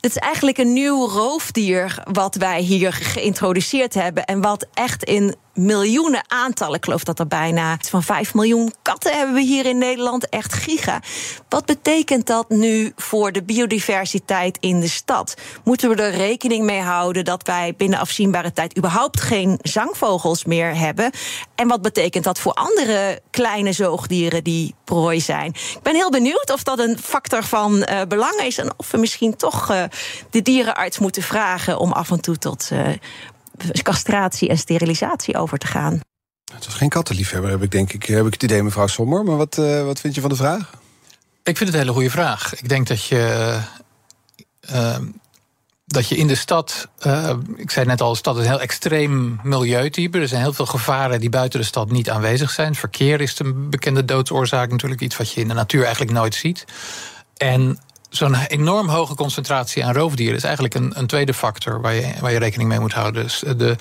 het 0.02 0.12
is 0.12 0.18
eigenlijk 0.18 0.58
een 0.58 0.74
nieuw 0.74 1.08
roofdier 1.08 2.04
wat 2.22 2.36
wij 2.36 2.62
hier 2.62 2.94
geïntroduceerd 2.94 3.94
hebben 3.94 4.26
en 4.26 4.42
wat 4.42 4.68
echt 4.74 5.04
in 5.04 5.36
miljoenen 5.54 6.24
aantallen. 6.28 6.76
Ik 6.76 6.84
geloof 6.84 7.04
dat 7.04 7.20
er 7.20 7.28
bijna 7.28 7.78
van 7.90 8.04
5 8.04 8.34
miljoen 8.34 8.74
katten 8.82 9.18
hebben 9.18 9.36
we 9.36 9.42
hier 9.42 9.66
in 9.66 9.78
Nederland. 9.78 10.30
Echt 10.30 10.54
giga. 10.54 11.02
Wat 11.50 11.66
betekent 11.66 12.28
dat 12.28 12.50
nu 12.50 12.92
voor 12.96 13.32
de 13.32 13.44
biodiversiteit 13.44 14.58
in 14.60 14.80
de 14.80 14.88
stad? 14.88 15.36
Moeten 15.64 15.90
we 15.90 15.96
er 15.96 16.16
rekening 16.16 16.66
mee 16.66 16.82
houden 16.82 17.26
dat 17.26 17.44
wij 17.44 17.74
binnen 17.78 18.00
afzienbare 18.00 18.54
tijd 18.54 18.78
überhaupt 18.78 19.22
geen 19.22 19.60
zangvogels 19.62 20.46
meer 20.46 20.78
hebben? 20.78 21.12
En 21.56 21.68
wat 21.68 21.82
betekent 21.82 22.24
dat 22.24 22.40
voor 22.40 22.54
andere 22.54 23.22
kleine 23.30 23.74
zoogdieren 23.74 24.44
die 24.44 24.76
prooi 24.84 25.22
zijn? 25.22 25.48
Ik 25.48 25.82
ben 25.84 25.96
heel 25.96 26.12
benieuwd 26.12 26.52
of 26.52 26.64
dat 26.64 26.80
een 26.80 26.98
factor 27.04 27.44
van 27.44 27.76
uh, 27.76 28.02
belang 28.08 28.40
is 28.42 28.58
en 28.58 28.74
of 28.78 28.92
we 28.92 28.98
misschien 28.98 29.36
toch 29.36 29.72
uh, 29.72 29.84
de 30.30 30.42
dierenarts 30.42 31.00
moeten 31.00 31.24
vragen 31.24 31.80
om 31.80 31.92
af 31.92 32.12
en 32.12 32.22
toe 32.22 32.38
tot 32.38 32.70
uh, 32.74 32.88
castratie 33.82 34.50
en 34.50 34.58
sterilisatie 34.58 35.38
over 35.38 35.58
te 35.58 35.68
gaan. 35.68 36.00
Het 36.54 36.66
was 36.66 36.76
geen 36.76 36.90
kattenliefhebber, 36.90 37.52
heb 37.52 37.64
ik 37.64 37.72
denk 37.72 37.94
ik, 37.94 38.06
heb 38.06 38.26
ik 38.26 38.34
het 38.34 38.44
idee, 38.44 38.64
mevrouw 38.64 38.88
Sommer. 38.88 39.24
Maar 39.24 39.38
wat, 39.38 39.58
uh, 39.58 39.84
wat 39.84 40.00
vind 40.00 40.16
je 40.16 40.22
van 40.22 40.30
de 40.30 40.36
vraag? 40.36 40.70
Ik 41.44 41.58
vind 41.58 41.60
het 41.60 41.74
een 41.74 41.80
hele 41.80 41.94
goede 41.94 42.10
vraag. 42.10 42.56
Ik 42.56 42.70
denk 42.70 42.88
dat 42.88 43.06
je. 43.06 43.58
Uh, 44.72 44.98
dat 45.86 46.08
je 46.08 46.16
in 46.16 46.28
de 46.28 46.36
stad, 46.36 46.88
uh, 47.06 47.34
ik 47.56 47.72
zei 47.72 47.86
net 47.86 48.02
al, 48.02 48.12
de 48.12 48.18
stad 48.18 48.38
is 48.38 48.44
een 48.44 48.50
heel 48.50 48.62
extreem 48.62 49.40
milieutype. 49.44 50.20
Er 50.20 50.28
zijn 50.28 50.42
heel 50.42 50.54
veel 50.54 50.66
gevaren 50.66 51.20
die 51.20 51.30
buiten 51.30 51.60
de 51.60 51.66
stad 51.66 51.92
niet 51.92 52.10
aanwezig 52.10 52.50
zijn. 52.50 52.76
Verkeer 52.76 53.22
is 53.22 53.40
een 53.40 53.70
bekende 53.70 54.06
doodsoorzaak, 54.06 54.72
natuurlijk 54.72 55.02
iets 55.02 55.18
wat 55.18 55.32
je 55.32 55.42
in 55.42 55.48
de 55.48 55.54
natuur 55.54 55.84
eigenlijk 55.84 56.12
nooit 56.12 56.36
ziet. 56.36 56.66
En 57.38 57.80
zo'n 58.12 58.36
enorm 58.36 58.88
hoge 58.88 59.16
concentratie 59.16 59.86
aan 59.86 59.94
roofdieren 59.94 60.36
is 60.36 60.44
eigenlijk 60.44 60.76
een, 60.76 60.92
een, 60.96 61.08
tweede 61.08 61.34
factor 61.34 61.82
waar 61.82 61.94
je, 61.94 62.14
waar 62.20 62.32
je 62.32 62.40
rekening 62.40 62.70
mee 62.70 62.80
moet 62.80 62.94
houden. 62.94 63.24
Dus 63.24 63.44
eh, 63.44 63.54
de 63.58 63.76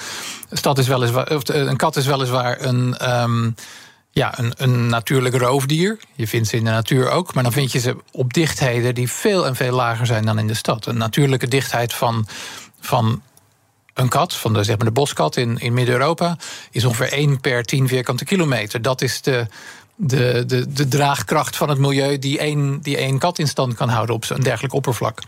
stad 0.51 0.79
is 0.79 0.89
weliswaar, 0.89 1.35
of 1.37 1.49
een 1.49 1.77
kat 1.77 1.97
is 1.97 2.07
weliswaar 2.07 2.61
een. 2.61 3.11
Um, 3.23 3.55
ja, 4.13 4.39
een, 4.39 4.53
een 4.57 4.87
natuurlijk 4.87 5.35
roofdier. 5.35 5.99
Je 6.15 6.27
vindt 6.27 6.49
ze 6.49 6.57
in 6.57 6.65
de 6.65 6.71
natuur 6.71 7.11
ook. 7.11 7.35
Maar 7.35 7.43
dan 7.43 7.53
vind 7.53 7.73
je 7.73 7.79
ze 7.79 7.97
op 8.13 8.33
dichtheden 8.33 8.95
die 8.95 9.11
veel 9.11 9.47
en 9.47 9.57
veel 9.57 9.75
lager 9.75 10.07
zijn 10.07 10.25
dan 10.25 10.39
in 10.39 10.47
de 10.47 10.55
stad. 10.55 10.87
Een 10.87 10.97
natuurlijke 10.97 11.49
dichtheid 11.49 11.93
van, 11.93 12.27
van 12.81 13.23
een 13.95 14.09
kat, 14.09 14.35
van 14.35 14.53
de, 14.53 14.65
zeg 14.65 14.77
maar 14.77 14.87
de 14.87 14.93
boskat 14.93 15.37
in, 15.37 15.59
in 15.59 15.73
Midden-Europa, 15.73 16.37
is 16.71 16.85
ongeveer 16.85 17.13
1 17.13 17.41
per 17.41 17.65
10 17.65 17.89
vierkante 17.89 18.25
kilometer. 18.25 18.83
Dat 18.83 19.03
is 19.03 19.21
de, 19.21 19.47
de, 20.01 20.45
de, 20.47 20.73
de 20.73 20.89
draagkracht 20.89 21.57
van 21.57 21.69
het 21.69 21.79
milieu 21.79 22.19
die 22.19 22.39
één, 22.39 22.81
die 22.81 22.97
één 22.97 23.19
kat 23.19 23.39
in 23.39 23.49
stand 23.49 23.75
kan 23.75 23.89
houden 23.89 24.15
op 24.15 24.25
een 24.29 24.43
dergelijk 24.43 24.75
oppervlak. 24.75 25.19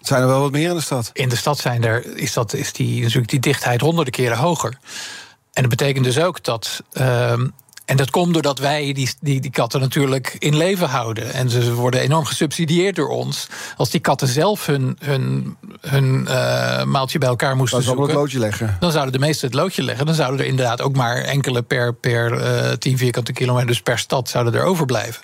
Zijn 0.00 0.22
er 0.22 0.28
wel 0.28 0.40
wat 0.40 0.50
meer 0.50 0.68
in 0.68 0.74
de 0.74 0.80
stad? 0.80 1.10
In 1.12 1.28
de 1.28 1.36
stad 1.36 1.58
zijn 1.58 1.84
er, 1.84 2.16
is, 2.16 2.32
dat, 2.32 2.52
is 2.52 2.72
die, 2.72 3.02
natuurlijk 3.02 3.30
die 3.30 3.40
dichtheid 3.40 3.80
honderden 3.80 4.12
keren 4.12 4.36
hoger. 4.36 4.78
En 5.52 5.62
dat 5.62 5.68
betekent 5.68 6.04
dus 6.04 6.18
ook 6.18 6.44
dat 6.44 6.82
uh, 6.92 7.32
en 7.90 7.96
dat 7.96 8.10
komt 8.10 8.32
doordat 8.32 8.58
wij 8.58 8.92
die, 8.92 9.10
die, 9.20 9.40
die 9.40 9.50
katten 9.50 9.80
natuurlijk 9.80 10.36
in 10.38 10.56
leven 10.56 10.88
houden. 10.88 11.32
En 11.32 11.50
ze 11.50 11.74
worden 11.74 12.00
enorm 12.00 12.24
gesubsidieerd 12.24 12.96
door 12.96 13.08
ons. 13.08 13.46
Als 13.76 13.90
die 13.90 14.00
katten 14.00 14.28
zelf 14.28 14.66
hun, 14.66 14.96
hun, 15.00 15.56
hun 15.80 16.26
uh, 16.28 16.84
maaltje 16.84 17.18
bij 17.18 17.28
elkaar 17.28 17.56
moesten 17.56 17.78
dan 17.78 17.86
zoeken... 17.86 18.06
het 18.06 18.14
loodje 18.14 18.38
leggen. 18.38 18.76
Dan 18.80 18.92
zouden 18.92 19.12
de 19.12 19.18
meesten 19.18 19.48
het 19.48 19.56
loodje 19.56 19.82
leggen. 19.82 20.06
Dan 20.06 20.14
zouden 20.14 20.40
er 20.40 20.46
inderdaad 20.46 20.82
ook 20.82 20.96
maar 20.96 21.16
enkele 21.16 21.62
per, 21.62 21.94
per 21.94 22.32
uh, 22.68 22.72
10 22.72 22.98
vierkante 22.98 23.32
kilometer... 23.32 23.66
dus 23.66 23.80
per 23.80 23.98
stad 23.98 24.28
zouden 24.28 24.54
er 24.54 24.62
overblijven. 24.62 25.22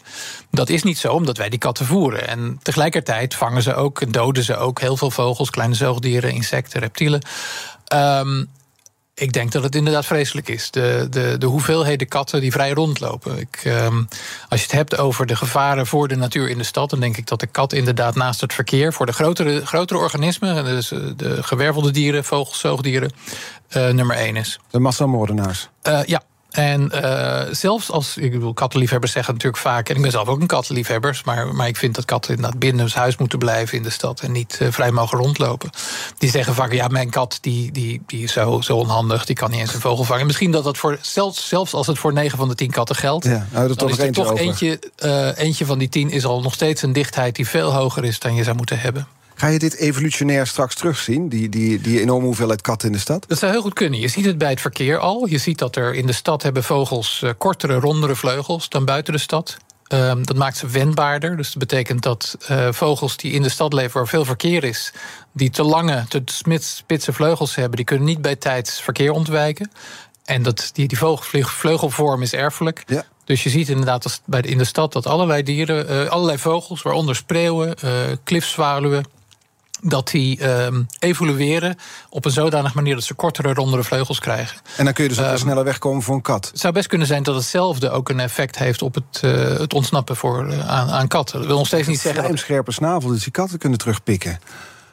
Dat 0.50 0.68
is 0.68 0.83
niet 0.83 0.98
zo, 0.98 1.12
omdat 1.12 1.37
wij 1.37 1.48
die 1.48 1.59
katten 1.59 1.87
voeren. 1.87 2.29
En 2.29 2.59
tegelijkertijd 2.62 3.35
vangen 3.35 3.62
ze 3.62 3.74
ook, 3.74 4.12
doden 4.12 4.44
ze 4.44 4.57
ook 4.57 4.81
heel 4.81 4.96
veel 4.96 5.11
vogels... 5.11 5.50
kleine 5.50 5.74
zoogdieren, 5.74 6.33
insecten, 6.33 6.81
reptielen... 6.81 7.22
Um, 7.94 8.48
ik 9.18 9.33
denk 9.33 9.52
dat 9.52 9.62
het 9.62 9.74
inderdaad 9.74 10.07
vreselijk 10.07 10.48
is. 10.48 10.70
De, 10.70 11.07
de, 11.11 11.37
de 11.38 11.46
hoeveelheden 11.46 12.09
katten 12.09 12.40
die 12.40 12.52
vrij 12.52 12.70
rondlopen. 12.70 13.38
Ik, 13.38 13.61
ehm, 13.64 14.02
als 14.48 14.61
je 14.61 14.66
het 14.66 14.76
hebt 14.76 14.98
over 14.98 15.26
de 15.26 15.37
gevaren 15.37 15.87
voor 15.87 16.09
de 16.09 16.16
natuur 16.16 16.48
in 16.48 16.59
de 16.59 16.64
stad, 16.64 16.90
dan 16.90 17.00
denk 17.00 17.16
ik 17.16 17.26
dat 17.26 17.40
de 17.40 17.46
kat 17.46 17.72
inderdaad 17.72 18.14
naast 18.14 18.40
het 18.40 18.52
verkeer 18.52 18.92
voor 18.92 19.07
de 19.07 19.12
grotere, 19.12 19.66
grotere 19.66 20.00
organismen, 20.00 20.64
dus 20.64 20.92
eh, 20.92 20.98
de 21.16 21.42
gewervelde 21.42 21.90
dieren, 21.90 22.24
vogels, 22.24 22.59
zoogdieren, 22.59 23.12
uh, 23.76 23.88
nummer 23.88 24.16
één 24.16 24.37
is. 24.37 24.61
De 24.70 24.79
massamoordenaars. 24.79 25.68
Uh, 25.83 26.05
ja, 26.05 26.22
en 26.56 26.90
uh, 26.94 27.40
zelfs 27.50 27.90
als, 27.90 28.16
ik 28.16 28.30
bedoel, 28.30 28.54
kattenliefhebbers 28.54 29.12
zeggen 29.12 29.32
natuurlijk 29.32 29.62
vaak, 29.62 29.88
en 29.88 29.96
ik 29.96 30.02
ben 30.02 30.10
zelf 30.10 30.28
ook 30.28 30.40
een 30.40 30.46
kattenliefhebber, 30.46 31.20
maar, 31.24 31.54
maar 31.54 31.68
ik 31.68 31.76
vind 31.76 31.94
dat 31.94 32.04
katten 32.04 32.34
inderdaad 32.34 32.58
binnen 32.58 32.84
het 32.84 32.94
huis 32.94 33.16
moeten 33.16 33.38
blijven 33.38 33.76
in 33.76 33.82
de 33.82 33.90
stad 33.90 34.20
en 34.20 34.32
niet 34.32 34.58
uh, 34.62 34.68
vrij 34.70 34.90
mogen 34.90 35.18
rondlopen. 35.18 35.70
Die 36.18 36.30
zeggen 36.30 36.54
vaak, 36.54 36.72
ja, 36.72 36.88
mijn 36.88 37.10
kat 37.10 37.38
die, 37.40 37.72
die, 37.72 38.02
die 38.06 38.22
is 38.22 38.32
zo, 38.32 38.60
zo 38.60 38.76
onhandig, 38.76 39.24
die 39.24 39.36
kan 39.36 39.50
niet 39.50 39.60
eens 39.60 39.74
een 39.74 39.80
vogel 39.80 40.04
vangen. 40.04 40.26
Misschien 40.26 40.50
dat 40.50 40.64
dat 40.64 40.78
voor, 40.78 40.98
zelfs, 41.00 41.48
zelfs 41.48 41.74
als 41.74 41.86
het 41.86 41.98
voor 41.98 42.12
9 42.12 42.38
van 42.38 42.48
de 42.48 42.54
10 42.54 42.70
katten 42.70 42.96
geldt, 42.96 43.24
ja, 43.24 43.46
nou, 43.52 43.68
dat 43.68 43.78
dan 43.78 43.88
is 43.88 43.98
er 43.98 44.12
toch 44.12 44.30
over. 44.30 44.44
eentje, 44.44 44.80
uh, 45.04 45.38
eentje 45.38 45.66
van 45.66 45.78
die 45.78 45.88
10 45.88 46.10
is 46.10 46.24
al 46.24 46.40
nog 46.40 46.54
steeds 46.54 46.82
een 46.82 46.92
dichtheid 46.92 47.36
die 47.36 47.48
veel 47.48 47.72
hoger 47.72 48.04
is 48.04 48.18
dan 48.18 48.34
je 48.34 48.44
zou 48.44 48.56
moeten 48.56 48.78
hebben. 48.78 49.06
Ga 49.38 49.46
je 49.46 49.59
dit 49.59 49.77
evolutionair 49.77 50.46
straks 50.46 50.75
terugzien, 50.75 51.29
die, 51.29 51.49
die, 51.49 51.81
die 51.81 52.01
enorme 52.01 52.25
hoeveelheid 52.25 52.61
katten 52.61 52.88
in 52.88 52.94
de 52.94 53.01
stad? 53.01 53.25
Dat 53.29 53.38
zou 53.38 53.53
heel 53.53 53.61
goed 53.61 53.72
kunnen. 53.72 54.01
Je 54.01 54.09
ziet 54.09 54.25
het 54.25 54.38
bij 54.38 54.51
het 54.51 54.61
verkeer 54.61 54.99
al. 54.99 55.27
Je 55.27 55.38
ziet 55.38 55.59
dat 55.59 55.77
er 55.77 55.94
in 55.94 56.07
de 56.07 56.12
stad 56.12 56.42
hebben 56.42 56.64
vogels 56.64 57.20
uh, 57.25 57.31
kortere, 57.38 57.75
rondere 57.75 58.16
vleugels 58.16 58.68
dan 58.68 58.85
buiten 58.85 59.12
de 59.12 59.18
stad. 59.18 59.57
Um, 59.88 60.27
dat 60.27 60.37
maakt 60.37 60.57
ze 60.57 60.66
wendbaarder. 60.66 61.37
Dus 61.37 61.49
dat 61.49 61.59
betekent 61.59 62.03
dat 62.03 62.37
uh, 62.51 62.68
vogels 62.72 63.16
die 63.16 63.33
in 63.33 63.42
de 63.42 63.49
stad 63.49 63.72
leven 63.72 63.96
waar 63.99 64.09
veel 64.09 64.25
verkeer 64.25 64.64
is, 64.64 64.92
die 65.33 65.51
te 65.51 65.62
lange, 65.62 66.05
te 66.09 66.22
spitse 66.59 67.12
vleugels 67.12 67.55
hebben, 67.55 67.77
die 67.77 67.85
kunnen 67.85 68.07
niet 68.07 68.22
bij 68.22 68.37
tijds 68.37 68.81
verkeer 68.81 69.11
ontwijken. 69.12 69.70
En 70.25 70.42
dat, 70.42 70.70
die, 70.72 70.88
die 70.88 70.99
vleugelvorm 71.46 72.22
is 72.22 72.33
erfelijk. 72.33 72.83
Ja. 72.87 73.05
Dus 73.25 73.42
je 73.42 73.51
ziet 73.51 73.68
inderdaad 73.68 74.20
bij 74.25 74.40
in 74.40 74.59
de 74.59 74.64
stad 74.64 74.92
dat 74.92 75.07
allerlei 75.07 75.42
dieren, 75.42 75.90
uh, 75.90 76.11
allerlei 76.11 76.38
vogels, 76.38 76.83
waaronder 76.83 77.16
spreeuwen, 77.16 77.75
uh, 77.85 77.90
klifzwaluwen, 78.25 79.05
dat 79.80 80.08
die 80.08 80.40
uh, 80.40 80.66
evolueren 80.98 81.76
op 82.08 82.24
een 82.24 82.30
zodanige 82.30 82.74
manier 82.74 82.94
dat 82.94 83.04
ze 83.04 83.14
kortere, 83.14 83.54
rondere 83.54 83.84
vleugels 83.84 84.20
krijgen. 84.20 84.60
En 84.76 84.84
dan 84.84 84.94
kun 84.94 85.02
je 85.02 85.08
dus 85.08 85.20
ook 85.20 85.26
uh, 85.26 85.36
sneller 85.36 85.64
wegkomen 85.64 86.02
voor 86.02 86.14
een 86.14 86.22
kat. 86.22 86.46
Het 86.46 86.60
zou 86.60 86.72
best 86.72 86.86
kunnen 86.86 87.06
zijn 87.06 87.22
dat 87.22 87.34
hetzelfde 87.34 87.90
ook 87.90 88.08
een 88.08 88.20
effect 88.20 88.58
heeft 88.58 88.82
op 88.82 88.94
het, 88.94 89.20
uh, 89.24 89.32
het 89.58 89.74
ontsnappen 89.74 90.16
voor, 90.16 90.46
uh, 90.46 90.68
aan, 90.68 90.90
aan, 90.90 91.08
katten. 91.08 91.38
Dat 91.38 91.46
wil 91.46 91.56
nog 91.56 91.66
steeds 91.66 91.88
niet 91.88 92.00
zeggen. 92.00 92.30
Een 92.30 92.38
scherpe 92.38 92.72
snavel, 92.72 93.08
dus 93.10 93.22
die 93.22 93.32
katten 93.32 93.58
kunnen 93.58 93.78
terugpikken. 93.78 94.38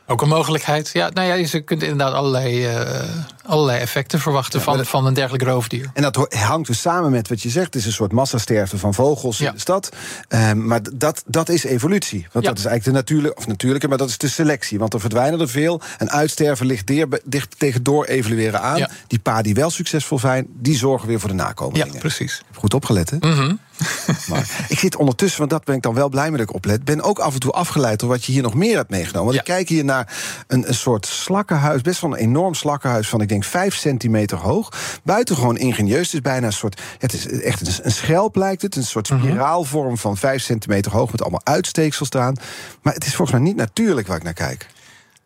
Ook 0.08 0.22
een 0.22 0.28
mogelijkheid. 0.28 0.89
Ja, 0.93 1.10
nou 1.10 1.28
ja, 1.28 1.34
je 1.34 1.62
kunt 1.62 1.82
inderdaad 1.82 2.13
allerlei, 2.13 2.67
uh, 2.67 3.00
allerlei 3.46 3.80
effecten 3.80 4.20
verwachten 4.20 4.62
van, 4.62 4.86
van 4.86 5.06
een 5.06 5.14
dergelijk 5.14 5.44
roofdier. 5.44 5.90
En 5.94 6.02
dat 6.02 6.28
hangt 6.30 6.68
dus 6.68 6.82
samen 6.82 7.12
met 7.12 7.28
wat 7.28 7.42
je 7.42 7.50
zegt. 7.50 7.66
Het 7.66 7.76
is 7.76 7.86
een 7.86 7.92
soort 7.92 8.12
massasterfte 8.12 8.78
van 8.78 8.94
vogels 8.94 9.42
in 9.42 9.52
de 9.54 9.60
stad. 9.60 9.90
Um, 10.30 10.66
maar 10.68 10.80
dat, 10.94 11.24
dat 11.26 11.50
is 11.50 11.64
evolutie. 11.64 12.28
Want 12.32 12.46
dat 12.46 12.58
is 12.58 12.66
eigenlijk 12.66 12.84
de 12.84 12.92
natuurlijke, 12.92 13.38
of 13.38 13.48
natuurlijke, 13.48 13.88
maar 13.88 13.98
dat 13.98 14.10
is 14.10 14.18
de 14.18 14.28
selectie. 14.28 14.80
Want 14.80 14.94
er 14.94 15.00
verdwijnen 15.00 15.40
er 15.40 15.50
veel. 15.50 15.82
En 15.98 16.10
uitsterven 16.10 16.66
ligt 16.66 16.92
dicht 17.24 17.60
tegen 17.60 17.84
door 17.84 18.06
evolueren 18.06 18.62
aan. 18.62 18.88
Die 19.08 19.20
paar 19.20 19.44
die 19.44 19.54
wel 19.54 19.70
succesvol 19.70 20.20
zijn, 20.20 20.48
die 20.50 20.78
zorgen 20.78 21.08
weer 21.08 21.20
voor 21.20 21.30
de 21.30 21.36
nakomelingen. 21.36 21.94
Ja, 21.94 22.00
precies. 22.00 22.44
Goed 22.56 22.74
opgelet, 22.74 23.10
hè? 23.10 23.18
Mm 23.20 23.60
maar 24.30 24.66
ik 24.68 24.80
zit 24.80 24.96
ondertussen, 24.96 25.40
want 25.40 25.52
dat 25.52 25.64
ben 25.64 25.76
ik 25.76 25.82
dan 25.82 25.94
wel 25.94 26.10
blij 26.10 26.30
met 26.30 26.40
dat 26.40 26.50
ik 26.50 26.56
oplet... 26.56 26.84
ben 26.84 27.02
ook 27.02 27.20
af 27.20 27.34
en 27.34 27.40
toe 27.40 27.52
afgeleid 27.52 28.00
door 28.00 28.10
wat 28.10 28.26
je 28.26 28.32
hier 28.32 28.42
nog 28.42 28.54
meer 28.54 28.76
hebt 28.76 28.90
meegenomen. 28.90 29.26
Want 29.26 29.38
ik 29.38 29.54
kijk 29.54 29.70
hier 29.70 29.86
naar 29.86 30.14
een, 30.48 30.68
een 30.68 30.76
soort 30.76 31.06
slakkenhuis, 31.06 31.82
best 31.82 32.02
wel 32.02 32.12
een 32.12 32.18
enorm 32.18 32.54
slakkenhuis... 32.54 33.10
van, 33.10 33.22
ik 33.22 33.28
denk, 33.34 33.43
vijf 33.43 33.76
centimeter 33.76 34.38
hoog. 34.38 34.69
Buitengewoon 35.04 35.58
ingenieus, 35.58 36.06
het 36.06 36.13
is 36.13 36.22
bijna 36.22 36.46
een 36.46 36.54
soort... 36.54 36.82
het 36.98 37.13
is 37.13 37.28
echt 37.28 37.84
een 37.84 37.91
schelp 37.91 38.36
lijkt 38.36 38.62
het, 38.62 38.76
een 38.76 38.84
soort 38.84 39.10
mhm. 39.10 39.22
spiraalvorm 39.22 39.98
van 39.98 40.17
vijf 40.17 40.41
centimeter 40.41 40.91
hoog... 40.91 41.12
met 41.12 41.22
allemaal 41.22 41.41
uitsteeksels 41.43 42.10
eraan. 42.12 42.36
Maar 42.82 42.93
het 42.93 43.06
is 43.06 43.15
volgens 43.15 43.38
mij 43.38 43.48
niet 43.48 43.58
natuurlijk 43.58 44.08
waar 44.08 44.17
ik 44.17 44.24
naar 44.24 44.34
kijk. 44.34 44.67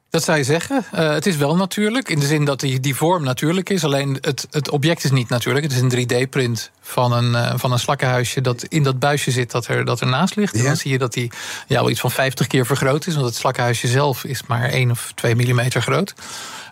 Dat 0.10 0.24
zou 0.24 0.38
je 0.38 0.44
zeggen. 0.44 0.86
Uh, 0.94 1.12
het 1.12 1.26
is 1.26 1.36
wel 1.36 1.56
natuurlijk, 1.56 2.10
in 2.10 2.20
de 2.20 2.26
zin 2.26 2.46
dat 2.46 2.60
die, 2.60 2.80
die 2.80 2.96
vorm 2.96 3.24
natuurlijk 3.24 3.70
is. 3.70 3.84
Alleen 3.84 4.18
het, 4.22 4.48
het 4.52 4.70
object 4.70 5.04
is 5.04 5.12
niet 5.12 5.30
natuurlijk. 5.30 5.66
Het 5.66 5.74
is 5.74 5.82
een 5.82 6.26
3D-print 6.26 6.72
van 6.82 7.12
een, 7.12 7.32
uh, 7.32 7.54
van 7.56 7.72
een 7.72 7.80
slakkenhuisje 7.80 8.42
dat 8.42 8.64
in 8.64 8.84
dat 8.84 9.00
buisje 9.00 9.32
zit 9.32 9.52
dat, 9.52 9.68
er, 9.68 9.86
dat 9.86 10.02
ernaast 10.02 10.36
ligt. 10.36 10.56
En 10.56 10.64
dan 10.64 10.76
zie 10.76 10.92
je 10.92 10.98
dat 10.98 11.14
die 11.14 11.32
ja, 11.68 11.80
wel 11.80 11.90
iets 11.90 12.00
van 12.00 12.12
50 12.12 12.48
keer 12.48 12.66
vergroot 12.66 13.08
is. 13.08 13.14
Want 13.14 13.26
het 13.26 13.36
slakkenhuisje 13.36 13.88
zelf 13.88 14.24
is 14.24 14.44
maar 14.46 14.70
1 14.70 14.92
of 14.92 15.12
2 15.16 15.36
millimeter 15.36 15.82
groot. 15.82 16.14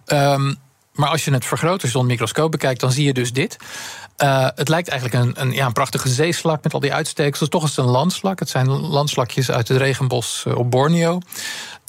Um, 0.07 0.57
maar 0.95 1.09
als 1.09 1.25
je 1.25 1.31
het 1.31 1.45
vergroot, 1.45 1.81
als 1.81 1.91
je 1.91 2.03
microscoop 2.03 2.51
bekijkt, 2.51 2.79
dan 2.79 2.91
zie 2.91 3.05
je 3.05 3.13
dus 3.13 3.33
dit. 3.33 3.57
Uh, 4.17 4.47
het 4.55 4.69
lijkt 4.69 4.89
eigenlijk 4.89 5.23
een, 5.25 5.41
een, 5.41 5.51
ja, 5.51 5.65
een 5.65 5.73
prachtige 5.73 6.09
zeeslak 6.09 6.63
met 6.63 6.73
al 6.73 6.79
die 6.79 6.93
uitsteeksels. 6.93 7.49
Toch 7.49 7.63
is 7.63 7.75
het 7.75 7.85
een 7.85 7.91
landslak. 7.91 8.39
Het 8.39 8.49
zijn 8.49 8.69
landslakjes 8.69 9.51
uit 9.51 9.67
het 9.67 9.77
regenbos 9.77 10.45
op 10.55 10.71
Borneo. 10.71 11.19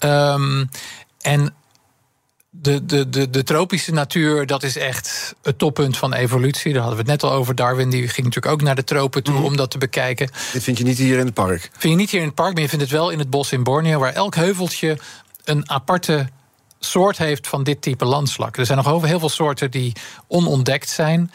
Um, 0.05 0.69
en 1.21 1.55
de, 2.51 2.85
de, 2.85 3.09
de, 3.09 3.31
de 3.31 3.43
tropische 3.43 3.93
natuur, 3.93 4.47
dat 4.47 4.63
is 4.63 4.77
echt 4.77 5.35
het 5.43 5.59
toppunt 5.59 5.97
van 5.97 6.13
evolutie. 6.15 6.73
Daar 6.73 6.83
hadden 6.83 7.05
we 7.05 7.11
het 7.11 7.23
net 7.23 7.31
al 7.31 7.37
over. 7.37 7.55
Darwin 7.55 7.91
die 7.91 8.09
ging 8.09 8.27
natuurlijk 8.27 8.55
ook 8.55 8.63
naar 8.63 8.75
de 8.75 8.85
tropen 8.85 9.23
toe 9.23 9.35
mhm. 9.35 9.45
om 9.45 9.57
dat 9.57 9.71
te 9.71 9.79
bekijken. 9.79 10.31
Dit 10.53 10.63
vind 10.63 10.79
je 10.79 10.85
niet 10.85 10.99
hier 10.99 11.19
in 11.19 11.25
het 11.25 11.35
park? 11.35 11.71
Vind 11.73 11.93
je 11.93 11.99
niet 11.99 12.11
hier 12.11 12.21
in 12.21 12.27
het 12.27 12.35
park, 12.35 12.53
maar 12.53 12.63
je 12.63 12.69
vindt 12.69 12.85
het 12.85 12.93
wel 12.93 13.11
in 13.11 13.19
het 13.19 13.31
bos 13.31 13.53
in 13.53 13.63
Borneo... 13.63 13.99
waar 13.99 14.13
elk 14.13 14.35
heuveltje 14.35 14.99
een 15.45 15.71
aparte 15.71 16.29
soort 16.79 17.19
heeft 17.19 17.49
van 17.49 17.63
dit 17.65 17.83
type 17.83 18.05
landslak. 18.05 18.57
Er 18.57 18.67
zijn 18.67 18.79
nog 18.85 19.03
heel 19.05 19.19
veel 19.19 19.29
soorten 19.29 19.71
die 19.71 19.93
onontdekt 20.27 20.89
zijn. 20.89 21.31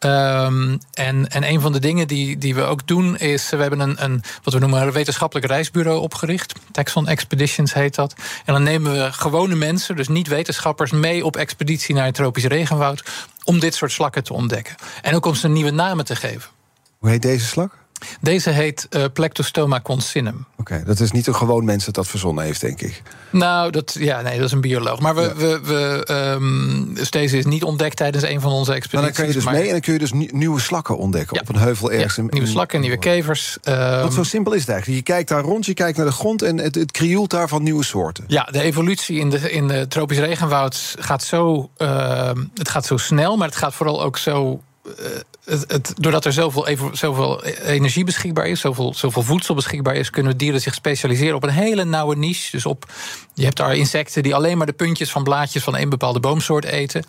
Um, 0.00 0.78
en, 0.92 1.28
en 1.28 1.44
een 1.44 1.60
van 1.60 1.72
de 1.72 1.78
dingen 1.78 2.08
die, 2.08 2.38
die 2.38 2.54
we 2.54 2.62
ook 2.62 2.86
doen 2.86 3.18
is, 3.18 3.50
we 3.50 3.56
hebben 3.56 3.80
een, 3.80 4.04
een 4.04 4.22
wat 4.42 4.54
we 4.54 4.60
noemen 4.60 4.82
een 4.82 4.92
wetenschappelijk 4.92 5.46
reisbureau 5.46 6.00
opgericht. 6.00 6.52
Texon 6.72 7.08
Expeditions 7.08 7.74
heet 7.74 7.94
dat. 7.94 8.14
En 8.44 8.52
dan 8.52 8.62
nemen 8.62 8.92
we 8.92 9.12
gewone 9.12 9.54
mensen, 9.54 9.96
dus 9.96 10.08
niet 10.08 10.28
wetenschappers, 10.28 10.90
mee 10.90 11.24
op 11.24 11.36
expeditie 11.36 11.94
naar 11.94 12.04
het 12.04 12.14
tropisch 12.14 12.44
regenwoud 12.44 13.04
om 13.44 13.58
dit 13.58 13.74
soort 13.74 13.92
slakken 13.92 14.24
te 14.24 14.32
ontdekken. 14.32 14.74
En 15.02 15.14
ook 15.14 15.26
om 15.26 15.34
ze 15.34 15.48
nieuwe 15.48 15.70
namen 15.70 16.04
te 16.04 16.16
geven. 16.16 16.50
Hoe 16.98 17.10
heet 17.10 17.22
deze 17.22 17.46
slak? 17.46 17.85
Deze 18.20 18.50
heet 18.50 18.86
uh, 18.90 19.04
Plectostoma 19.12 19.80
consinum. 19.80 20.46
Oké, 20.56 20.82
dat 20.86 21.00
is 21.00 21.10
niet 21.10 21.26
een 21.26 21.34
gewoon 21.34 21.64
mens 21.64 21.84
dat 21.84 21.94
dat 21.94 22.06
verzonnen 22.06 22.44
heeft, 22.44 22.60
denk 22.60 22.80
ik. 22.80 23.02
Nou, 23.30 23.70
dat, 23.70 23.96
ja, 23.98 24.20
nee, 24.20 24.36
dat 24.36 24.46
is 24.46 24.52
een 24.52 24.60
bioloog. 24.60 25.00
Maar 25.00 25.14
we, 25.14 25.34
we, 25.34 25.60
we, 25.64 26.12
um, 26.12 26.94
dus 26.94 27.10
deze 27.10 27.38
is 27.38 27.44
niet 27.44 27.62
ontdekt 27.62 27.96
tijdens 27.96 28.24
een 28.24 28.40
van 28.40 28.52
onze 28.52 28.72
expedities. 28.72 28.92
Maar 28.92 29.02
dan 29.02 29.12
kan 29.12 29.26
je 29.26 29.32
dus 29.32 29.60
mee 29.60 29.66
en 29.66 29.70
dan 29.70 29.80
kun 29.80 29.92
je 29.92 29.98
dus 29.98 30.32
nieuwe 30.32 30.60
slakken 30.60 30.98
ontdekken 30.98 31.40
op 31.40 31.48
een 31.48 31.56
heuvel 31.56 31.92
ergens. 31.92 32.16
Ja, 32.16 32.22
nieuwe 32.22 32.48
slakken, 32.48 32.80
nieuwe 32.80 32.98
kevers. 32.98 33.58
Um, 33.64 33.74
Want 33.76 34.14
zo 34.14 34.22
simpel 34.22 34.52
is 34.52 34.60
het 34.60 34.70
eigenlijk. 34.70 34.98
Je 35.06 35.12
kijkt 35.12 35.28
daar 35.28 35.42
rond, 35.42 35.66
je 35.66 35.74
kijkt 35.74 35.96
naar 35.96 36.06
de 36.06 36.12
grond 36.12 36.42
en 36.42 36.58
het, 36.58 36.74
het 36.74 36.90
krioelt 36.90 37.30
daar 37.30 37.48
van 37.48 37.62
nieuwe 37.62 37.84
soorten. 37.84 38.24
Ja, 38.26 38.48
de 38.50 38.62
evolutie 38.62 39.18
in 39.18 39.30
de, 39.30 39.50
in 39.50 39.68
de 39.68 39.88
tropisch 39.88 40.18
regenwoud 40.18 40.94
gaat 40.98 41.22
zo, 41.22 41.70
uh, 41.78 42.30
het 42.54 42.68
gaat 42.68 42.86
zo 42.86 42.96
snel, 42.96 43.36
maar 43.36 43.48
het 43.48 43.56
gaat 43.56 43.74
vooral 43.74 44.02
ook 44.02 44.18
zo 44.18 44.60
uh, 44.86 45.58
het, 45.66 45.92
doordat 45.96 46.24
er 46.24 46.32
zoveel, 46.32 46.66
zoveel 46.92 47.44
energie 47.44 48.04
beschikbaar 48.04 48.46
is, 48.46 48.60
zoveel, 48.60 48.94
zoveel 48.94 49.22
voedsel 49.22 49.54
beschikbaar 49.54 49.94
is, 49.94 50.10
kunnen 50.10 50.36
dieren 50.36 50.60
zich 50.60 50.74
specialiseren 50.74 51.34
op 51.34 51.42
een 51.42 51.50
hele 51.50 51.84
nauwe 51.84 52.16
niche. 52.16 52.50
Dus 52.50 52.66
op, 52.66 52.92
je 53.34 53.44
hebt 53.44 53.56
daar 53.56 53.76
insecten 53.76 54.22
die 54.22 54.34
alleen 54.34 54.56
maar 54.56 54.66
de 54.66 54.72
puntjes 54.72 55.10
van 55.10 55.22
blaadjes 55.22 55.62
van 55.62 55.76
een 55.76 55.88
bepaalde 55.88 56.20
boomsoort 56.20 56.64
eten. 56.64 57.04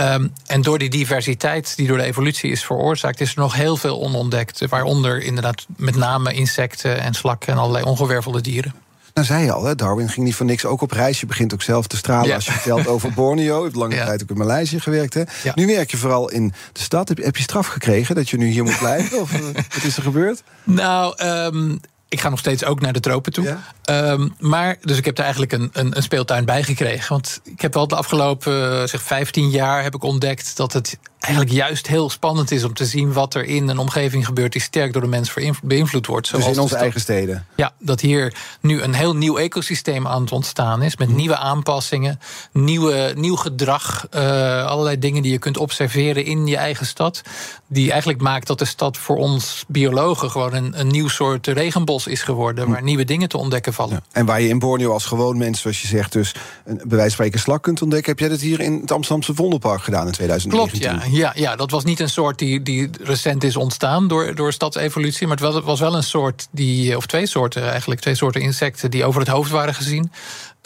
Um, 0.00 0.32
en 0.46 0.62
door 0.62 0.78
die 0.78 0.90
diversiteit 0.90 1.76
die 1.76 1.86
door 1.86 1.98
de 1.98 2.04
evolutie 2.04 2.50
is 2.50 2.64
veroorzaakt, 2.64 3.20
is 3.20 3.30
er 3.30 3.40
nog 3.40 3.54
heel 3.54 3.76
veel 3.76 4.00
onontdekt. 4.00 4.68
Waaronder 4.68 5.22
inderdaad 5.22 5.66
met 5.76 5.96
name 5.96 6.32
insecten 6.32 7.00
en 7.00 7.14
slakken 7.14 7.52
en 7.52 7.58
allerlei 7.58 7.84
ongewervelde 7.84 8.40
dieren. 8.40 8.83
Nou, 9.14 9.26
zei 9.26 9.44
je 9.44 9.52
al, 9.52 9.64
hè, 9.64 9.74
Darwin 9.74 10.08
ging 10.08 10.26
niet 10.26 10.34
voor 10.34 10.46
niks 10.46 10.64
ook 10.64 10.80
op 10.80 10.90
reis. 10.90 11.20
Je 11.20 11.26
begint 11.26 11.54
ook 11.54 11.62
zelf 11.62 11.86
te 11.86 11.96
stralen 11.96 12.34
als 12.34 12.44
je 12.44 12.52
vertelt 12.52 12.86
over 12.86 13.12
Borneo. 13.12 13.56
Je 13.58 13.62
hebt 13.62 13.76
lange 13.76 13.94
tijd 13.94 14.22
ook 14.22 14.30
in 14.30 14.36
Maleisië 14.36 14.80
gewerkt. 14.80 15.14
Hè? 15.14 15.22
Nu 15.54 15.66
werk 15.66 15.90
je 15.90 15.96
vooral 15.96 16.30
in 16.30 16.52
de 16.72 16.80
stad. 16.80 17.08
Heb, 17.08 17.18
heb, 17.18 17.36
je 17.36 17.42
straf 17.42 17.66
gekregen 17.66 18.14
dat 18.14 18.30
je 18.30 18.36
nu 18.36 18.46
hier 18.46 18.64
moet 18.64 18.78
blijven? 18.78 19.20
of 19.20 19.32
uh, 19.32 19.40
wat 19.74 19.82
is 19.82 19.96
er 19.96 20.02
gebeurd? 20.02 20.42
Nou, 20.64 21.24
um, 21.24 21.80
ik 22.08 22.20
ga 22.20 22.28
nog 22.28 22.38
steeds 22.38 22.64
ook 22.64 22.80
naar 22.80 22.92
de 22.92 23.00
tropen 23.00 23.32
toe. 23.32 23.56
Ehm, 23.84 24.28
maar, 24.38 24.76
dus 24.80 24.98
ik 24.98 25.04
heb 25.04 25.16
er 25.16 25.22
eigenlijk 25.22 25.52
een, 25.52 25.70
een, 25.72 25.96
een, 25.96 26.02
speeltuin 26.02 26.44
bij 26.44 26.62
gekregen. 26.62 27.08
Want 27.08 27.40
ik 27.44 27.60
heb 27.60 27.74
wel 27.74 27.88
de 27.88 27.96
afgelopen 27.96 28.72
uh, 28.72 28.86
zeg 28.86 29.02
15 29.02 29.50
jaar 29.50 29.82
heb 29.82 29.94
ik 29.94 30.02
ontdekt 30.02 30.56
dat 30.56 30.72
het 30.72 30.98
eigenlijk 31.24 31.56
juist 31.56 31.86
heel 31.86 32.10
spannend 32.10 32.50
is 32.50 32.64
om 32.64 32.74
te 32.74 32.84
zien 32.84 33.12
wat 33.12 33.34
er 33.34 33.44
in 33.44 33.68
een 33.68 33.78
omgeving 33.78 34.26
gebeurt 34.26 34.52
die 34.52 34.60
sterk 34.60 34.92
door 34.92 35.02
de 35.02 35.08
mens 35.08 35.34
beïnvloed 35.62 36.06
wordt. 36.06 36.26
Zoals 36.26 36.44
dus 36.44 36.54
in 36.54 36.60
onze 36.60 36.76
eigen 36.76 37.00
steden. 37.00 37.46
Ja, 37.56 37.72
dat 37.78 38.00
hier 38.00 38.34
nu 38.60 38.82
een 38.82 38.94
heel 38.94 39.16
nieuw 39.16 39.38
ecosysteem 39.38 40.06
aan 40.06 40.20
het 40.20 40.32
ontstaan 40.32 40.82
is. 40.82 40.96
Met 40.96 41.08
mhm. 41.08 41.16
nieuwe 41.16 41.36
aanpassingen, 41.36 42.20
nieuwe, 42.52 43.12
nieuw 43.16 43.36
gedrag. 43.36 44.06
Uh, 44.14 44.64
allerlei 44.66 44.98
dingen 44.98 45.22
die 45.22 45.32
je 45.32 45.38
kunt 45.38 45.56
observeren 45.56 46.24
in 46.24 46.46
je 46.46 46.56
eigen 46.56 46.86
stad. 46.86 47.22
Die 47.66 47.90
eigenlijk 47.90 48.20
maakt 48.20 48.46
dat 48.46 48.58
de 48.58 48.64
stad 48.64 48.96
voor 48.96 49.16
ons 49.16 49.64
biologen 49.68 50.30
gewoon 50.30 50.54
een, 50.54 50.80
een 50.80 50.88
nieuw 50.88 51.08
soort 51.08 51.46
regenbos 51.46 52.06
is 52.06 52.22
geworden. 52.22 52.64
Mhm. 52.64 52.72
Waar 52.72 52.82
nieuwe 52.82 53.04
dingen 53.04 53.28
te 53.28 53.38
ontdekken 53.38 53.72
vallen. 53.74 54.04
En 54.12 54.26
waar 54.26 54.40
je 54.40 54.48
in 54.48 54.58
Borneo 54.58 54.92
als 54.92 55.04
gewoon 55.04 55.38
mens, 55.38 55.60
zoals 55.60 55.82
je 55.82 55.88
zegt, 55.88 56.12
dus 56.12 56.34
een, 56.64 56.76
bij 56.76 56.84
wijze 56.86 57.00
van 57.00 57.10
spreken 57.10 57.40
slak 57.40 57.62
kunt 57.62 57.82
ontdekken. 57.82 58.10
Heb 58.10 58.20
jij 58.20 58.28
dat 58.28 58.40
hier 58.40 58.60
in 58.60 58.80
het 58.80 58.92
Amsterdamse 58.92 59.34
Vondelpark 59.34 59.82
gedaan 59.82 60.06
in 60.06 60.12
2019? 60.12 60.80
Klopt, 60.80 61.12
ja. 61.12 61.18
Ja, 61.18 61.32
ja, 61.34 61.56
dat 61.56 61.70
was 61.70 61.84
niet 61.84 62.00
een 62.00 62.08
soort 62.08 62.38
die, 62.38 62.62
die 62.62 62.90
recent 63.02 63.44
is 63.44 63.56
ontstaan 63.56 64.08
door, 64.08 64.34
door 64.34 64.52
stadsevolutie. 64.52 65.26
Maar 65.26 65.36
het 65.36 65.64
was 65.64 65.80
wel 65.80 65.94
een 65.94 66.02
soort 66.02 66.48
die, 66.50 66.96
of 66.96 67.06
twee 67.06 67.26
soorten 67.26 67.70
eigenlijk, 67.70 68.00
twee 68.00 68.14
soorten 68.14 68.40
insecten 68.40 68.90
die 68.90 69.04
over 69.04 69.20
het 69.20 69.28
hoofd 69.28 69.50
waren 69.50 69.74
gezien. 69.74 70.10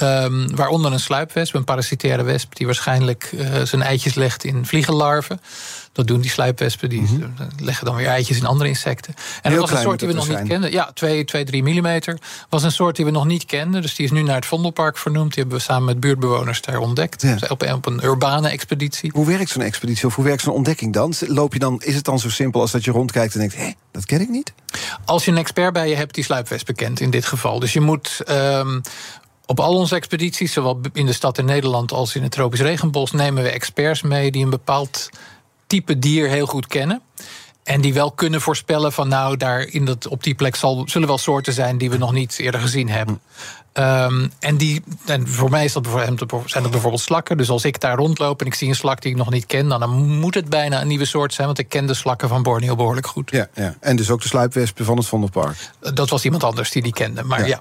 Um, 0.02 0.56
waaronder 0.56 0.92
een 0.92 1.00
sluipwesp, 1.00 1.54
een 1.54 1.64
parasitaire 1.64 2.22
wesp, 2.22 2.56
die 2.56 2.66
waarschijnlijk 2.66 3.30
uh, 3.34 3.62
zijn 3.62 3.82
eitjes 3.82 4.14
legt 4.14 4.44
in 4.44 4.66
vliegenlarven. 4.66 5.40
Dat 5.92 6.06
doen 6.06 6.20
die 6.20 6.30
sluipwespen, 6.30 6.88
die 6.88 7.00
mm 7.00 7.06
-hmm. 7.06 7.34
leggen 7.62 7.86
dan 7.86 7.94
weer 7.94 8.06
eitjes 8.06 8.36
in 8.36 8.46
andere 8.46 8.68
insecten. 8.68 9.14
En 9.42 9.50
dat 9.50 9.60
was 9.60 9.70
een 9.70 9.78
soort 9.78 9.98
die 9.98 10.08
we 10.08 10.14
nog 10.14 10.28
niet 10.28 10.48
kenden. 10.48 10.70
Ja, 10.70 10.90
2, 10.94 11.24
2 11.24 11.44
3 11.44 11.62
millimeter. 11.62 12.18
Was 12.48 12.62
een 12.62 12.72
soort 12.72 12.96
die 12.96 13.04
we 13.04 13.10
nog 13.10 13.24
niet 13.24 13.44
kenden. 13.44 13.82
Dus 13.82 13.94
die 13.94 14.04
is 14.04 14.12
nu 14.12 14.22
naar 14.22 14.34
het 14.34 14.46
Vondelpark 14.46 14.98
vernoemd. 14.98 15.34
Die 15.34 15.42
hebben 15.42 15.58
we 15.58 15.64
samen 15.64 15.84
met 15.84 16.00
buurtbewoners 16.00 16.60
daar 16.60 16.78
ontdekt. 16.78 17.22
Ja. 17.22 17.38
Op, 17.48 17.62
op, 17.62 17.86
een 17.86 18.04
urbane 18.04 18.48
expeditie. 18.48 19.10
Hoe 19.14 19.26
werkt 19.26 19.50
zo'n 19.50 19.62
expeditie 19.62 20.06
of 20.06 20.14
hoe 20.14 20.24
werkt 20.24 20.42
zo'n 20.42 20.54
ontdekking 20.54 20.92
dan? 20.92 21.14
Loop 21.26 21.52
je 21.52 21.58
dan? 21.58 21.82
Is 21.84 21.94
het 21.94 22.04
dan 22.04 22.18
zo 22.18 22.30
simpel 22.30 22.60
als 22.60 22.70
dat 22.70 22.84
je 22.84 22.90
rondkijkt 22.90 23.32
en 23.34 23.40
denkt: 23.40 23.56
hé, 23.56 23.72
dat 23.92 24.04
ken 24.04 24.20
ik 24.20 24.28
niet? 24.28 24.52
Als 25.04 25.24
je 25.24 25.30
een 25.30 25.36
expert 25.36 25.72
bij 25.72 25.88
je 25.88 25.96
hebt 25.96 26.14
die 26.14 26.24
sluipwespen 26.24 26.74
kent, 26.74 27.00
in 27.00 27.10
dit 27.10 27.24
geval. 27.24 27.58
Dus 27.58 27.72
je 27.72 27.80
moet. 27.80 28.20
Um, 28.28 28.80
op 29.48 29.60
al 29.60 29.74
onze 29.74 29.94
expedities, 29.94 30.52
zowel 30.52 30.80
in 30.92 31.06
de 31.06 31.12
stad 31.12 31.38
in 31.38 31.44
Nederland 31.44 31.92
als 31.92 32.14
in 32.14 32.22
het 32.22 32.32
tropisch 32.32 32.60
regenbos, 32.60 33.12
nemen 33.12 33.42
we 33.42 33.50
experts 33.50 34.02
mee 34.02 34.30
die 34.30 34.44
een 34.44 34.50
bepaald 34.50 35.10
type 35.66 35.98
dier 35.98 36.28
heel 36.28 36.46
goed 36.46 36.66
kennen. 36.66 37.02
En 37.62 37.80
die 37.80 37.94
wel 37.94 38.10
kunnen 38.10 38.40
voorspellen 38.40 38.92
van 38.92 39.08
nou, 39.08 39.36
daar 39.36 39.60
in 39.60 39.84
dat, 39.84 40.06
op 40.06 40.22
die 40.22 40.34
plek 40.34 40.56
zal, 40.56 40.82
zullen 40.86 41.08
wel 41.08 41.18
soorten 41.18 41.52
zijn 41.52 41.78
die 41.78 41.90
we 41.90 41.96
nog 41.96 42.12
niet 42.12 42.38
eerder 42.38 42.60
gezien 42.60 42.88
hebben. 42.88 43.20
Um, 43.72 44.32
en, 44.38 44.56
die, 44.56 44.82
en 45.06 45.28
voor 45.28 45.50
mij 45.50 45.64
is 45.64 45.72
dat, 45.72 45.86
zijn 46.46 46.62
dat 46.62 46.70
bijvoorbeeld 46.70 47.02
slakken. 47.02 47.36
Dus 47.36 47.50
als 47.50 47.64
ik 47.64 47.80
daar 47.80 47.96
rondloop 47.96 48.40
en 48.40 48.46
ik 48.46 48.54
zie 48.54 48.68
een 48.68 48.74
slak 48.74 49.02
die 49.02 49.10
ik 49.10 49.16
nog 49.16 49.30
niet 49.30 49.46
ken, 49.46 49.68
dan 49.68 49.90
moet 50.18 50.34
het 50.34 50.48
bijna 50.48 50.80
een 50.80 50.86
nieuwe 50.86 51.04
soort 51.04 51.34
zijn. 51.34 51.46
Want 51.46 51.58
ik 51.58 51.68
ken 51.68 51.86
de 51.86 51.94
slakken 51.94 52.28
van 52.28 52.42
Borneo 52.42 52.76
behoorlijk 52.76 53.06
goed. 53.06 53.30
Ja, 53.30 53.48
ja. 53.54 53.74
En 53.80 53.96
dus 53.96 54.10
ook 54.10 54.22
de 54.22 54.28
sluipwespen 54.28 54.84
van 54.84 54.96
het 54.96 55.06
Vondelpark. 55.06 55.70
Dat 55.80 56.08
was 56.08 56.24
iemand 56.24 56.44
anders 56.44 56.70
die 56.70 56.82
die 56.82 56.92
kende. 56.92 57.22
Maar 57.22 57.48
ja. 57.48 57.60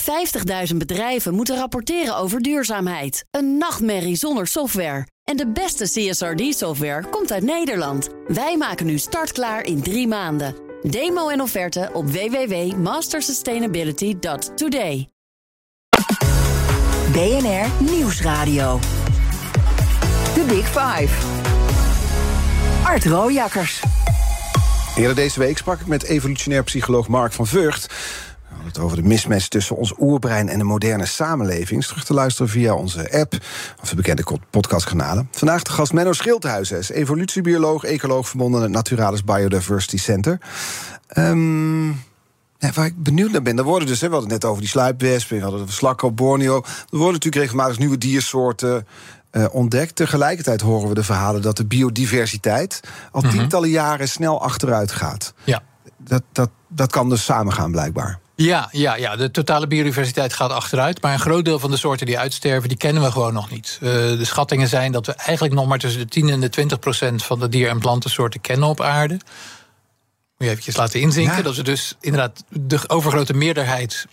50.000 0.00 0.76
bedrijven 0.76 1.34
moeten 1.34 1.56
rapporteren 1.56 2.16
over 2.16 2.40
duurzaamheid. 2.40 3.24
Een 3.30 3.58
nachtmerrie 3.58 4.16
zonder 4.16 4.46
software. 4.46 5.06
En 5.24 5.36
de 5.36 5.46
beste 5.46 5.84
CSRD-software 5.84 7.08
komt 7.08 7.32
uit 7.32 7.42
Nederland. 7.42 8.08
Wij 8.26 8.56
maken 8.56 8.86
nu 8.86 8.98
startklaar 8.98 9.64
in 9.64 9.82
drie 9.82 10.08
maanden. 10.08 10.54
Demo 10.82 11.28
en 11.28 11.40
offerte 11.40 11.90
op 11.92 12.10
www.mastersustainability.today. 12.10 15.08
BNR 17.12 17.66
Nieuwsradio. 17.78 18.80
de 20.34 20.44
Big 20.48 20.66
Five. 20.66 21.26
Art 22.84 23.04
Rooijakkers. 23.04 23.82
Eerder 24.96 25.14
deze 25.14 25.38
week 25.38 25.58
sprak 25.58 25.80
ik 25.80 25.86
met 25.86 26.02
evolutionair 26.02 26.62
psycholoog 26.62 27.08
Mark 27.08 27.32
van 27.32 27.46
Vught. 27.46 27.86
Het 28.64 28.78
over 28.78 28.96
de 28.96 29.02
mismatch 29.02 29.48
tussen 29.48 29.76
ons 29.76 29.92
oerbrein 29.98 30.48
en 30.48 30.58
de 30.58 30.64
moderne 30.64 31.06
samenleving. 31.06 31.80
Is 31.80 31.86
terug 31.86 32.04
te 32.04 32.14
luisteren 32.14 32.50
via 32.50 32.74
onze 32.74 33.20
app 33.20 33.34
of 33.82 33.88
de 33.88 33.96
bekende 33.96 34.24
podcastkanalen. 34.50 35.28
Vandaag 35.30 35.62
de 35.62 35.70
gast 35.70 35.92
Menno 35.92 36.12
Schildhuizen. 36.12 36.78
is 36.78 36.90
evolutiebioloog, 36.90 37.84
ecoloog 37.84 38.28
verbonden 38.28 38.58
aan 38.58 38.64
het 38.64 38.74
Naturalis 38.74 39.24
Biodiversity 39.24 39.96
Center. 39.96 40.38
Um, 41.16 41.88
ja, 42.58 42.70
waar 42.74 42.86
ik 42.86 43.02
benieuwd 43.02 43.30
naar 43.30 43.42
ben, 43.42 43.58
er 43.58 43.64
worden 43.64 43.88
dus, 43.88 44.00
hè, 44.00 44.06
we 44.06 44.12
hadden 44.12 44.32
het 44.32 44.40
net 44.40 44.50
over 44.50 44.62
die 44.62 44.70
sluipwespen, 44.70 45.36
we 45.36 45.42
hadden 45.42 45.66
de 45.66 45.72
slakken 45.72 46.08
op 46.08 46.16
Borneo. 46.16 46.56
Er 46.56 46.64
worden 46.90 47.12
natuurlijk 47.12 47.42
regelmatig 47.42 47.78
nieuwe 47.78 47.98
diersoorten 47.98 48.86
uh, 49.32 49.44
ontdekt. 49.50 49.96
Tegelijkertijd 49.96 50.60
horen 50.60 50.88
we 50.88 50.94
de 50.94 51.04
verhalen 51.04 51.42
dat 51.42 51.56
de 51.56 51.66
biodiversiteit 51.66 52.80
al 53.10 53.20
mhm. 53.20 53.30
tientallen 53.30 53.68
jaren 53.68 54.08
snel 54.08 54.42
achteruit 54.42 54.92
gaat. 54.92 55.34
Ja. 55.44 55.62
Dat, 55.96 56.22
dat, 56.32 56.50
dat 56.68 56.90
kan 56.90 57.08
dus 57.08 57.24
samengaan, 57.24 57.70
blijkbaar. 57.70 58.22
Ja, 58.36 58.68
ja, 58.72 58.96
ja, 58.96 59.16
de 59.16 59.30
totale 59.30 59.66
biodiversiteit 59.66 60.32
gaat 60.32 60.50
achteruit. 60.50 61.02
Maar 61.02 61.12
een 61.12 61.18
groot 61.18 61.44
deel 61.44 61.58
van 61.58 61.70
de 61.70 61.76
soorten 61.76 62.06
die 62.06 62.18
uitsterven, 62.18 62.68
die 62.68 62.78
kennen 62.78 63.02
we 63.02 63.10
gewoon 63.10 63.32
nog 63.32 63.50
niet. 63.50 63.78
Uh, 63.82 63.90
de 63.90 64.24
schattingen 64.24 64.68
zijn 64.68 64.92
dat 64.92 65.06
we 65.06 65.12
eigenlijk 65.12 65.54
nog 65.54 65.66
maar 65.66 65.78
tussen 65.78 66.00
de 66.00 66.08
10 66.08 66.28
en 66.28 66.40
de 66.40 66.48
20 66.48 66.78
procent 66.78 67.24
van 67.24 67.40
de 67.40 67.48
dier- 67.48 67.68
en 67.68 67.78
plantensoorten 67.78 68.40
kennen 68.40 68.68
op 68.68 68.80
aarde. 68.80 69.14
Moet 69.14 69.22
je 70.38 70.48
eventjes 70.48 70.76
laten 70.76 71.00
inzinken. 71.00 71.44
Dat 71.44 71.56
we 71.56 71.62
dus 71.62 71.96
inderdaad 72.00 72.44
de 72.48 72.80
overgrote 72.86 73.34
meerderheid 73.34 74.06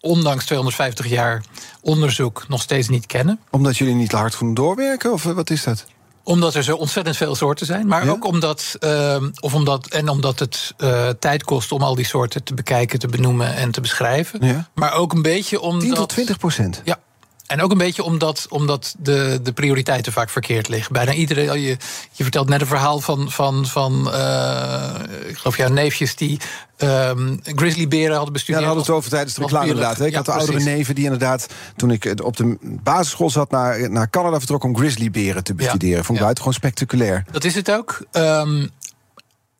ondanks 0.00 0.44
250 0.44 1.06
jaar 1.08 1.44
onderzoek 1.80 2.44
nog 2.48 2.62
steeds 2.62 2.88
niet 2.88 3.06
kennen. 3.06 3.40
Omdat 3.50 3.76
jullie 3.76 3.94
niet 3.94 4.12
hard 4.12 4.34
genoeg 4.34 4.54
doorwerken? 4.54 5.12
Of 5.12 5.26
eh, 5.26 5.32
wat 5.32 5.50
is 5.50 5.62
dat? 5.62 5.86
Omdat 6.26 6.54
er 6.54 6.62
zo 6.62 6.76
ontzettend 6.76 7.16
veel 7.16 7.34
soorten 7.34 7.66
zijn. 7.66 7.86
Maar 7.86 8.08
ook 8.08 8.24
omdat, 8.24 8.76
uh, 8.80 9.16
of 9.40 9.54
omdat, 9.54 9.86
en 9.86 10.08
omdat 10.08 10.38
het 10.38 10.74
uh, 10.78 11.08
tijd 11.08 11.44
kost 11.44 11.72
om 11.72 11.82
al 11.82 11.94
die 11.94 12.06
soorten 12.06 12.42
te 12.42 12.54
bekijken, 12.54 12.98
te 12.98 13.06
benoemen 13.06 13.54
en 13.54 13.70
te 13.70 13.80
beschrijven. 13.80 14.46
Ja. 14.46 14.68
Maar 14.74 14.92
ook 14.92 15.12
een 15.12 15.22
beetje 15.22 15.60
omdat. 15.60 15.80
10 15.80 15.94
tot 15.94 16.08
20 16.08 16.38
procent. 16.38 16.82
Ja, 16.84 16.98
en 17.46 17.62
ook 17.62 17.70
een 17.70 17.78
beetje 17.78 18.02
omdat, 18.02 18.46
omdat 18.48 18.94
de, 18.98 19.40
de 19.42 19.52
prioriteiten 19.52 20.12
vaak 20.12 20.30
verkeerd 20.30 20.68
liggen. 20.68 20.92
Bijna 20.92 21.12
iedereen. 21.12 21.60
Je, 21.60 21.76
je 22.12 22.22
vertelt 22.22 22.48
net 22.48 22.60
een 22.60 22.66
verhaal 22.66 23.00
van, 23.00 23.30
van, 23.30 23.66
van 23.66 24.08
uh, 24.08 24.90
ik 25.26 25.36
geloof 25.36 25.56
jouw 25.56 25.68
neefjes 25.68 26.16
die 26.16 26.40
um, 26.78 27.40
grizzlyberen 27.42 28.14
hadden 28.14 28.32
bestudeerd. 28.32 28.62
Ja, 28.64 28.66
daar 28.66 28.76
hadden 28.76 28.84
we 28.84 28.90
het 28.92 28.98
over 28.98 29.10
tijdens 29.10 29.34
de 29.34 29.40
reclame 29.40 29.66
inderdaad. 29.66 30.00
Ik 30.00 30.14
had 30.14 30.24
de 30.24 30.32
oudere 30.32 30.60
neven 30.60 30.94
die 30.94 31.04
inderdaad, 31.04 31.46
toen 31.76 31.90
ik 31.90 32.14
op 32.22 32.36
de 32.36 32.56
basisschool 32.62 33.30
zat, 33.30 33.50
naar, 33.50 33.90
naar 33.90 34.10
Canada 34.10 34.38
vertrok 34.38 34.64
om 34.64 34.76
grizzlyberen 34.76 35.44
te 35.44 35.54
bestuderen. 35.54 35.96
Ja. 35.96 36.02
Vond 36.02 36.08
ik 36.08 36.14
ja. 36.14 36.22
buitengewoon 36.22 36.54
spectaculair. 36.54 37.24
Dat 37.30 37.44
is 37.44 37.54
het 37.54 37.70
ook. 37.70 38.06
Um, 38.12 38.70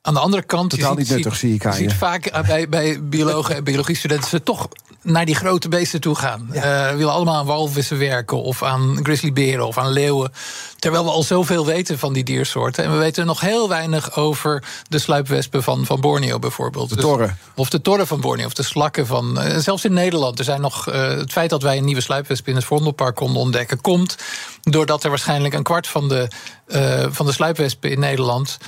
aan 0.03 0.15
de 0.15 0.21
andere 0.21 0.43
kant. 0.43 0.71
Totaal 0.71 0.93
je 0.93 0.99
niet 0.99 1.07
ziet, 1.07 1.17
nuttig, 1.17 1.37
zie 1.37 1.55
ik 1.55 1.67
aan 1.67 1.73
je. 1.73 1.79
ziet 1.79 1.95
vaak 1.95 2.27
uh, 2.27 2.41
bij, 2.41 2.69
bij 2.69 3.03
biologen 3.03 3.57
en 3.57 3.65
biologiestudenten 3.65 4.29
ze 4.29 4.43
toch 4.43 4.69
naar 5.07 5.25
die 5.25 5.35
grote 5.35 5.69
beesten 5.69 6.01
toe 6.01 6.15
gaan. 6.15 6.49
Ja. 6.53 6.91
Uh, 6.91 6.97
willen 6.97 7.13
allemaal 7.13 7.37
aan 7.37 7.47
walvissen 7.47 7.99
werken 7.99 8.43
of 8.43 8.63
aan 8.63 8.99
grizzlyberen 9.03 9.67
of 9.67 9.79
aan 9.79 9.91
leeuwen. 9.91 10.33
Terwijl 10.79 11.05
we 11.05 11.11
al 11.11 11.23
zoveel 11.23 11.67
weten 11.67 11.99
van 11.99 12.13
die 12.13 12.25
diersoorten. 12.25 12.85
En 12.85 12.93
we 12.93 12.99
weten 12.99 13.27
nog 13.27 13.41
heel 13.41 13.69
weinig 13.69 14.17
over 14.17 14.65
de 14.89 14.99
sluipwespen 14.99 15.63
van, 15.63 15.87
van 15.87 16.01
Borneo 16.01 16.39
bijvoorbeeld. 16.39 16.89
De 16.89 16.95
dus, 16.95 17.05
torren. 17.05 17.39
Of 17.55 17.69
de 17.69 17.81
torren 17.81 18.07
van 18.07 18.21
Borneo, 18.21 18.47
of 18.47 18.55
de 18.55 18.63
slakken 18.63 19.07
van... 19.07 19.39
Uh, 19.39 19.57
zelfs 19.57 19.85
in 19.85 19.93
Nederland. 19.93 20.39
Er 20.39 20.45
zijn 20.45 20.61
nog, 20.61 20.89
uh, 20.89 20.95
het 21.09 21.33
feit 21.33 21.51
dat 21.51 21.63
wij 21.63 21.77
een 21.77 21.85
nieuwe 21.85 22.01
sluipwesp 22.01 22.49
in 22.49 22.55
het 22.55 22.65
Vondelpark 22.65 23.15
konden 23.15 23.43
ontdekken... 23.43 23.81
komt 23.81 24.17
doordat 24.63 25.05
er 25.05 25.11
waarschijnlijk 25.11 25.55
een 25.55 25.63
kwart 25.63 25.87
van 25.87 26.09
de, 26.09 26.29
van 27.11 27.27
de 27.27 27.33
sluipwespen 27.33 27.91
in 27.91 28.01
Nederland 28.01 28.59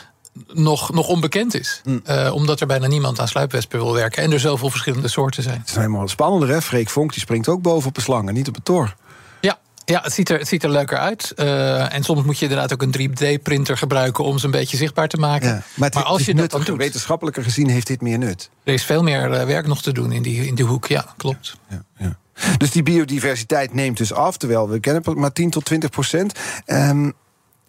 nog, 0.53 0.93
nog 0.93 1.09
onbekend 1.09 1.55
is. 1.55 1.81
Mm. 1.85 2.03
Uh, 2.07 2.35
omdat 2.35 2.61
er 2.61 2.67
bijna 2.67 2.87
niemand 2.87 3.21
aan 3.21 3.29
sluipwespen 3.29 3.79
wil 3.79 3.93
werken. 3.93 4.23
En 4.23 4.33
er 4.33 4.41
zoveel 4.41 4.71
verschillende 4.71 5.09
soorten 5.09 5.43
zijn. 5.43 5.59
Het 5.59 5.69
is 5.69 5.75
helemaal 5.75 6.09
spannender, 6.09 6.49
hè? 6.49 6.63
Freek 6.63 6.89
Vonk 6.89 7.13
die 7.13 7.21
springt 7.21 7.49
ook 7.49 7.63
boven 7.63 7.89
op 7.89 7.95
de 7.95 8.01
slang 8.01 8.29
en 8.29 8.35
niet 8.35 8.49
op 8.49 8.55
het 8.55 8.65
tor. 8.65 8.95
Ja, 9.41 9.59
ja, 9.85 10.01
het 10.03 10.13
ziet 10.13 10.29
er, 10.29 10.39
het 10.39 10.49
ziet 10.49 10.63
er 10.63 10.71
leuker 10.71 10.99
uit. 10.99 11.33
Uh, 11.37 11.95
en 11.95 12.05
soms 12.05 12.23
moet 12.23 12.39
je 12.39 12.45
inderdaad 12.45 12.73
ook 12.73 12.83
een 12.83 12.95
3D-printer 12.99 13.77
gebruiken 13.77 14.25
om 14.25 14.39
ze 14.39 14.45
een 14.45 14.51
beetje 14.51 14.77
zichtbaar 14.77 15.09
te 15.09 15.17
maken. 15.17 15.49
Ja, 15.49 15.63
maar, 15.75 15.91
maar, 15.95 16.05
als 16.05 16.25
je 16.25 16.35
dat 16.35 16.51
dan 16.51 16.63
doet. 16.65 16.79
Wetenschappelijker 16.79 17.43
gezien 17.43 17.69
heeft 17.69 17.87
dit 17.87 18.01
meer 18.01 18.19
nut. 18.19 18.51
Er 18.65 18.73
is 18.73 18.85
veel 18.85 19.03
meer 19.03 19.31
uh, 19.31 19.45
werk 19.45 19.67
nog 19.67 19.83
te 19.83 19.93
doen 19.93 20.13
in 20.13 20.23
die, 20.23 20.47
in 20.47 20.55
die 20.55 20.65
hoek, 20.65 20.87
ja, 20.87 21.15
klopt. 21.17 21.57
Ja, 21.69 21.83
ja, 21.97 22.19
dus 22.57 22.71
die 22.71 22.83
biodiversiteit 22.83 23.75
neemt 23.75 23.97
dus 23.97 24.13
af, 24.13 24.37
terwijl 24.37 24.69
we 24.69 24.81
kennen 24.81 25.03
maar 25.15 25.33
10 25.33 25.51
tot 25.51 25.65
20 25.65 25.91
procent. 25.91 26.39
Um, 26.67 27.15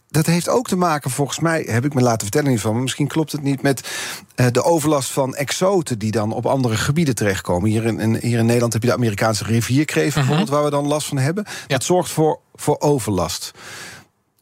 dat 0.09 0.25
heeft 0.25 0.49
ook 0.49 0.67
te 0.67 0.75
maken, 0.75 1.11
volgens 1.11 1.39
mij, 1.39 1.65
heb 1.69 1.85
ik 1.85 1.93
me 1.93 2.01
laten 2.01 2.21
vertellen 2.21 2.49
hiervan, 2.49 2.73
maar 2.73 2.81
misschien 2.81 3.07
klopt 3.07 3.31
het 3.31 3.41
niet, 3.41 3.61
met 3.61 3.89
uh, 4.35 4.45
de 4.51 4.63
overlast 4.63 5.11
van 5.11 5.35
exoten 5.35 5.99
die 5.99 6.11
dan 6.11 6.31
op 6.31 6.45
andere 6.45 6.75
gebieden 6.75 7.15
terechtkomen. 7.15 7.69
Hier 7.69 7.85
in, 7.85 7.99
in 7.99 8.15
hier 8.15 8.39
in 8.39 8.45
Nederland 8.45 8.73
heb 8.73 8.81
je 8.81 8.87
de 8.87 8.95
Amerikaanse 8.95 9.43
rivierkreef 9.43 10.07
mhm. 10.07 10.15
bijvoorbeeld, 10.15 10.49
waar 10.49 10.63
we 10.63 10.69
dan 10.69 10.87
last 10.87 11.07
van 11.07 11.17
hebben. 11.17 11.43
Ja. 11.47 11.53
Dat 11.67 11.83
zorgt 11.83 12.11
voor, 12.11 12.39
voor 12.55 12.79
overlast. 12.79 13.51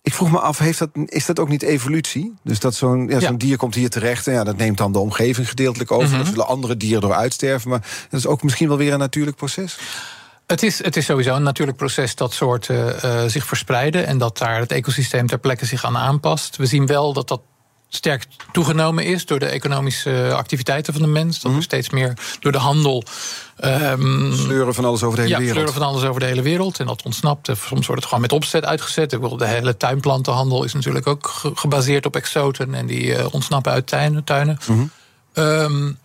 Ik 0.02 0.14
vroeg 0.14 0.32
me 0.32 0.40
af, 0.40 0.58
heeft 0.58 0.80
dat, 0.80 0.90
is 1.06 1.26
dat 1.26 1.40
ook 1.40 1.50
niet 1.50 1.62
evolutie? 1.62 2.34
Dus 2.44 2.60
dat 2.60 2.76
zo'n 2.76 3.08
ja, 3.08 3.20
zo'n 3.20 3.38
dier 3.38 3.58
komt 3.58 3.76
hier 3.76 3.90
terecht 3.90 4.28
en 4.28 4.34
ja, 4.34 4.44
dat 4.44 4.58
neemt 4.58 4.78
dan 4.78 4.92
de 4.92 5.00
omgeving 5.00 5.50
gedeeltelijk 5.50 5.92
over. 5.92 6.08
-hmm. 6.08 6.18
Dan 6.18 6.26
zullen 6.26 6.48
andere 6.48 6.78
dieren 6.78 7.02
door 7.02 7.14
uitsterven. 7.14 7.70
Maar 7.70 7.88
dat 8.10 8.20
is 8.20 8.28
ook 8.28 8.44
misschien 8.44 8.68
wel 8.68 8.78
weer 8.78 8.94
een 8.94 9.00
natuurlijk 9.00 9.38
proces. 9.38 9.78
Het 10.48 10.64
is, 10.64 10.84
het 10.84 10.98
is 10.98 11.06
sowieso 11.06 11.36
een 11.36 11.44
natuurlijk 11.44 11.78
proces 11.78 12.16
dat 12.16 12.34
soorten 12.34 12.96
uh, 13.06 13.24
zich 13.26 13.46
verspreiden 13.46 14.06
en 14.06 14.18
dat 14.18 14.38
daar 14.38 14.60
het 14.60 14.72
ecosysteem 14.72 15.28
ter 15.28 15.40
plekke 15.40 15.66
zich 15.66 15.86
aan 15.86 15.98
aanpast. 15.98 16.56
We 16.56 16.66
zien 16.66 16.86
wel 16.86 17.14
dat 17.14 17.28
dat 17.28 17.42
sterk 17.90 18.26
toegenomen 18.52 19.06
is 19.06 19.26
door 19.26 19.40
de 19.40 19.46
economische 19.46 20.34
activiteiten 20.34 20.94
van 20.94 21.02
de 21.02 21.08
mens. 21.08 21.36
Dat 21.36 21.44
mm 21.44 21.50
-hmm. 21.50 21.58
er 21.58 21.64
steeds 21.64 21.90
meer 21.90 22.14
door 22.40 22.52
de 22.52 22.58
handel. 22.58 23.04
Um, 23.64 24.34
sleuren 24.36 24.74
van 24.74 24.86
alles 24.86 25.04
over 25.04 25.16
de 25.16 25.22
hele 25.22 25.34
ja, 25.34 25.40
wereld. 25.40 25.56
sleuren 25.56 25.82
van 25.82 25.92
alles 25.92 26.04
over 26.04 26.20
de 26.20 26.26
hele 26.26 26.42
wereld. 26.42 26.80
En 26.80 26.86
dat 26.86 27.02
ontsnapt. 27.04 27.46
Soms 27.46 27.70
wordt 27.70 27.88
het 27.88 28.04
gewoon 28.04 28.22
met 28.22 28.32
opzet 28.32 28.66
uitgezet. 28.66 29.10
De 29.10 29.48
hele 29.48 29.78
tuinplantenhandel 29.78 30.64
is 30.64 30.74
natuurlijk 30.74 31.08
ook 31.08 31.32
gebaseerd 31.54 32.06
op 32.06 32.16
exoten. 32.16 32.74
En 32.74 32.86
die 32.86 33.06
uh, 33.06 33.26
ontsnappen 33.32 33.72
uit 33.72 33.88
tuinen. 33.88 34.24
tuinen. 34.24 34.60
Mm 34.68 34.76
-hmm. 35.34 35.44
um, 35.44 35.98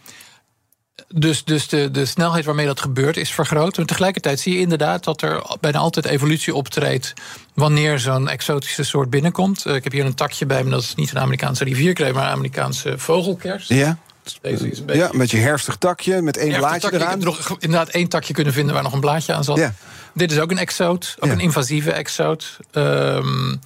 dus, 1.14 1.44
dus 1.44 1.68
de, 1.68 1.90
de 1.90 2.04
snelheid 2.04 2.44
waarmee 2.44 2.66
dat 2.66 2.80
gebeurt 2.80 3.16
is 3.16 3.30
vergroot. 3.30 3.78
En 3.78 3.86
tegelijkertijd 3.86 4.40
zie 4.40 4.52
je 4.54 4.58
inderdaad 4.60 5.04
dat 5.04 5.22
er 5.22 5.42
bijna 5.60 5.78
altijd 5.78 6.06
evolutie 6.06 6.54
optreedt 6.54 7.12
wanneer 7.54 7.98
zo'n 7.98 8.28
exotische 8.28 8.82
soort 8.82 9.10
binnenkomt. 9.10 9.64
Uh, 9.66 9.74
ik 9.74 9.84
heb 9.84 9.92
hier 9.92 10.04
een 10.04 10.14
takje 10.14 10.46
bij 10.46 10.64
me, 10.64 10.70
dat 10.70 10.82
is 10.82 10.94
niet 10.94 11.10
een 11.10 11.18
Amerikaanse 11.18 11.64
rivierkreef, 11.64 12.12
maar 12.12 12.24
een 12.24 12.32
Amerikaanse 12.32 12.98
vogelkers. 12.98 13.68
Ja. 13.68 13.98
Deze 14.40 14.70
is 14.70 14.78
een 14.78 14.86
beetje... 14.86 15.02
Ja, 15.02 15.10
met 15.12 15.30
je 15.30 15.36
herfstig 15.36 15.76
takje, 15.76 16.22
met 16.22 16.36
één 16.36 16.50
herfstig 16.50 16.68
blaadje 16.68 16.80
takje. 16.90 16.96
eraan. 17.06 17.20
Ik 17.20 17.24
heb 17.24 17.48
nog 17.48 17.56
inderdaad 17.60 17.88
één 17.88 18.08
takje 18.08 18.32
kunnen 18.32 18.52
vinden 18.52 18.74
waar 18.74 18.82
nog 18.82 18.92
een 18.92 19.00
blaadje 19.00 19.32
aan 19.32 19.44
zat. 19.44 19.56
Ja. 19.56 19.74
Dit 20.14 20.32
is 20.32 20.38
ook 20.38 20.50
een 20.50 20.58
exoot, 20.58 21.16
ook 21.18 21.26
Ja. 21.26 21.32
een 21.32 21.40
invasieve 21.40 21.92
exoot. 21.92 22.58
Um, 22.72 23.60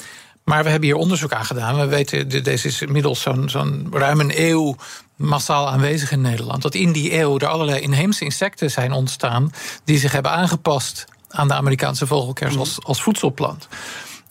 maar 0.44 0.62
we 0.64 0.70
hebben 0.70 0.88
hier 0.88 0.98
onderzoek 0.98 1.32
aan 1.32 1.44
gedaan. 1.44 1.76
We 1.76 1.86
weten, 1.86 2.28
de- 2.28 2.40
deze 2.40 2.68
is 2.68 2.82
inmiddels 2.82 3.20
zo'n 3.20 3.48
zo'n 3.48 3.86
ruim 3.92 4.20
een 4.20 4.32
eeuw 4.34 4.76
massaal 5.16 5.68
aanwezig 5.68 6.10
in 6.10 6.20
Nederland. 6.20 6.62
Dat 6.62 6.74
in 6.74 6.92
die 6.92 7.18
eeuw 7.18 7.38
er 7.38 7.46
allerlei 7.46 7.80
inheemse 7.80 8.24
insecten 8.24 8.70
zijn 8.70 8.92
ontstaan... 8.92 9.52
die 9.84 9.98
zich 9.98 10.12
hebben 10.12 10.32
aangepast 10.32 11.04
aan 11.28 11.48
de 11.48 11.54
Amerikaanse 11.54 12.06
vogelkers 12.06 12.56
als, 12.56 12.78
als 12.82 13.02
voedselplant. 13.02 13.68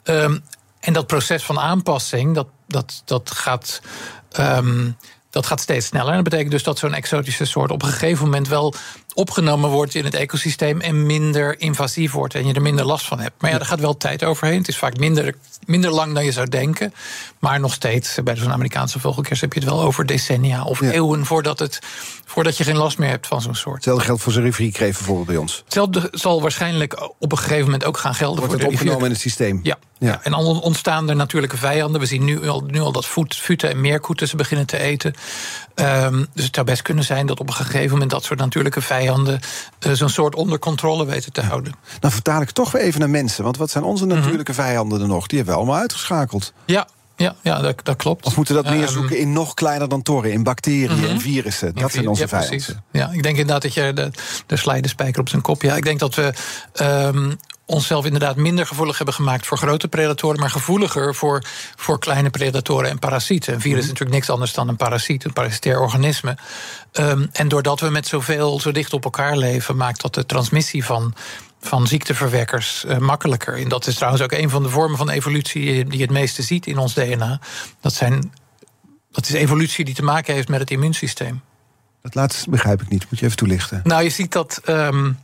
Um, 0.03 0.43
en 0.79 0.93
dat 0.93 1.07
proces 1.07 1.43
van 1.43 1.59
aanpassing, 1.59 2.35
dat, 2.35 2.47
dat, 2.67 3.01
dat 3.05 3.31
gaat... 3.31 3.81
Um, 4.39 4.97
dat 5.29 5.45
gaat 5.45 5.61
steeds 5.61 5.85
sneller. 5.85 6.09
En 6.09 6.15
dat 6.15 6.23
betekent 6.23 6.51
dus 6.51 6.63
dat 6.63 6.77
zo'n 6.77 6.93
exotische 6.93 7.45
soort 7.45 7.71
op 7.71 7.81
een 7.81 7.89
gegeven 7.89 8.25
moment 8.25 8.47
wel 8.47 8.73
opgenomen 9.15 9.69
wordt 9.69 9.95
in 9.95 10.05
het 10.05 10.13
ecosysteem 10.13 10.81
en 10.81 11.05
minder 11.05 11.59
invasief 11.59 12.11
wordt 12.11 12.35
en 12.35 12.47
je 12.47 12.53
er 12.53 12.61
minder 12.61 12.85
last 12.85 13.05
van 13.05 13.19
hebt. 13.19 13.41
Maar 13.41 13.51
ja, 13.51 13.59
er 13.59 13.65
gaat 13.65 13.79
wel 13.79 13.97
tijd 13.97 14.23
overheen. 14.23 14.57
Het 14.57 14.67
is 14.67 14.77
vaak 14.77 14.97
minder, 14.97 15.35
minder 15.65 15.91
lang 15.91 16.13
dan 16.13 16.25
je 16.25 16.31
zou 16.31 16.49
denken. 16.49 16.93
Maar 17.39 17.59
nog 17.59 17.73
steeds, 17.73 18.17
bij 18.23 18.35
zo'n 18.35 18.51
Amerikaanse 18.51 18.99
vogelkers 18.99 19.41
heb 19.41 19.53
je 19.53 19.59
het 19.59 19.69
wel 19.69 19.81
over 19.81 20.05
decennia 20.05 20.63
of 20.63 20.79
Ja. 20.79 20.91
eeuwen 20.91 21.25
voordat, 21.25 21.59
het, 21.59 21.79
voordat 22.25 22.57
je 22.57 22.63
geen 22.63 22.77
last 22.77 22.97
meer 22.97 23.09
hebt 23.09 23.27
van 23.27 23.41
zo'n 23.41 23.55
soort. 23.55 23.75
Hetzelfde 23.75 24.03
geldt 24.03 24.21
voor 24.21 24.31
zijn 24.31 24.45
rivierkreef 24.45 24.97
bijvoorbeeld 24.97 25.27
bij 25.27 25.37
ons. 25.37 25.61
Hetzelfde 25.63 26.07
zal 26.11 26.41
waarschijnlijk 26.41 27.09
op 27.19 27.31
een 27.31 27.37
gegeven 27.37 27.63
moment 27.63 27.85
ook 27.85 27.97
gaan 27.97 28.15
gelden 28.15 28.39
Wordt 28.39 28.51
voor 28.51 28.61
het 28.61 28.69
de 28.71 28.75
opgenomen 28.75 29.05
in 29.05 29.11
het 29.11 29.21
systeem? 29.21 29.59
Ja. 29.63 29.77
Ja. 29.99 30.07
ja. 30.07 30.19
En 30.23 30.31
dan 30.31 30.61
ontstaan 30.61 31.09
er 31.09 31.15
natuurlijke 31.15 31.57
vijanden. 31.57 31.99
We 32.01 32.07
zien 32.07 32.23
nu 32.23 32.47
al, 32.49 32.63
nu 32.67 32.79
al 32.79 32.91
dat 32.91 33.05
voet, 33.05 33.35
futen 33.35 33.69
en 33.69 33.81
meerkoeten 33.81 34.27
ze 34.27 34.35
beginnen 34.35 34.65
te 34.65 34.77
eten. 34.77 35.13
Ehm, 35.75 36.25
dus 36.33 36.45
het 36.45 36.55
zou 36.55 36.65
best 36.65 36.81
kunnen 36.81 37.03
zijn 37.03 37.25
dat 37.25 37.39
op 37.39 37.47
een 37.47 37.53
gegeven 37.53 37.91
moment 37.91 38.11
dat 38.11 38.23
soort 38.23 38.39
natuurlijke 38.39 38.81
vijanden 38.81 39.04
eh, 39.09 39.91
zo'n 39.91 40.09
soort 40.09 40.35
onder 40.35 40.59
controle 40.59 41.05
weten 41.05 41.31
te 41.33 41.41
houden. 41.41 41.73
Dan 41.99 42.11
vertaal 42.11 42.41
ik 42.41 42.49
toch 42.51 42.71
weer 42.71 42.81
even 42.81 42.99
naar 42.99 43.09
mensen. 43.09 43.43
Want 43.43 43.57
wat 43.57 43.69
zijn 43.69 43.83
onze 43.83 44.05
Mhm. 44.05 44.15
natuurlijke 44.15 44.53
vijanden 44.53 45.01
er 45.01 45.07
nog? 45.07 45.27
Die 45.27 45.37
hebben 45.37 45.55
we 45.55 45.61
allemaal 45.61 45.79
uitgeschakeld. 45.81 46.53
Ja, 46.65 46.87
ja, 47.15 47.35
ja 47.41 47.59
dat, 47.61 47.75
dat 47.83 47.95
klopt. 47.95 48.25
Of 48.25 48.35
moeten 48.35 48.55
we 48.55 48.61
dat 48.63 48.71
meer 48.71 48.83
Ehm, 48.83 48.93
zoeken 48.93 49.17
in 49.17 49.33
nog 49.33 49.53
kleiner 49.53 49.89
dan 49.89 50.01
torren? 50.01 50.31
In 50.31 50.43
bacteriën 50.43 50.97
Mhm. 50.99 51.05
en 51.09 51.19
virussen? 51.21 51.75
Dat 51.75 51.91
zijn 51.91 52.03
Ja, 52.03 52.09
onze 52.09 52.27
precies. 52.27 52.65
vijanden. 52.65 52.85
Ja, 52.91 53.09
ik 53.11 53.23
denk 53.23 53.37
inderdaad 53.37 53.61
dat 53.61 53.73
je 53.73 53.93
de, 53.93 54.11
de 54.45 54.87
spijker 54.87 55.19
op 55.21 55.29
zijn 55.29 55.41
kop. 55.41 55.61
Ja, 55.61 55.75
ik 55.75 55.83
denk 55.83 55.99
dat 55.99 56.15
we. 56.15 56.33
ehm, 56.73 57.31
onszelf 57.67 58.05
inderdaad 58.05 58.35
minder 58.35 58.65
gevoelig 58.67 58.97
hebben 58.97 59.15
gemaakt 59.15 59.45
voor 59.47 59.57
grote 59.57 59.87
predatoren, 59.87 60.39
maar 60.39 60.49
gevoeliger 60.49 61.15
voor, 61.15 61.43
voor 61.75 61.99
kleine 61.99 62.29
predatoren 62.29 62.89
en 62.89 62.99
parasieten. 62.99 63.53
Een 63.53 63.61
virus 63.61 63.79
is 63.81 63.87
natuurlijk 63.87 64.15
niks 64.15 64.29
anders 64.29 64.53
dan 64.53 64.67
een 64.67 64.75
parasiet, 64.75 65.23
een 65.23 65.33
parasitair 65.33 65.79
organisme. 65.79 66.37
Ehm, 66.91 67.25
en 67.31 67.47
doordat 67.47 67.79
we 67.79 67.89
met 67.89 68.07
zoveel 68.07 68.59
zo 68.59 68.71
dicht 68.71 68.93
op 68.93 69.03
elkaar 69.03 69.37
leven, 69.37 69.75
maakt 69.77 70.01
dat 70.01 70.13
de 70.13 70.25
transmissie 70.25 70.85
van 70.85 71.13
van 71.67 71.87
ziekteverwekkers 71.87 72.85
uh, 72.87 72.97
makkelijker. 72.97 73.57
En 73.57 73.69
dat 73.69 73.87
is 73.87 73.95
trouwens 73.95 74.23
ook 74.23 74.31
een 74.31 74.49
van 74.49 74.63
de 74.63 74.69
vormen 74.69 74.97
van 74.97 75.09
evolutie 75.09 75.85
die 75.85 75.97
je 75.97 76.03
het 76.03 76.13
meeste 76.13 76.41
ziet 76.41 76.67
in 76.67 76.77
ons 76.77 76.93
DNA. 76.93 77.39
Dat, 77.81 77.93
zijn, 77.93 78.33
dat 79.11 79.27
is 79.27 79.33
evolutie 79.33 79.85
die 79.85 79.93
te 79.93 80.03
maken 80.03 80.33
heeft 80.33 80.47
met 80.47 80.59
het 80.59 80.71
immuunsysteem. 80.71 81.41
Dat 82.01 82.15
laatste 82.15 82.49
begrijp 82.49 82.81
ik 82.81 82.89
niet. 82.89 83.05
Moet 83.09 83.19
je 83.19 83.25
even 83.25 83.37
toelichten? 83.37 83.81
Nou, 83.83 84.03
je 84.03 84.09
ziet 84.09 84.31
dat 84.31 84.61
um, 84.69 85.19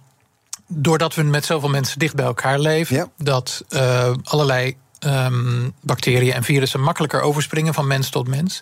doordat 0.67 1.15
we 1.15 1.23
met 1.23 1.45
zoveel 1.45 1.69
mensen 1.69 1.99
dicht 1.99 2.15
bij 2.15 2.25
elkaar 2.25 2.59
leven, 2.59 2.95
ja. 2.95 3.07
dat 3.17 3.63
uh, 3.69 4.13
allerlei 4.23 4.77
um, 5.05 5.73
bacteriën 5.81 6.33
en 6.33 6.43
virussen 6.43 6.81
makkelijker 6.81 7.21
overspringen 7.21 7.73
van 7.73 7.87
mens 7.87 8.09
tot 8.09 8.27
mens. 8.27 8.61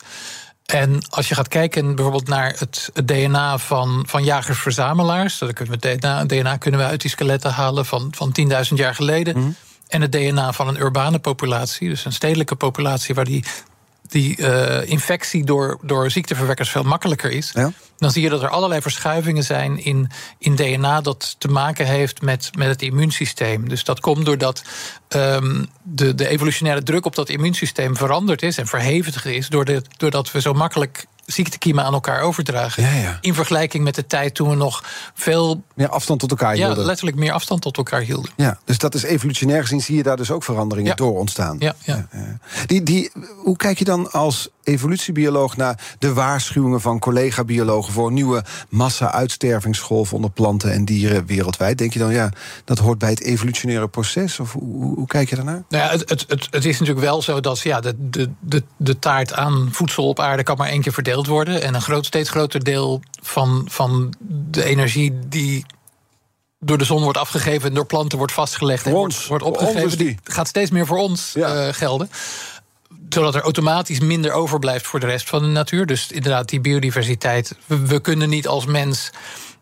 En 0.72 1.00
als 1.10 1.28
je 1.30 1.36
gaat 1.36 1.48
kijken 1.48 1.96
bijvoorbeeld 1.96 2.28
naar 2.28 2.54
het, 2.58 2.90
het 2.94 3.08
DNA 3.08 3.58
van, 3.58 4.04
van 4.08 4.24
jagers-verzamelaars, 4.24 5.38
dan 5.38 5.54
kunnen 5.54 5.80
we 5.80 5.96
DNA, 5.96 6.26
DNA 6.26 6.58
kunnen 6.58 6.80
we 6.80 6.86
uit 6.86 7.02
die 7.02 7.10
skeletten 7.10 7.52
halen 7.52 7.86
van, 7.86 8.08
van 8.16 8.36
10.000 8.40 8.74
jaar 8.74 8.96
geleden. 8.96 9.38
Mm. 9.38 9.56
En 9.88 10.02
het 10.02 10.12
DNA 10.12 10.54
van 10.54 10.68
een 10.68 10.80
urbane 10.80 11.20
populatie, 11.20 11.90
dus 11.90 12.06
een 12.06 12.14
stedelijke 12.14 12.56
populatie 12.56 13.16
waar 13.16 13.26
die 13.26 13.44
die 14.12 14.38
uh, 14.38 14.90
infectie 14.90 15.44
door, 15.44 15.78
door 15.82 16.12
ziekteverwekkers 16.12 16.70
veel 16.70 16.84
makkelijker 16.84 17.32
is, 17.32 17.52
ja. 17.54 17.72
dan 17.98 18.12
zie 18.12 18.24
je 18.24 18.30
dat 18.30 18.44
er 18.44 18.50
allerlei 18.50 18.82
verschuivingen 18.82 19.44
zijn 19.44 19.84
in, 19.84 20.10
in 20.38 20.56
DNA 20.56 21.02
dat 21.02 21.36
te 21.38 21.48
maken 21.48 21.86
heeft 21.86 22.22
met, 22.22 22.50
met 22.58 22.68
het 22.68 22.82
immuunsysteem. 22.82 23.70
Dus 23.70 23.84
dat 23.84 24.00
komt 24.00 24.26
doordat 24.26 24.64
um, 25.10 25.68
de, 25.84 26.16
de 26.16 26.28
evolutionaire 26.28 26.84
druk 26.84 27.06
op 27.06 27.16
dat 27.16 27.30
immuunsysteem 27.30 27.98
veranderd 27.98 28.42
is 28.42 28.58
en 28.58 28.68
verhevigd 28.68 29.26
is, 29.26 29.50
doordat 29.98 30.32
we 30.32 30.42
zo 30.42 30.54
makkelijk 30.54 31.06
ziektekiemen 31.32 31.84
aan 31.84 31.94
elkaar 31.94 32.22
overdragen. 32.22 32.84
Ja, 32.84 32.94
ja. 32.94 33.18
In 33.22 33.34
vergelijking 33.34 33.84
met 33.84 33.96
de 33.96 34.06
tijd 34.06 34.36
toen 34.36 34.50
we 34.50 34.56
nog 34.56 34.84
veel. 35.14 35.64
Meer 35.76 35.90
afstand 35.90 36.20
tot 36.20 36.30
elkaar 36.30 36.54
hielden. 36.54 36.78
Ja, 36.78 36.84
letterlijk 36.84 37.18
meer 37.18 37.32
afstand 37.32 37.62
tot 37.62 37.78
elkaar 37.78 38.02
hielden. 38.02 38.32
Ja, 38.36 38.60
dus 38.66 38.78
dat 38.78 38.96
is 38.96 39.04
evolutionair 39.04 39.62
gezien, 39.62 39.82
zie 39.82 39.96
je 39.96 40.04
daar 40.04 40.18
dus 40.18 40.32
ook 40.32 40.44
veranderingen 40.44 40.96
door 40.96 41.18
ontstaan. 41.18 41.56
Ja, 41.60 41.76
ja. 41.84 42.08
Die, 42.66 42.84
die, 42.84 43.12
hoe 43.44 43.58
kijk 43.58 43.80
je 43.80 43.86
dan 43.86 44.12
als 44.12 44.50
evolutiebioloog 44.64 45.58
naar 45.58 45.96
de 46.00 46.14
waarschuwingen 46.14 46.82
van 46.82 47.00
collega-biologen 47.00 47.94
voor 47.94 48.12
nieuwe 48.12 48.44
massa-uitstervingsgolf 48.70 50.14
onder 50.14 50.32
planten 50.32 50.72
en 50.72 50.86
dieren 50.86 51.26
wereldwijd? 51.26 51.78
Denk 51.78 51.94
je 51.94 52.00
dan, 52.00 52.12
ja, 52.12 52.32
dat 52.66 52.78
hoort 52.78 52.98
bij 52.98 53.10
het 53.10 53.22
evolutionaire 53.22 53.88
proces? 53.88 54.40
Of 54.40 54.54
hoe, 54.54 54.96
hoe 54.96 55.08
kijk 55.08 55.30
je 55.30 55.36
daarnaar? 55.36 55.64
Nou 55.70 55.84
ja, 55.84 55.90
het, 55.90 56.10
het, 56.10 56.26
het, 56.28 56.48
het, 56.52 56.66
is 56.66 56.80
natuurlijk 56.80 57.06
wel 57.06 57.22
zo 57.22 57.40
dat 57.40 57.60
ja, 57.60 57.80
de, 57.80 57.96
de, 57.98 58.30
de, 58.40 58.64
de 58.78 59.00
taart 59.00 59.34
aan 59.34 59.70
voedsel 59.72 60.08
op 60.08 60.20
aarde 60.20 60.44
kan 60.44 60.58
maar 60.58 60.70
één 60.70 60.82
keer 60.82 60.94
verdeeld 60.94 61.19
worden. 61.28 61.62
En 61.62 61.74
een 61.74 61.82
groot, 61.82 62.06
steeds 62.06 62.30
groter 62.30 62.64
deel 62.64 63.02
van, 63.22 63.68
van 63.70 64.14
de 64.30 64.64
energie 64.64 65.20
die 65.28 65.66
door 66.60 66.78
de 66.78 66.84
zon 66.84 67.04
wordt 67.04 67.18
afgegeven 67.18 67.70
en 67.70 67.76
door 67.76 67.86
planten 67.86 68.18
wordt 68.18 68.34
vastgelegd 68.34 68.86
en 68.86 68.92
wordt, 68.92 69.28
wordt 69.28 69.44
opgegeven, 69.44 69.98
die 69.98 70.18
gaat 70.24 70.48
steeds 70.48 70.72
meer 70.72 70.86
voor 70.86 70.98
ons 70.98 71.32
ja. 71.34 71.68
uh, 71.68 71.74
gelden 71.74 72.10
zodat 73.10 73.36
er 73.36 73.42
automatisch 73.42 74.00
minder 74.00 74.32
overblijft 74.32 74.88
voor 74.88 75.00
de 75.00 75.06
rest 75.06 75.30
van 75.30 75.42
de 75.42 75.48
natuur. 75.48 75.86
Dus 75.86 76.12
inderdaad, 76.12 76.50
die 76.50 76.60
biodiversiteit. 76.60 77.56
We, 77.66 77.86
we 77.86 78.00
kunnen 78.00 78.30
niet 78.30 78.48
als 78.48 78.66
mens 78.66 79.10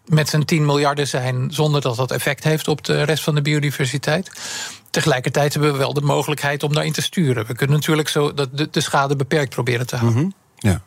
met 0.05 0.29
z'n 0.29 0.41
10 0.41 0.65
miljarden 0.65 1.07
zijn 1.07 1.47
zonder 1.51 1.81
dat 1.81 1.95
dat 1.95 2.11
effect 2.11 2.43
heeft 2.43 2.67
op 2.67 2.83
de 2.83 3.03
rest 3.03 3.23
van 3.23 3.35
de 3.35 3.41
biodiversiteit. 3.41 4.31
Tegelijkertijd 4.89 5.53
hebben 5.53 5.71
we 5.71 5.77
wel 5.77 5.93
de 5.93 6.01
mogelijkheid 6.01 6.63
om 6.63 6.73
daarin 6.73 6.93
te 6.93 7.01
sturen. 7.01 7.45
We 7.45 7.55
kunnen 7.55 7.75
natuurlijk 7.75 8.09
zo 8.09 8.33
de, 8.33 8.69
de 8.71 8.81
schade 8.81 9.15
beperkt 9.15 9.49
proberen 9.49 9.87
te 9.87 9.95
houden. 9.95 10.19
Mm 10.19 10.33
-hmm. 10.59 10.69
Ja. 10.69 10.81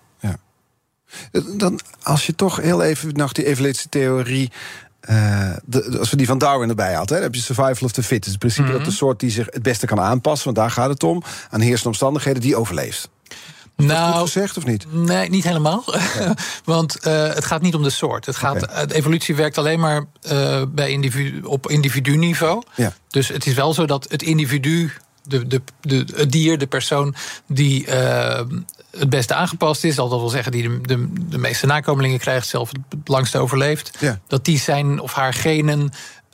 Dan, 1.57 1.81
als 2.03 2.27
je 2.27 2.35
toch 2.35 2.57
heel 2.57 2.83
even 2.83 3.13
nog 3.13 3.33
die 3.33 3.47
evolutietheorie. 3.47 4.51
Uh, 5.11 5.51
de, 5.65 5.97
als 5.99 6.11
we 6.11 6.17
die 6.17 6.27
van 6.27 6.39
Darwin 6.39 6.69
erbij 6.69 6.95
hadden, 6.95 7.23
heb 7.23 7.35
je 7.35 7.41
survival 7.41 7.87
of 7.87 7.93
the 7.93 8.03
fittest. 8.03 8.31
Het 8.31 8.39
principe 8.39 8.63
mm 8.63 8.69
-hmm. 8.69 8.79
dat 8.79 8.91
de 8.91 8.97
soort 8.97 9.21
die 9.21 9.31
zich 9.31 9.47
het 9.51 9.63
beste 9.63 9.87
kan 9.87 10.01
aanpassen, 10.01 10.45
want 10.45 10.57
daar 10.57 10.71
gaat 10.71 10.89
het 10.89 11.03
om, 11.03 11.23
aan 11.51 11.61
heersende 11.61 11.89
omstandigheden, 11.89 12.43
die 12.43 12.57
overleeft. 12.57 13.11
Nou, 13.87 14.13
goed 14.13 14.21
gezegd 14.21 14.57
of 14.57 14.65
niet? 14.65 14.93
Nee, 14.93 15.29
niet 15.29 15.45
helemaal. 15.45 15.85
Ja. 16.19 16.35
Want 16.65 17.07
uh, 17.07 17.35
het 17.35 17.45
gaat 17.45 17.63
niet 17.63 17.75
om 17.75 17.83
de 17.83 17.91
soort. 17.91 18.27
Het 18.27 18.37
gaat, 18.37 18.63
okay. 18.63 18.87
De 18.87 18.95
evolutie 18.95 19.35
werkt 19.35 19.59
alleen 19.59 19.81
maar 19.81 20.05
uh, 20.33 20.63
bij 20.69 20.91
individu, 20.91 21.43
op 21.43 21.71
individu-niveau. 21.71 22.63
Ja. 22.75 22.93
Dus 23.09 23.29
het 23.29 23.47
is 23.47 23.55
wel 23.55 23.75
zo 23.75 23.87
dat 23.87 24.07
het 24.09 24.23
individu 24.23 24.93
de, 25.23 25.47
de, 25.47 25.63
de, 25.81 26.05
het 26.15 26.33
dier, 26.33 26.59
de 26.59 26.67
persoon 26.67 27.15
die 27.47 27.87
uh, 27.87 28.41
het 28.91 29.11
beste 29.11 29.35
aangepast 29.35 29.85
is, 29.85 29.99
al 29.99 30.09
dat 30.09 30.21
wil 30.21 30.29
zeggen 30.29 30.53
die 30.53 30.63
de, 30.63 30.81
de, 30.81 31.13
de 31.29 31.39
meeste 31.39 31.67
nakomelingen 31.67 32.19
krijgt, 32.19 32.47
zelf 32.47 32.71
het 32.89 33.09
langste 33.09 33.39
overleeft, 33.39 33.97
ja. 33.99 34.21
dat 34.27 34.45
die 34.45 34.59
zijn 34.59 35.01
of 35.01 35.13
haar 35.13 35.35
genen 35.35 35.91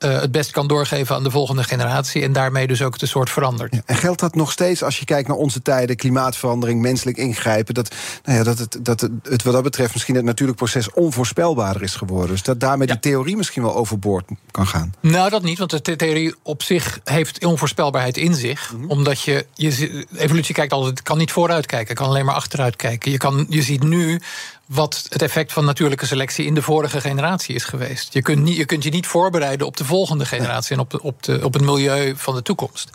uh, 0.07 0.20
het 0.20 0.32
best 0.32 0.50
kan 0.50 0.66
doorgeven 0.66 1.14
aan 1.14 1.22
de 1.22 1.30
volgende 1.30 1.64
generatie. 1.64 2.22
En 2.22 2.32
daarmee 2.32 2.66
dus 2.66 2.82
ook 2.82 2.98
de 2.98 3.07
soort 3.07 3.30
verandert. 3.30 3.74
Ja, 3.74 3.80
en 3.86 3.96
geldt 3.96 4.20
dat 4.20 4.34
nog 4.34 4.52
steeds 4.52 4.82
als 4.82 4.98
je 4.98 5.04
kijkt 5.04 5.28
naar 5.28 5.36
onze 5.36 5.62
tijden, 5.62 5.96
klimaatverandering, 5.96 6.80
menselijk 6.80 7.16
ingrijpen? 7.16 7.74
Dat, 7.74 7.94
nou 8.24 8.38
ja, 8.38 8.44
dat, 8.44 8.59
het, 8.59 8.78
dat 8.80 9.00
het, 9.00 9.11
het 9.22 9.42
wat 9.42 9.52
dat 9.52 9.62
betreft 9.62 9.92
misschien 9.92 10.14
het 10.14 10.24
natuurlijk 10.24 10.59
proces 10.59 10.92
onvoorspelbaarder 10.92 11.82
is 11.82 11.94
geworden. 11.94 12.30
Dus 12.30 12.42
dat 12.42 12.61
daarmee 12.61 12.88
ja. 12.88 12.94
de 12.94 13.00
theorie 13.00 13.36
misschien 13.36 13.62
wel 13.62 13.74
overboord 13.74 14.24
kan 14.50 14.66
gaan. 14.66 14.94
Nou, 15.00 15.30
dat 15.30 15.42
niet, 15.42 15.59
want 15.59 15.84
de 15.84 15.96
theorie 15.96 16.34
op 16.42 16.62
zich 16.62 17.00
heeft 17.04 17.44
onvoorspelbaarheid 17.44 18.16
in 18.16 18.34
zich. 18.34 18.72
Mm 18.72 18.80
-hmm. 18.80 18.90
Omdat 18.90 19.22
je, 19.22 19.46
je. 19.54 20.07
Evolutie 20.16 20.54
kijkt 20.54 20.72
altijd, 20.72 21.02
kan 21.02 21.18
niet 21.18 21.32
vooruit 21.32 21.66
kijken, 21.66 21.94
kan 21.94 22.07
alleen 22.07 22.24
maar 22.24 22.34
achteruit 22.34 22.76
kijken. 22.76 23.11
Je, 23.11 23.16
kan, 23.16 23.46
je 23.48 23.62
ziet 23.62 23.82
nu 23.82 24.20
wat 24.66 25.06
het 25.08 25.22
effect 25.22 25.52
van 25.52 25.64
natuurlijke 25.64 26.06
selectie 26.06 26.46
in 26.46 26.54
de 26.54 26.62
vorige 26.62 27.00
generatie 27.00 27.54
is 27.54 27.64
geweest. 27.64 28.12
Je 28.12 28.22
kunt, 28.22 28.42
niet, 28.42 28.56
je, 28.56 28.64
kunt 28.64 28.82
je 28.82 28.90
niet 28.90 29.06
voorbereiden 29.06 29.66
op 29.66 29.76
de 29.76 29.84
volgende 29.84 30.26
generatie 30.26 30.74
en 30.74 30.80
op, 30.80 30.90
de, 30.90 31.02
op, 31.02 31.22
de, 31.22 31.44
op 31.44 31.52
het 31.52 31.62
milieu 31.62 32.16
van 32.16 32.34
de 32.34 32.42
toekomst. 32.42 32.90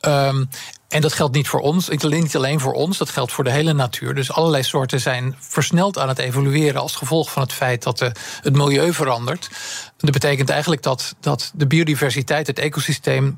Um, 0.00 0.48
en 0.88 1.00
dat 1.00 1.12
geldt 1.12 1.34
niet 1.34 1.48
voor 1.48 1.60
ons, 1.60 1.88
niet 1.88 2.36
alleen 2.36 2.60
voor 2.60 2.72
ons, 2.72 2.98
dat 2.98 3.10
geldt 3.10 3.32
voor 3.32 3.44
de 3.44 3.50
hele 3.50 3.72
natuur. 3.72 4.14
Dus 4.14 4.32
allerlei 4.32 4.62
soorten 4.62 5.00
zijn 5.00 5.36
versneld 5.38 5.98
aan 5.98 6.08
het 6.08 6.18
evolueren 6.18 6.80
als 6.80 6.96
gevolg 6.96 7.32
van 7.32 7.42
het 7.42 7.52
feit 7.52 7.82
dat 7.82 7.98
de, 7.98 8.12
het 8.42 8.56
milieu 8.56 8.92
verandert. 8.92 9.50
Dat 9.96 10.10
betekent 10.10 10.50
eigenlijk 10.50 10.82
dat, 10.82 11.14
dat 11.20 11.52
de 11.54 11.66
biodiversiteit, 11.66 12.46
het 12.46 12.58
ecosysteem, 12.58 13.34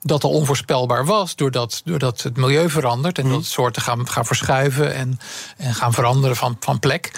dat 0.00 0.24
al 0.24 0.30
onvoorspelbaar 0.30 1.04
was, 1.04 1.36
doordat, 1.36 1.80
doordat 1.84 2.22
het 2.22 2.36
milieu 2.36 2.70
verandert 2.70 3.18
en 3.18 3.26
mm. 3.26 3.32
dat 3.32 3.44
soorten 3.44 3.82
gaan, 3.82 4.08
gaan 4.08 4.26
verschuiven 4.26 4.94
en, 4.94 5.18
en 5.56 5.74
gaan 5.74 5.92
veranderen 5.92 6.36
van, 6.36 6.56
van 6.60 6.78
plek. 6.78 7.10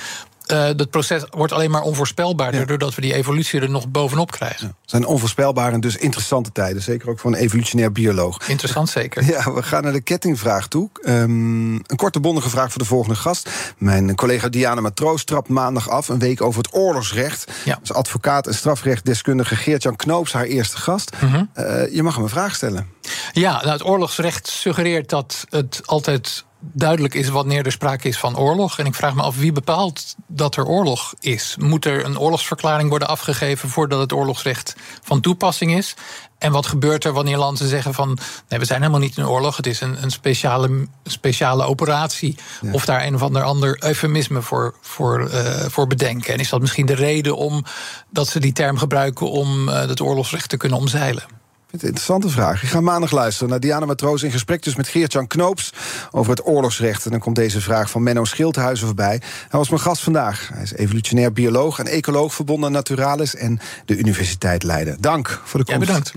Uh, 0.52 0.68
dat 0.76 0.90
proces 0.90 1.22
wordt 1.30 1.52
alleen 1.52 1.70
maar 1.70 1.82
onvoorspelbaarder... 1.82 2.60
Ja. 2.60 2.66
doordat 2.66 2.94
we 2.94 3.00
die 3.00 3.14
evolutie 3.14 3.60
er 3.60 3.70
nog 3.70 3.88
bovenop 3.88 4.30
krijgen. 4.30 4.66
Ja. 4.66 4.74
Het 4.80 4.90
zijn 4.90 5.06
onvoorspelbare 5.06 5.72
en 5.72 5.80
dus 5.80 5.96
interessante 5.96 6.52
tijden. 6.52 6.82
Zeker 6.82 7.08
ook 7.08 7.18
voor 7.18 7.32
een 7.32 7.38
evolutionair 7.38 7.92
bioloog. 7.92 8.48
Interessant, 8.48 8.88
zeker. 9.00 9.24
Ja, 9.24 9.52
we 9.52 9.62
gaan 9.62 9.82
naar 9.82 9.92
de 9.92 10.00
kettingvraag 10.00 10.68
toe. 10.68 10.90
Um, 11.02 11.72
een 11.74 11.96
korte 11.96 12.20
bondige 12.20 12.50
vraag 12.50 12.70
voor 12.70 12.82
de 12.82 12.88
volgende 12.88 13.16
gast. 13.16 13.50
Mijn 13.78 14.14
collega 14.14 14.48
Diana 14.48 14.80
Matroos 14.80 15.24
trapt 15.24 15.48
maandag 15.48 15.88
af... 15.88 16.08
een 16.08 16.18
week 16.18 16.42
over 16.42 16.62
het 16.62 16.74
oorlogsrecht. 16.74 17.52
Ja. 17.64 17.78
Als 17.80 17.92
advocaat 17.92 18.46
en 18.46 18.54
strafrechtdeskundige 18.54 19.56
Geert-Jan 19.56 19.96
Knoops... 19.96 20.32
haar 20.32 20.44
eerste 20.44 20.76
gast. 20.76 21.10
Mm 21.20 21.28
-hmm. 21.28 21.50
uh, 21.56 21.94
je 21.94 22.02
mag 22.02 22.14
hem 22.14 22.22
een 22.24 22.30
vraag 22.30 22.54
stellen. 22.54 22.88
Ja, 23.32 23.52
nou, 23.52 23.70
het 23.70 23.84
oorlogsrecht 23.84 24.48
suggereert 24.48 25.08
dat 25.08 25.44
het 25.48 25.80
altijd 25.84 26.44
duidelijk 26.60 27.14
is 27.14 27.28
wanneer 27.28 27.66
er 27.66 27.72
sprake 27.72 28.08
is 28.08 28.18
van 28.18 28.38
oorlog. 28.38 28.78
En 28.78 28.86
ik 28.86 28.94
vraag 28.94 29.14
me 29.14 29.22
af 29.22 29.36
wie 29.36 29.52
bepaalt 29.52 30.14
dat 30.26 30.56
er 30.56 30.66
oorlog 30.66 31.14
is. 31.20 31.56
Moet 31.58 31.84
er 31.84 32.04
een 32.04 32.18
oorlogsverklaring 32.18 32.88
worden 32.88 33.08
afgegeven 33.08 33.68
voordat 33.68 34.00
het 34.00 34.12
oorlogsrecht 34.12 34.76
van 35.02 35.20
toepassing 35.20 35.76
is? 35.76 35.94
En 36.38 36.52
wat 36.52 36.66
gebeurt 36.66 37.04
er 37.04 37.12
wanneer 37.12 37.36
landen 37.36 37.68
zeggen 37.68 37.94
van 37.94 38.18
nee, 38.48 38.58
we 38.58 38.64
zijn 38.64 38.80
helemaal 38.80 39.00
niet 39.00 39.16
in 39.16 39.26
oorlog, 39.26 39.56
het 39.56 39.66
is 39.66 39.80
een, 39.80 40.02
een 40.02 40.10
speciale, 40.10 40.88
speciale 41.04 41.64
operatie. 41.64 42.36
Ja. 42.60 42.72
Of 42.72 42.84
daar 42.84 43.04
een 43.04 43.14
of 43.14 43.22
ander, 43.22 43.42
ander 43.42 43.84
eufemisme 43.84 44.42
voor, 44.42 44.74
voor, 44.80 45.30
uh, 45.30 45.40
voor 45.68 45.86
bedenken. 45.86 46.32
En 46.32 46.38
is 46.38 46.48
dat 46.48 46.60
misschien 46.60 46.86
de 46.86 46.94
reden 46.94 47.36
om 47.36 47.64
dat 48.10 48.28
ze 48.28 48.40
die 48.40 48.52
term 48.52 48.78
gebruiken 48.78 49.30
om 49.30 49.68
uh, 49.68 49.74
het 49.74 50.00
oorlogsrecht 50.00 50.48
te 50.48 50.56
kunnen 50.56 50.78
omzeilen? 50.78 51.39
Een 51.72 51.80
interessante 51.80 52.28
vraag. 52.28 52.62
Ik 52.62 52.68
ga 52.68 52.80
maandag 52.80 53.10
luisteren 53.10 53.48
naar 53.48 53.60
Diana 53.60 53.86
Matroos 53.86 54.22
in 54.22 54.30
gesprek 54.30 54.62
dus 54.62 54.76
met 54.76 54.88
Geert-Jan 54.88 55.26
Knoops 55.26 55.72
over 56.10 56.30
het 56.30 56.46
oorlogsrecht. 56.46 57.04
En 57.04 57.10
dan 57.10 57.20
komt 57.20 57.36
deze 57.36 57.60
vraag 57.60 57.90
van 57.90 58.02
Menno 58.02 58.24
Schildhuizen 58.24 58.86
voorbij. 58.86 59.20
Hij 59.48 59.58
was 59.58 59.68
mijn 59.68 59.80
gast 59.80 60.02
vandaag. 60.02 60.50
Hij 60.52 60.62
is 60.62 60.72
evolutionair 60.72 61.32
bioloog 61.32 61.78
en 61.78 61.86
ecoloog 61.86 62.34
verbonden 62.34 62.66
aan 62.66 62.72
Naturalis 62.72 63.34
en 63.34 63.60
de 63.84 63.96
Universiteit 63.96 64.62
Leiden. 64.62 64.96
Dank 65.00 65.40
voor 65.44 65.64
de 65.64 65.72
komst. 65.72 65.88
Ja, 65.88 65.98
bedankt. 65.98 66.12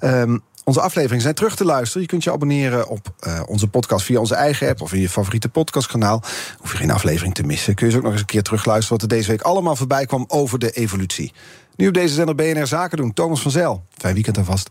Ja. 0.00 0.20
Um, 0.20 0.42
onze 0.64 0.80
afleveringen 0.80 1.22
zijn 1.22 1.34
terug 1.34 1.56
te 1.56 1.64
luisteren. 1.64 2.02
Je 2.02 2.08
kunt 2.08 2.24
je 2.24 2.32
abonneren 2.32 2.88
op 2.88 3.14
uh, 3.26 3.40
onze 3.46 3.68
podcast 3.68 4.04
via 4.04 4.18
onze 4.18 4.34
eigen 4.34 4.68
app 4.68 4.80
of 4.80 4.92
in 4.92 5.00
je 5.00 5.08
favoriete 5.08 5.48
podcastkanaal. 5.48 6.22
Hoef 6.58 6.70
je 6.70 6.76
geen 6.76 6.90
aflevering 6.90 7.34
te 7.34 7.42
missen. 7.42 7.74
Kun 7.74 7.86
je 7.86 7.92
ze 7.92 7.98
ook 7.98 8.04
nog 8.04 8.12
eens 8.12 8.20
een 8.20 8.26
keer 8.26 8.42
terugluisteren 8.42 9.00
wat 9.00 9.10
er 9.10 9.16
deze 9.16 9.30
week 9.30 9.42
allemaal 9.42 9.76
voorbij 9.76 10.06
kwam 10.06 10.24
over 10.28 10.58
de 10.58 10.70
evolutie. 10.70 11.32
Nu 11.76 11.88
op 11.88 11.94
deze 11.94 12.14
zender 12.14 12.34
BNR 12.34 12.66
Zaken 12.66 12.96
doen. 12.96 13.12
Thomas 13.12 13.40
van 13.40 13.50
Zel. 13.50 13.84
Fijn 13.96 14.14
weekend 14.14 14.38
alvast. 14.38 14.70